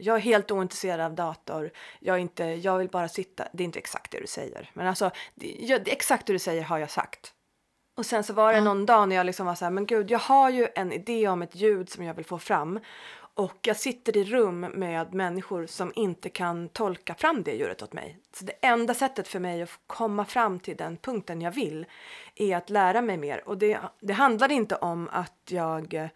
Jag 0.01 0.17
är 0.17 0.21
helt 0.21 0.51
ointresserad 0.51 1.01
av 1.01 1.15
dator. 1.15 1.71
Jag, 2.01 2.19
inte, 2.19 2.45
jag 2.45 2.79
vill 2.79 2.89
bara 2.89 3.09
sitta. 3.09 3.49
Det 3.53 3.63
är 3.63 3.65
inte 3.65 3.79
exakt 3.79 4.13
det 4.13 4.21
du 4.21 4.27
säger. 4.27 4.71
Men 4.75 4.87
alltså, 4.87 5.11
det, 5.35 5.57
jag, 5.61 5.85
det, 5.85 5.93
exakt 5.93 6.27
det 6.27 6.33
du 6.33 6.39
säger 6.39 6.63
har 6.63 6.79
jag 6.79 6.91
sagt. 6.91 7.33
Och 7.97 8.07
sen 8.07 8.25
så 8.25 8.33
var 8.33 8.53
det 8.53 8.61
någon 8.61 8.87
dag 8.87 9.09
när 9.09 9.17
jag 9.17 9.27
liksom 9.27 9.47
var 9.47 9.55
så 9.55 9.65
här, 9.65 9.73
men 9.73 9.87
gud, 9.87 10.11
jag 10.11 10.19
har 10.19 10.51
ju 10.51 10.69
en 10.75 10.93
idé 10.93 11.29
om 11.29 11.43
ett 11.43 11.55
ljud 11.55 11.91
som 11.91 12.05
jag 12.05 12.15
vill 12.15 12.25
få 12.25 12.39
fram. 12.39 12.81
Och 13.35 13.59
jag 13.63 13.77
sitter 13.77 14.17
i 14.17 14.25
rum 14.25 14.61
med 14.61 15.15
människor 15.15 15.67
som 15.67 15.93
inte 15.95 16.29
kan 16.29 16.69
tolka 16.69 17.15
fram 17.15 17.43
det 17.43 17.53
ljudet 17.53 17.83
åt 17.83 17.93
mig. 17.93 18.19
Så 18.33 18.45
det 18.45 18.53
enda 18.63 18.95
sättet 18.95 19.29
för 19.29 19.39
mig 19.39 19.63
att 19.63 19.71
komma 19.87 20.25
fram 20.25 20.61
till 20.61 20.77
den 20.77 20.97
punkten 20.97 21.41
jag 21.41 21.51
vill 21.51 21.87
är 22.35 22.57
att 22.57 22.71
lära 22.71 23.03
mig 23.03 23.17
mer. 23.17 23.49
Och 23.49 23.59
det, 23.59 23.79
det 24.01 24.13
handlar 24.13 24.53
inte 24.53 24.77
om 24.77 25.09
att 25.13 25.41
jag 25.49 26.11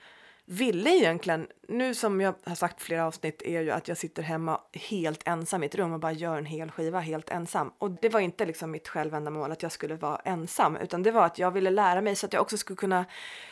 ville 0.47 0.91
egentligen, 0.91 1.47
nu 1.69 1.95
som 1.95 2.21
jag 2.21 2.35
har 2.45 2.55
sagt 2.55 2.83
flera 2.83 3.07
avsnitt, 3.07 3.43
är 3.43 3.61
ju 3.61 3.71
att 3.71 3.89
jag 3.89 3.97
sitter 3.97 4.23
hemma 4.23 4.61
helt 4.73 5.29
ensam 5.29 5.63
i 5.63 5.67
ett 5.67 5.75
rum 5.75 5.93
och 5.93 6.01
bara 6.01 6.13
gör 6.13 6.39
en 6.39 6.47
hel 6.47 6.71
skiva 6.71 7.01
helt 7.01 7.31
ensam. 7.31 7.73
Och 7.79 7.91
det 7.91 8.09
var 8.09 8.21
inte 8.21 8.47
liksom 8.47 8.71
mitt 8.71 8.89
självändamål 8.89 9.53
att 9.53 9.63
jag 9.63 9.73
skulle 9.73 9.95
vara 9.95 10.17
ensam, 10.25 10.77
utan 10.77 11.03
det 11.03 11.11
var 11.11 11.27
att 11.27 11.39
jag 11.39 11.51
ville 11.51 11.71
lära 11.71 12.01
mig 12.01 12.17
så 12.17 12.27
att 12.27 12.33
jag 12.33 12.43
också 12.43 12.57
skulle 12.57 12.77
kunna 12.77 13.05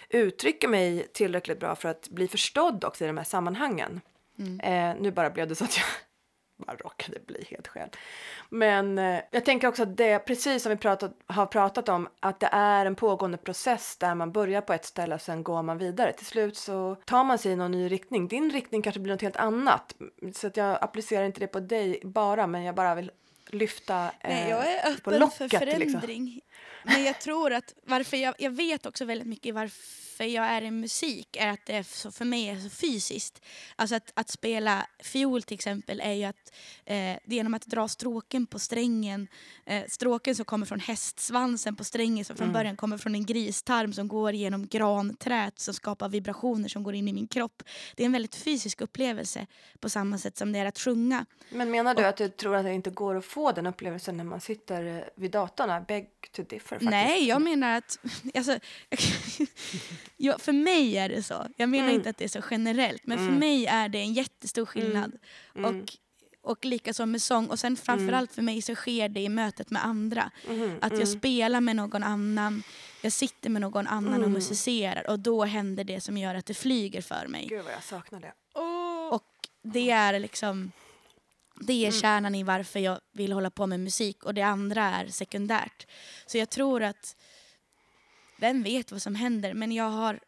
uttrycka 0.09 0.69
mig 0.69 1.07
tillräckligt 1.13 1.61
bra 1.61 1.75
för 1.75 1.89
att 1.89 2.09
bli 2.09 2.29
förstådd 2.29 2.85
också 2.85 3.05
i 3.05 3.07
de 3.07 3.17
här 3.17 3.25
sammanhangen. 3.25 4.01
Eh, 4.63 4.95
nu 5.01 5.11
bara 5.11 5.31
blev 5.31 5.49
det 5.49 5.55
så 5.55 5.65
att 5.65 5.77
jag 5.77 5.87
bara 6.67 6.77
råkade 6.77 7.19
bli 7.27 7.45
helt 7.51 7.69
själv. 7.69 7.89
Men 8.49 8.99
eh, 8.99 9.21
jag 9.31 9.45
tänker 9.45 9.69
också 9.69 9.83
att 9.83 9.97
det, 9.97 10.19
precis 10.19 10.63
som 10.63 10.71
vi 10.71 10.77
pratat, 10.77 11.13
har 11.27 11.47
pratat 11.47 11.89
om, 11.89 12.09
att 12.21 12.41
det 12.41 12.49
är 12.53 12.87
en 12.87 12.95
pågående 12.95 13.39
process 13.39 13.97
där 13.97 14.15
man 14.15 14.33
börjar 14.33 14.61
på 14.61 14.73
ett 14.73 14.85
ställe 14.85 15.15
och 15.15 15.21
sen 15.21 15.43
går 15.43 15.63
man 15.63 15.79
vidare. 15.79 16.13
Till 16.13 16.27
slut 16.27 16.57
så 16.57 16.97
tar 17.05 17.25
man 17.25 17.39
sig 17.39 17.53
i 17.53 17.57
någon 17.57 17.73
ny 17.73 17.89
riktning. 17.89 18.29
Din 18.29 18.51
riktning 18.51 18.83
kanske 18.83 19.01
blir 19.01 19.15
något 19.15 19.23
helt 19.23 19.37
annat. 19.37 19.95
Så 20.35 20.47
att 20.47 20.57
jag 20.57 20.79
applicerar 20.81 21.25
inte 21.25 21.41
det 21.41 21.47
på 21.47 21.61
dig 21.61 22.01
bara, 22.05 22.47
men 22.47 22.65
jag 22.65 22.75
bara 22.75 22.95
vill 22.95 23.11
lyfta 23.47 24.05
eh, 24.05 24.11
Nej, 24.29 24.51
jag 24.51 24.73
är 24.73 24.83
på 24.83 25.11
öppen 25.11 25.21
locket. 25.21 25.37
för 25.59 25.79
Liksom. 25.79 26.01
Men 26.83 27.05
jag 27.05 27.21
tror 27.21 27.53
att 27.53 27.75
varför 27.85 28.17
jag, 28.17 28.35
jag 28.39 28.51
vet 28.51 28.87
också 28.87 29.05
väldigt 29.05 29.29
mycket 29.29 29.55
varför 29.55 30.25
jag 30.25 30.45
är 30.45 30.63
i 30.63 30.71
musik 30.71 31.37
är 31.37 31.49
att 31.49 31.67
det 31.67 31.73
är 31.77 31.83
så, 31.83 32.11
för 32.11 32.25
mig 32.25 32.49
är 32.49 32.57
så 32.61 32.71
fysiskt. 32.71 33.43
Alltså 33.77 33.97
att, 33.97 34.13
att 34.15 34.31
spela 34.31 34.87
fiol 35.03 35.43
till 35.43 35.55
exempel 35.55 36.01
är 36.01 36.13
ju 36.13 36.25
att 36.25 36.53
eh, 36.85 37.17
genom 37.25 37.55
att 37.55 37.67
dra 37.67 37.89
stråken 37.89 38.47
på 38.47 38.59
strängen, 38.59 39.29
eh, 39.67 39.83
stråken 39.89 40.35
som 40.37 40.45
kommer 40.45 40.67
från 40.67 40.81
hästsvansen 40.81 41.77
på 41.77 41.85
strängen 41.85 42.25
som 42.25 42.37
från 42.37 42.45
Mm. 42.51 42.53
början 42.53 42.77
kommer 42.77 42.99
från 42.99 43.15
en 43.15 43.27
gristarm 43.27 43.93
som 43.93 44.09
går 44.09 44.33
genom 44.33 44.67
granträet 44.67 45.59
som 45.61 45.75
skapar 45.75 46.09
vibrationer 46.09 46.69
som 46.69 46.83
går 46.83 46.95
in 46.95 47.09
i 47.09 47.13
min 47.13 47.27
kropp. 47.27 47.63
Det 47.97 48.03
är 48.03 48.07
en 48.07 48.13
väldigt 48.13 48.35
fysisk 48.35 48.81
upplevelse 48.81 49.47
på 49.81 49.89
samma 49.89 50.19
sätt 50.19 50.37
som 50.37 50.53
det 50.53 50.59
är 50.59 50.67
att 50.67 50.79
sjunga. 50.79 51.27
Men 51.51 51.71
menar 51.71 51.95
du 51.95 52.05
att 52.05 52.17
du 52.17 52.29
tror 52.29 52.57
att 52.57 52.65
det 52.65 52.73
inte 52.73 52.91
går 52.91 53.17
att 53.17 53.25
få 53.25 53.53
den 53.53 53.67
upplevelsen 53.67 54.17
när 54.17 54.25
man 54.25 54.41
sitter 54.41 54.97
eh, 54.97 55.03
vid 55.15 55.31
datorn? 55.31 55.85
Beg 55.89 56.09
to 56.33 56.43
differ 56.43 56.70
faktiskt. 56.71 56.91
Nej, 56.91 57.29
jag 57.29 57.43
menar 57.43 57.77
att... 57.79 57.99
Alltså, 58.35 58.59
ja, 60.17 60.39
för 60.39 60.53
mig 60.53 60.97
är 60.99 61.09
det 61.09 61.23
så. 61.23 61.47
Jag 61.57 61.69
menar 61.69 61.85
Mm. 61.85 61.97
inte 61.97 62.11
att 62.11 62.17
det 62.17 62.25
är 62.25 62.29
så 62.29 62.43
generellt, 62.51 63.07
men 63.07 63.19
för 63.19 63.25
Mm. 63.27 63.39
mig 63.39 63.67
är 63.67 63.89
det 63.89 63.99
en 63.99 64.13
jättestor 64.13 64.67
skillnad. 64.67 65.13
Mm. 65.55 65.65
Och, 65.81 65.93
och 66.51 66.65
likaså 66.65 67.07
med 67.07 67.23
sång. 67.23 67.47
Och 67.47 67.59
sen 67.59 67.77
framförallt 67.77 68.35
för 68.35 68.43
mig 68.43 68.63
så 68.63 68.75
sker 68.75 69.09
det 69.09 69.21
i 69.21 69.29
mötet 69.29 69.71
med 69.71 69.85
andra. 69.85 70.31
Mhm, 70.49 70.77
Att 70.81 70.93
jag 70.93 71.03
mm. 71.03 71.07
spelar 71.19 71.61
med 71.61 71.77
någon 71.77 72.03
annan, 72.03 72.63
jag 73.03 73.13
sitter 73.13 73.51
med 73.51 73.63
någon 73.63 73.87
annan 73.87 74.13
och 74.15 74.19
Mm. 74.19 74.33
musicerar 74.33 75.11
och 75.11 75.19
då 75.19 75.45
händer 75.45 75.85
det 75.85 76.01
som 76.01 76.17
gör 76.17 76.35
att 76.35 76.47
det 76.47 76.55
flyger 76.55 77.03
för 77.03 77.27
mig. 77.29 77.47
Gud 77.49 77.65
vad 77.65 77.73
jag 77.73 77.83
saknar 77.85 78.21
det. 78.21 78.33
Och 79.11 79.25
det 79.63 79.91
är 79.91 80.19
liksom 80.21 80.73
det 81.61 81.73
är 81.73 81.89
Mm. 81.89 82.01
kärnan 82.01 82.35
i 82.35 82.43
varför 82.43 82.81
jag 82.81 83.01
vill 83.13 83.33
hålla 83.33 83.51
på 83.51 83.67
med 83.67 83.81
musik 83.81 84.25
och 84.25 84.35
det 84.35 84.43
andra 84.43 84.83
är 84.85 85.07
sekundärt. 85.07 85.87
Så 86.27 86.39
jag 86.39 86.51
tror 86.51 86.83
att 86.83 87.17
vem 88.39 88.63
vet 88.63 88.93
vad 88.93 89.03
som 89.03 89.15
händer 89.15 89.55
men 89.55 89.73
jag 89.73 89.91
har 89.91 90.21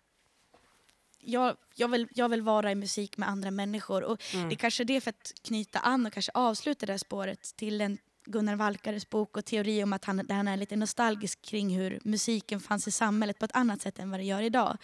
jag, 1.24 1.56
jag, 1.74 1.88
vill, 1.88 2.08
jag 2.14 2.28
vill 2.28 2.42
vara 2.42 2.70
i 2.72 2.74
musik 2.74 3.16
med 3.16 3.28
andra 3.28 3.50
människor 3.50 4.02
och 4.04 4.22
Mm. 4.34 4.48
det 4.48 4.54
är 4.54 4.56
kanske 4.56 4.84
det 4.84 5.00
för 5.00 5.10
att 5.10 5.32
knyta 5.42 5.78
an 5.78 6.06
och 6.06 6.12
kanske 6.12 6.32
avsluta 6.34 6.86
det 6.86 6.92
här 6.92 6.98
spåret 6.98 7.56
till 7.56 7.80
en 7.80 7.98
Gunnar 8.24 8.56
Valkares 8.56 9.10
bok 9.10 9.36
och 9.36 9.44
teori 9.44 9.84
om 9.84 9.92
att 9.92 10.04
han, 10.04 10.16
där 10.16 10.34
han 10.34 10.48
är 10.48 10.56
lite 10.56 10.76
nostalgisk 10.76 11.42
kring 11.42 11.76
hur 11.76 12.00
musiken 12.04 12.60
fanns 12.60 12.88
i 12.88 12.90
samhället 12.90 13.38
på 13.38 13.44
ett 13.44 13.56
annat 13.56 13.82
sätt 13.82 13.98
än 13.98 14.10
vad 14.10 14.20
det 14.20 14.24
gör 14.24 14.42
idag. 14.42 14.76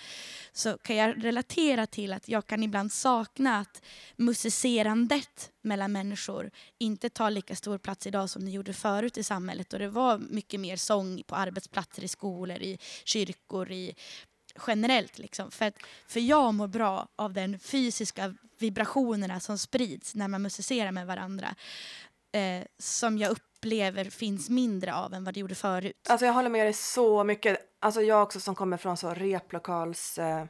Så 0.53 0.79
kan 0.79 0.97
jag 0.97 1.25
relatera 1.25 1.87
till 1.87 2.13
att 2.13 2.29
jag 2.29 2.47
kan 2.47 2.63
ibland 2.63 2.93
sakna 2.93 3.59
att 3.59 3.83
musicerandet 4.17 5.51
mellan 5.63 5.93
människor 5.93 6.51
inte 6.79 7.11
tar 7.11 7.31
lika 7.31 7.57
stor 7.57 7.79
plats 7.79 8.07
idag 8.07 8.31
som 8.31 8.45
det 8.45 8.51
gjorde 8.51 8.73
förut 8.73 9.19
i 9.19 9.23
samhället. 9.23 9.73
Och 9.73 9.79
det 9.79 9.89
var 9.89 10.19
mycket 10.19 10.61
mer 10.61 10.77
sång 10.77 11.23
på 11.27 11.35
arbetsplatser, 11.35 12.05
i 12.05 12.09
skolor, 12.09 12.57
i 12.57 12.79
kyrkor, 13.05 13.73
i 13.73 13.95
generellt. 14.67 15.19
Liksom. 15.19 15.51
För, 15.51 15.65
att, 15.65 15.79
för 16.07 16.21
jag 16.21 16.55
mår 16.55 16.69
bra 16.69 17.09
av 17.17 17.33
den 17.33 17.59
fysiska 17.59 18.35
vibrationerna 18.59 19.41
som 19.41 19.59
sprids 19.59 20.15
när 20.15 20.29
man 20.29 20.43
musicerar 20.43 20.93
med 20.93 21.07
varandra. 21.07 21.55
Eh, 22.39 22.65
som 22.79 23.19
jag 23.19 23.31
upplever 23.31 24.05
finns 24.05 24.51
mindre 24.51 24.95
av 24.95 25.15
än 25.15 25.25
vad 25.25 25.35
det 25.35 25.41
gjorde 25.41 25.55
förut. 25.55 26.07
Alltså 26.09 26.27
jag 26.27 26.33
håller 26.33 26.51
med 26.51 26.67
dig 26.67 26.73
så 26.73 27.25
mycket. 27.25 27.59
Alltså 27.81 28.03
jag 28.03 28.23
också 28.23 28.41
som 28.41 28.55
kommer 28.55 28.77
från 28.77 28.97
så 28.97 29.11
replokals... 29.15 30.19
Eh, 30.19 30.45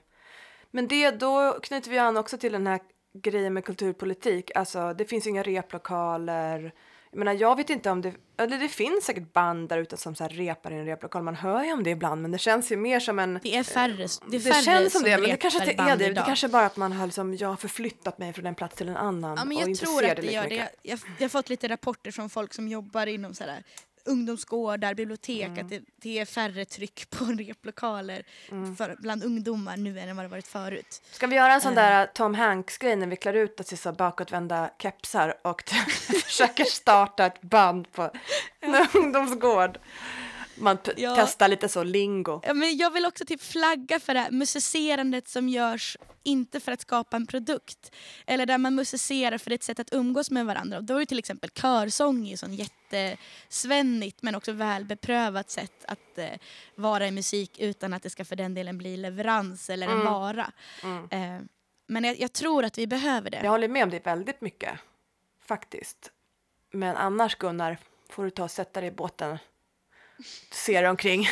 men 0.70 0.89
det, 0.89 1.11
då 1.11 1.59
knyter 1.62 1.91
vi 1.91 1.99
an 1.99 2.16
också 2.16 2.39
till 2.39 2.53
den 2.53 2.66
här 2.66 2.80
grejen 3.14 3.55
med 3.55 3.64
kulturpolitik. 3.64 4.51
Alltså 4.55 4.95
det 4.95 5.05
finns 5.05 5.26
inga 5.26 5.43
replokaler. 5.43 6.64
Eh, 6.64 6.70
Menar 7.18 7.32
jag 7.32 7.56
vet 7.56 7.70
inte 7.70 7.90
om 7.90 8.02
det... 8.02 8.12
Eller 8.36 8.58
det 8.58 8.68
finns 8.68 9.04
säkert 9.04 9.32
band 9.32 9.68
där 9.68 9.78
ute 9.78 9.96
som 9.96 10.14
så 10.14 10.28
repar 10.28 10.70
i 10.70 10.74
en 10.74 10.84
replokal. 10.84 11.22
Man 11.22 11.34
hör 11.34 11.64
ju 11.64 11.72
om 11.72 11.82
det 11.82 11.90
ibland 11.90 12.22
men 12.22 12.30
det 12.30 12.38
känns 12.38 12.72
ju 12.72 12.76
mer 12.76 13.00
som 13.00 13.18
en... 13.18 13.40
Det 13.42 13.56
är 13.56 13.62
färre, 13.62 13.96
det 13.96 14.02
är 14.02 14.30
Det 14.30 14.40
färre 14.40 14.62
känns 14.62 14.92
som 14.92 15.02
det, 15.02 15.18
men 15.18 15.30
det 15.30 15.36
kanske 15.36 15.70
inte 15.70 15.82
är 15.82 15.96
det. 15.96 16.04
Det 16.04 16.10
idag. 16.10 16.26
kanske 16.26 16.48
bara 16.48 16.66
att 16.66 16.76
man 16.76 16.92
har 16.92 17.06
liksom, 17.06 17.34
jag 17.34 17.48
har 17.48 17.56
förflyttat 17.56 18.18
mig 18.18 18.32
från 18.32 18.46
en 18.46 18.54
plats 18.54 18.76
till 18.76 18.88
en 18.88 18.96
annan 18.96 19.36
Ja, 19.38 19.44
men 19.44 19.56
och 19.56 19.62
jag 19.62 19.68
inte 19.68 19.84
tror 19.84 20.00
ser 20.00 20.10
att 20.10 20.16
det 20.16 20.22
det 20.22 20.32
gör 20.32 20.48
det. 20.48 20.54
Jag, 20.54 20.68
jag, 20.82 20.98
jag 21.18 21.24
har 21.24 21.28
fått 21.28 21.48
lite 21.48 21.68
rapporter 21.68 22.10
från 22.10 22.30
folk 22.30 22.54
som 22.54 22.68
jobbar 22.68 23.06
inom 23.06 23.34
så 23.34 23.44
här, 23.44 23.62
ungdomsgårdar, 24.05 24.94
bibliotek, 24.94 25.46
Mm. 25.46 25.59
att 25.64 25.68
det, 25.70 25.82
det 25.96 26.18
är 26.18 26.24
färre 26.24 26.64
tryck 26.64 27.11
på 27.11 27.24
replokaler 27.38 28.22
Mm. 28.51 28.76
för, 28.76 28.96
bland 28.99 29.24
ungdomar 29.24 29.76
nu 29.76 29.99
än 30.01 30.16
vad 30.16 30.24
det 30.24 30.28
varit 30.28 30.46
förut. 30.49 31.03
Ska 31.11 31.26
vi 31.26 31.36
göra 31.36 31.53
en 31.55 31.61
sån 31.61 31.72
Eh. 31.72 31.76
där 31.76 32.07
Tom 32.07 32.34
Hanks-grej 32.34 32.96
när 32.96 33.07
vi 33.07 33.16
klär 33.16 33.34
ut 33.34 33.61
oss 33.61 33.72
i 33.72 33.76
så 33.76 33.92
bakåtvända 33.92 34.70
kepsar 34.78 35.34
och 35.42 35.62
försöker 36.24 36.64
starta 36.64 37.26
ett 37.26 37.40
band 37.40 37.92
på 37.92 38.11
en 38.61 38.86
ungdomsgård? 38.94 39.78
Man 40.61 40.78
Ja. 40.96 41.14
testar 41.16 41.48
lite 41.48 41.68
så 41.68 41.82
lingo. 41.84 42.40
Ja, 42.44 42.54
men 42.54 42.76
jag 42.76 42.90
vill 42.90 43.06
också 43.06 43.24
typ 43.24 43.42
flagga 43.42 44.00
för 44.00 44.14
det 44.14 44.20
här 44.20 44.30
musicerandet 44.30 45.28
som 45.28 45.48
görs 45.48 45.96
inte 46.22 46.61
för 46.61 46.72
att 46.72 46.80
skapa 46.80 47.16
en 47.16 47.26
produkt. 47.26 47.92
Eller 48.26 48.46
där 48.46 48.59
man 48.59 48.74
musicerar 48.74 49.38
för 49.38 49.50
ett 49.50 49.62
sätt 49.62 49.80
att 49.80 49.92
umgås 49.94 50.30
med 50.30 50.46
varandra. 50.46 50.80
Då 50.80 50.94
är 50.94 50.98
ju 51.00 51.06
till 51.06 51.18
exempel 51.18 51.50
körsång 51.50 52.24
ju 52.24 52.36
sån 52.36 52.54
jättesvennigt 52.54 54.22
men 54.22 54.34
också 54.34 54.52
välbeprövat 54.52 55.50
sätt 55.50 55.84
att 55.88 56.18
eh, 56.18 56.28
vara 56.74 57.06
i 57.06 57.11
musik 57.11 57.59
utan 57.59 57.94
att 57.94 58.02
det 58.02 58.11
ska 58.11 58.24
för 58.24 58.36
den 58.36 58.54
delen 58.54 58.78
bli 58.78 58.96
leverans 58.96 59.70
eller 59.70 59.86
en 59.86 59.92
Mm. 59.92 60.12
vara. 60.12 60.52
Mm. 60.82 61.09
Eh, 61.11 61.42
men 61.86 62.04
jag, 62.04 62.20
jag 62.20 62.32
tror 62.32 62.64
att 62.64 62.78
vi 62.78 62.86
behöver 62.86 63.30
det. 63.30 63.40
Jag 63.42 63.50
håller 63.50 63.68
med 63.68 63.82
om 63.84 63.90
det 63.90 64.06
väldigt 64.06 64.40
mycket, 64.40 64.78
faktiskt. 65.46 66.11
Men 66.72 66.96
annars 66.96 67.34
Gunnar, 67.36 67.78
får 68.11 68.24
du 68.24 68.30
ta 68.30 68.44
och 68.44 68.50
sätta 68.50 68.80
dig 68.80 68.88
i 68.88 68.92
båten 68.92 69.38
ser 70.50 70.82
dig 70.82 70.90
omkring, 70.90 71.28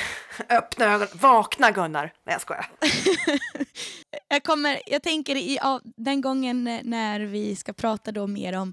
öppna 0.48 0.84
ögonen, 0.84 1.08
vakna 1.12 1.70
Gunnar! 1.70 2.12
Nej 2.24 2.34
jag 2.34 2.40
skojar. 2.40 2.70
Jag, 4.28 4.42
kommer, 4.42 4.82
jag 4.86 5.02
tänker 5.02 5.36
i, 5.36 5.56
ja, 5.62 5.80
den 5.84 6.20
gången 6.20 6.80
när 6.82 7.20
vi 7.20 7.56
ska 7.56 7.72
prata 7.72 8.12
då 8.12 8.26
mer 8.26 8.52
om 8.58 8.72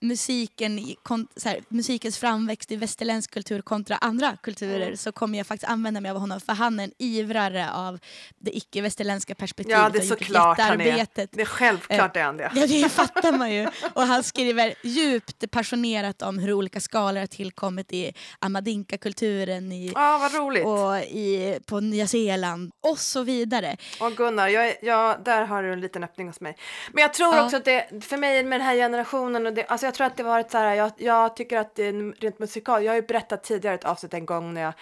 musiken, 0.00 0.94
kon, 1.02 1.28
här, 1.44 1.60
musikens 1.68 2.18
framväxt 2.18 2.72
i 2.72 2.76
västerländsk 2.76 3.30
kultur 3.30 3.62
kontra 3.62 3.96
andra 3.96 4.36
kulturer 4.42 4.84
Mm. 4.86 4.96
så 4.96 5.12
kommer 5.12 5.38
jag 5.38 5.46
faktiskt 5.46 5.70
använda 5.70 6.00
mig 6.00 6.10
av 6.10 6.16
honom 6.16 6.40
för 6.40 6.52
han 6.52 6.80
är 6.80 6.84
en 6.84 6.92
ivrare 6.98 7.70
av 7.72 7.98
det 8.38 8.56
icke-västerländska 8.56 9.34
perspektivet. 9.34 9.78
Ja, 9.80 9.88
det 9.88 9.98
är 9.98 10.02
såklart 10.02 10.58
han 10.58 10.80
är. 10.80 11.06
Det 11.30 11.40
är 11.42 11.44
självklart 11.44 12.16
är 12.16 12.22
han 12.24 12.36
det. 12.36 12.52
Ja, 12.54 12.66
det 12.66 12.88
fattar 12.88 13.32
man 13.38 13.52
ju. 13.54 13.68
Och 13.94 14.02
han 14.02 14.22
skriver 14.22 14.74
djupt 14.82 15.50
passionerat 15.50 16.22
om 16.22 16.38
hur 16.38 16.52
olika 16.52 16.80
skalor 16.80 17.20
har 17.20 17.26
tillkommit 17.26 17.92
i 17.92 18.12
amadinka-kulturen 18.38 19.72
i, 19.72 19.92
Ja, 19.94 20.18
vad 20.18 20.34
roligt. 20.34 20.64
och 20.66 20.96
i, 20.98 21.58
på 21.66 21.80
Nya 21.80 22.06
Zeeland 22.06 22.72
och 22.80 22.98
så 22.98 23.22
vidare. 23.22 23.76
Och 24.00 24.12
Gunnar, 24.16 24.48
jag, 24.48 24.68
är- 24.68 24.76
ja, 24.82 25.18
där 25.24 25.44
har 25.44 25.62
du 25.62 25.72
en 25.72 25.80
liten 25.80 26.04
öppning 26.04 26.26
hos 26.26 26.40
mig. 26.40 26.56
Men 26.92 27.02
jag 27.02 27.14
tror 27.14 27.34
Ja. 27.36 27.44
också 27.44 27.56
att 27.56 27.64
det, 27.64 28.04
för 28.04 28.16
mig 28.16 28.44
med 28.44 28.60
den 28.60 28.66
här 28.66 28.74
generationen, 28.76 29.53
och 29.54 29.56
det, 29.56 29.66
alltså 29.66 29.86
jag 29.86 29.94
tror 29.94 30.06
att 30.06 30.16
det 30.16 30.22
var 30.22 30.40
ett 30.40 30.50
så 30.50 30.58
här, 30.58 30.74
jag, 30.74 30.92
jag 30.96 31.36
tycker 31.36 31.58
att 31.58 31.74
det 31.74 31.82
är 31.82 32.20
rent 32.20 32.38
musikal, 32.38 32.84
jag 32.84 32.92
har 32.92 32.96
ju 32.96 33.02
berättat 33.02 33.44
tidigare 33.44 33.74
ett 33.74 33.84
avsnitt 33.84 34.14
en 34.14 34.26
gång 34.26 34.54
när 34.54 34.60
jag 34.60 34.72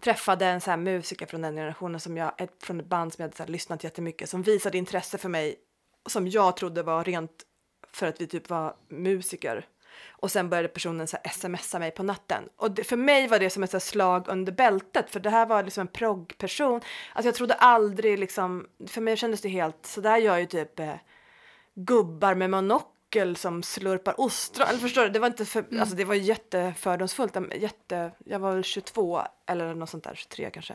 träffade 0.00 0.46
en 0.46 0.60
så 0.60 0.70
här 0.70 0.76
musiker 0.76 1.26
från 1.26 1.42
den 1.42 1.54
generationen, 1.54 2.00
som 2.00 2.16
jag, 2.16 2.32
ett, 2.38 2.62
från 2.62 2.80
ett 2.80 2.86
band 2.86 3.12
som 3.12 3.22
jag 3.22 3.26
hade 3.26 3.36
så 3.36 3.42
här 3.42 3.50
lyssnat 3.50 3.84
jättemycket, 3.84 4.30
som 4.30 4.42
visade 4.42 4.78
intresse 4.78 5.18
för 5.18 5.28
mig, 5.28 5.56
som 6.08 6.28
jag 6.28 6.56
trodde 6.56 6.82
var 6.82 7.04
rent 7.04 7.30
för 7.92 8.06
att 8.06 8.20
vi 8.20 8.26
typ 8.26 8.50
var 8.50 8.74
musiker. 8.88 9.66
Och 10.08 10.30
sen 10.30 10.50
började 10.50 10.68
personen 10.68 11.06
så 11.06 11.16
här 11.24 11.32
smsa 11.32 11.78
mig 11.78 11.90
på 11.90 12.02
natten. 12.02 12.48
Och 12.56 12.70
det, 12.70 12.84
för 12.84 12.96
mig 12.96 13.28
var 13.28 13.38
det 13.38 13.50
som 13.50 13.62
ett 13.62 13.70
så 13.70 13.76
här 13.76 13.80
slag 13.80 14.28
under 14.28 14.52
bältet, 14.52 15.10
för 15.10 15.20
det 15.20 15.30
här 15.30 15.46
var 15.46 15.62
liksom 15.62 15.80
en 15.80 15.88
proggperson. 15.88 16.80
Alltså 17.12 17.28
jag 17.28 17.34
trodde 17.34 17.54
aldrig 17.54 18.18
liksom, 18.18 18.66
för 18.86 19.00
mig 19.00 19.16
kändes 19.16 19.40
det 19.40 19.48
helt, 19.48 19.86
så 19.86 20.00
där 20.00 20.16
gör 20.16 20.38
ju 20.38 20.46
typ 20.46 20.80
eh, 20.80 20.94
gubbar 21.74 22.34
med 22.34 22.50
monock 22.50 22.94
monokel 23.08 23.36
som 23.36 23.62
slurpar 23.62 24.20
ostron. 24.20 24.68
Eller 24.68 24.78
förstår 24.78 25.02
du, 25.02 25.08
det 25.08 25.18
var 25.18 25.26
inte 25.26 25.44
för, 25.44 25.64
alltså 25.80 25.96
det 25.96 26.04
var 26.04 26.14
jättefördomsfullt. 26.14 27.36
Jätte, 27.56 28.12
jag 28.24 28.38
var 28.38 28.54
väl 28.54 28.64
22 28.64 29.22
eller 29.46 29.74
något 29.74 29.90
sånt 29.90 30.04
där, 30.04 30.14
23 30.14 30.50
kanske. 30.50 30.74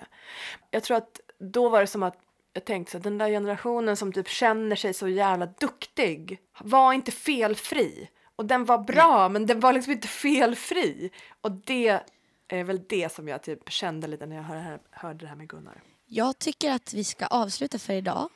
Jag 0.71 0.83
tror 0.83 0.97
att 0.97 1.19
då 1.39 1.69
var 1.69 1.81
det 1.81 1.87
som 1.87 2.03
att 2.03 2.17
jag 2.53 2.65
tänkte 2.65 2.91
så 2.91 2.97
att 2.97 3.03
den 3.03 3.17
där 3.17 3.29
generationen 3.29 3.97
som 3.97 4.13
typ 4.13 4.27
känner 4.27 4.75
sig 4.75 4.93
så 4.93 5.07
jävla 5.07 5.45
duktig 5.45 6.39
var 6.59 6.93
inte 6.93 7.11
felfri. 7.11 8.09
Och 8.35 8.45
den 8.45 8.65
var 8.65 8.77
bra, 8.77 9.29
men 9.29 9.45
den 9.45 9.59
var 9.59 9.73
liksom 9.73 9.93
inte 9.93 10.07
felfri. 10.07 11.11
Och 11.41 11.51
det 11.51 11.99
är 12.47 12.63
väl 12.63 12.81
det 12.89 13.11
som 13.11 13.27
jag 13.27 13.43
typ 13.43 13.69
kände 13.69 14.07
lite 14.07 14.25
när 14.25 14.35
jag 14.35 14.43
hörde, 14.43 14.79
hörde 14.91 15.19
det 15.19 15.27
här 15.27 15.35
med 15.35 15.49
Gunnar. 15.49 15.81
Jag 16.05 16.39
tycker 16.39 16.71
att 16.71 16.93
vi 16.93 17.03
ska 17.03 17.25
avsluta 17.25 17.79
för 17.79 17.93
idag. 17.93 18.29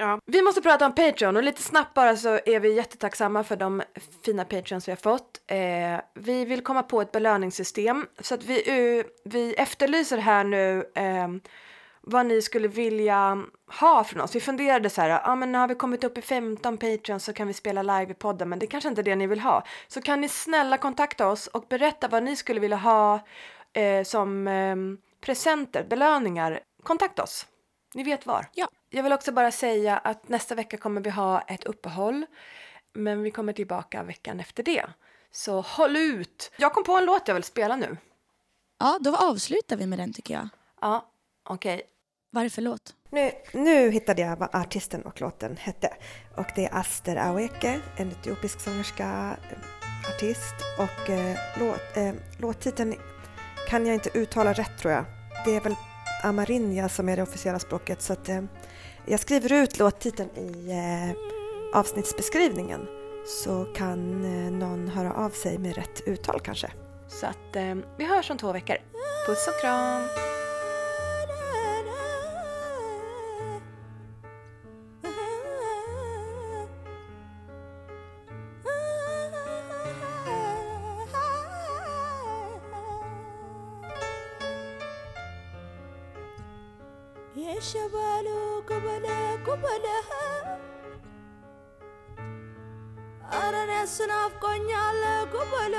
Ja. 0.00 0.18
Vi 0.26 0.42
måste 0.42 0.62
prata 0.62 0.86
om 0.86 0.94
Patreon 0.94 1.36
och 1.36 1.42
lite 1.42 1.62
snabbt 1.62 1.94
bara 1.94 2.16
så 2.16 2.28
är 2.46 2.60
vi 2.60 2.74
jättetacksamma 2.74 3.44
för 3.44 3.56
de 3.56 3.82
fina 4.24 4.44
Patreons 4.44 4.88
vi 4.88 4.92
har 4.92 4.96
fått. 4.96 5.40
Eh, 5.46 6.00
vi 6.14 6.44
vill 6.44 6.62
komma 6.62 6.82
på 6.82 7.00
ett 7.00 7.12
belöningssystem 7.12 8.06
så 8.20 8.34
att 8.34 8.44
vi, 8.44 8.54
uh, 8.56 9.04
vi 9.24 9.54
efterlyser 9.54 10.18
här 10.18 10.44
nu 10.44 10.90
eh, 10.94 11.28
vad 12.00 12.26
ni 12.26 12.42
skulle 12.42 12.68
vilja 12.68 13.44
ha 13.80 14.04
från 14.04 14.20
oss. 14.20 14.34
Vi 14.34 14.40
funderade 14.40 14.90
så 14.90 15.00
här, 15.00 15.08
ja 15.08 15.22
ah, 15.24 15.36
men 15.36 15.54
har 15.54 15.68
vi 15.68 15.74
kommit 15.74 16.04
upp 16.04 16.18
i 16.18 16.22
15 16.22 16.78
Patreons 16.78 17.24
så 17.24 17.32
kan 17.32 17.46
vi 17.46 17.52
spela 17.52 17.82
live 17.82 18.10
i 18.10 18.14
podden, 18.14 18.48
men 18.48 18.58
det 18.58 18.66
kanske 18.66 18.88
inte 18.88 19.00
är 19.00 19.02
det 19.02 19.16
ni 19.16 19.26
vill 19.26 19.40
ha. 19.40 19.64
Så 19.88 20.00
kan 20.02 20.20
ni 20.20 20.28
snälla 20.28 20.76
kontakta 20.76 21.28
oss 21.28 21.46
och 21.46 21.64
berätta 21.68 22.08
vad 22.08 22.22
ni 22.22 22.36
skulle 22.36 22.60
vilja 22.60 22.76
ha 22.76 23.20
eh, 23.72 24.04
som 24.04 24.48
eh, 24.48 24.76
presenter, 25.20 25.84
belöningar. 25.84 26.60
Kontakta 26.82 27.22
oss. 27.22 27.46
Ni 27.94 28.02
vet 28.02 28.26
var. 28.26 28.46
Ja. 28.54 28.68
Jag 28.90 29.02
vill 29.02 29.12
också 29.12 29.32
bara 29.32 29.50
säga 29.50 29.98
att 29.98 30.28
nästa 30.28 30.54
vecka 30.54 30.76
kommer 30.76 31.00
vi 31.00 31.10
ha 31.10 31.40
ett 31.40 31.64
uppehåll, 31.64 32.26
men 32.92 33.22
vi 33.22 33.30
kommer 33.30 33.52
tillbaka 33.52 34.02
veckan 34.02 34.40
efter 34.40 34.62
det. 34.62 34.86
Så 35.30 35.60
håll 35.60 35.96
ut! 35.96 36.52
Jag 36.56 36.72
kom 36.72 36.84
på 36.84 36.96
en 36.96 37.04
låt 37.04 37.28
jag 37.28 37.34
vill 37.34 37.44
spela 37.44 37.76
nu. 37.76 37.96
Ja, 38.78 38.98
då 39.00 39.16
avslutar 39.16 39.76
vi 39.76 39.86
med 39.86 39.98
den 39.98 40.12
tycker 40.12 40.34
jag. 40.34 40.48
Ja, 40.80 41.06
okej. 41.44 41.82
Vad 42.30 42.40
är 42.40 42.44
det 42.44 42.50
för 42.50 42.62
låt? 42.62 42.94
Nu, 43.10 43.30
nu 43.52 43.90
hittade 43.90 44.22
jag 44.22 44.36
vad 44.36 44.54
artisten 44.54 45.02
och 45.02 45.20
låten 45.20 45.56
hette. 45.56 45.96
Och 46.36 46.46
det 46.54 46.66
är 46.66 46.74
Aster 46.74 47.16
Aweke, 47.16 47.80
en 47.96 48.08
etiopisk 48.08 48.60
sångerska, 48.60 49.36
artist. 50.14 50.54
Och 50.78 51.10
eh, 51.10 51.36
låt, 51.58 51.96
eh, 51.96 52.12
låttiteln 52.38 52.94
kan 53.68 53.86
jag 53.86 53.94
inte 53.94 54.18
uttala 54.18 54.52
rätt 54.52 54.78
tror 54.78 54.92
jag. 54.92 55.04
Det 55.44 55.56
är 55.56 55.60
väl 55.60 55.74
Amarinja 56.22 56.88
som 56.88 57.08
är 57.08 57.16
det 57.16 57.22
officiella 57.22 57.58
språket. 57.58 58.02
Så 58.02 58.12
att, 58.12 58.28
eh, 58.28 58.42
jag 59.06 59.20
skriver 59.20 59.52
ut 59.52 59.78
låttiteln 59.78 60.30
i 60.30 60.70
eh, 60.70 61.78
avsnittsbeskrivningen. 61.78 62.80
Så 63.26 63.64
kan 63.64 64.24
eh, 64.24 64.52
någon 64.52 64.88
höra 64.88 65.12
av 65.12 65.30
sig 65.30 65.58
med 65.58 65.74
rätt 65.74 66.00
uttal 66.06 66.40
kanske. 66.40 66.70
Så 67.08 67.26
att 67.26 67.56
eh, 67.56 67.74
vi 67.98 68.04
hörs 68.04 68.30
om 68.30 68.38
två 68.38 68.52
veckor. 68.52 68.76
Puss 69.26 69.48
och 69.48 69.60
kram! 69.60 70.39
ቁበለ 88.68 89.06
ቁበለ 89.46 89.86
ኧረ 93.32 93.54
እኔስ 93.64 93.94
ናፍቆኛል 94.10 95.00
ቁበለ 95.34 95.76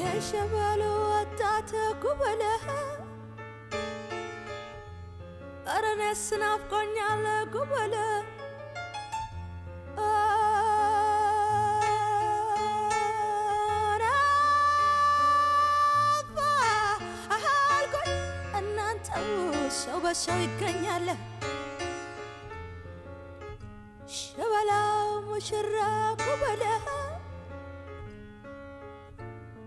የሸበሉ 0.00 0.82
ወጣት 1.10 1.70
ቁበለ 2.04 2.42
ኧረ 5.66 5.84
እኔስ 5.94 6.24
ናፍቆኛል 6.42 7.24
ቁበለ 7.54 7.94
ሰው 20.16 20.38
ይገኛል። 20.42 21.06
ሸበላው 24.14 24.96
ሙሽራ 25.26 25.76
ኩበለው 26.22 26.86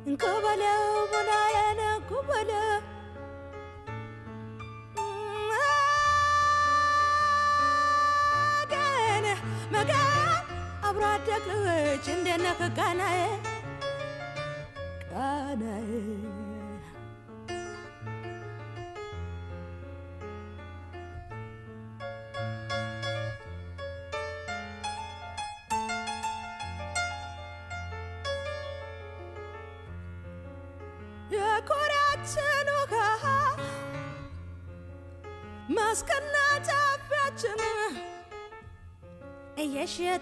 እንኩበለው 0.08 0.82
ሙናየነ 1.12 1.82
ኩበለው 2.10 2.72
ግን 8.74 9.26
መጋ 9.74 9.92
አብሮ 10.88 11.04
አደግ 11.12 11.48
እንደነ 12.14 12.46
ከቃናዬ 12.60 13.20
ቃናዬ 15.06 15.90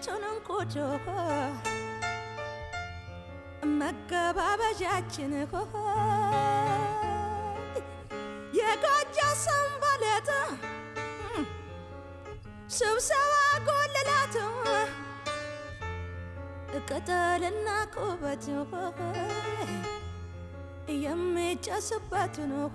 የመጪውንም 0.04 0.38
ቁጭ 0.48 0.74
መገባበዣችን 3.80 5.32
ኮሆ 5.52 5.74
የጋጃ 8.58 9.18
ሰንባሌት 9.42 10.30
ስብሰባ 12.78 13.32
ጎልላት 13.68 14.36
ቅጠልና 16.88 17.68
ኩበት 17.94 18.46
የሚጨስበት 21.04 22.38
ነው። 22.52 22.66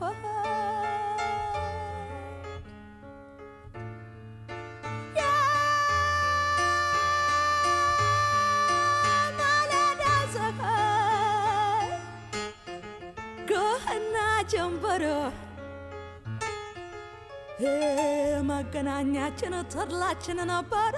መገናኛችን 18.80 19.54
ተድላችን 19.74 20.40
ነበረ። 20.50 20.96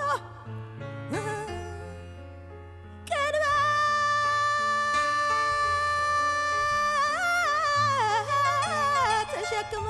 ተሸክመ 9.31 9.87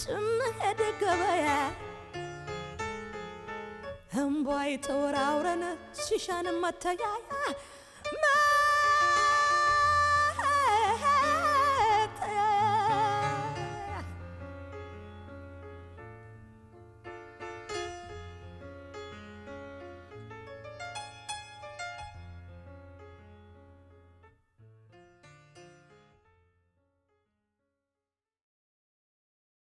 ስንሄድ 0.00 0.80
ገበያ 1.00 1.48
እምቧይ 4.22 4.72
ተወራውረን 4.86 5.64
ሲሻን 6.02 6.48
መተያያ 6.62 7.10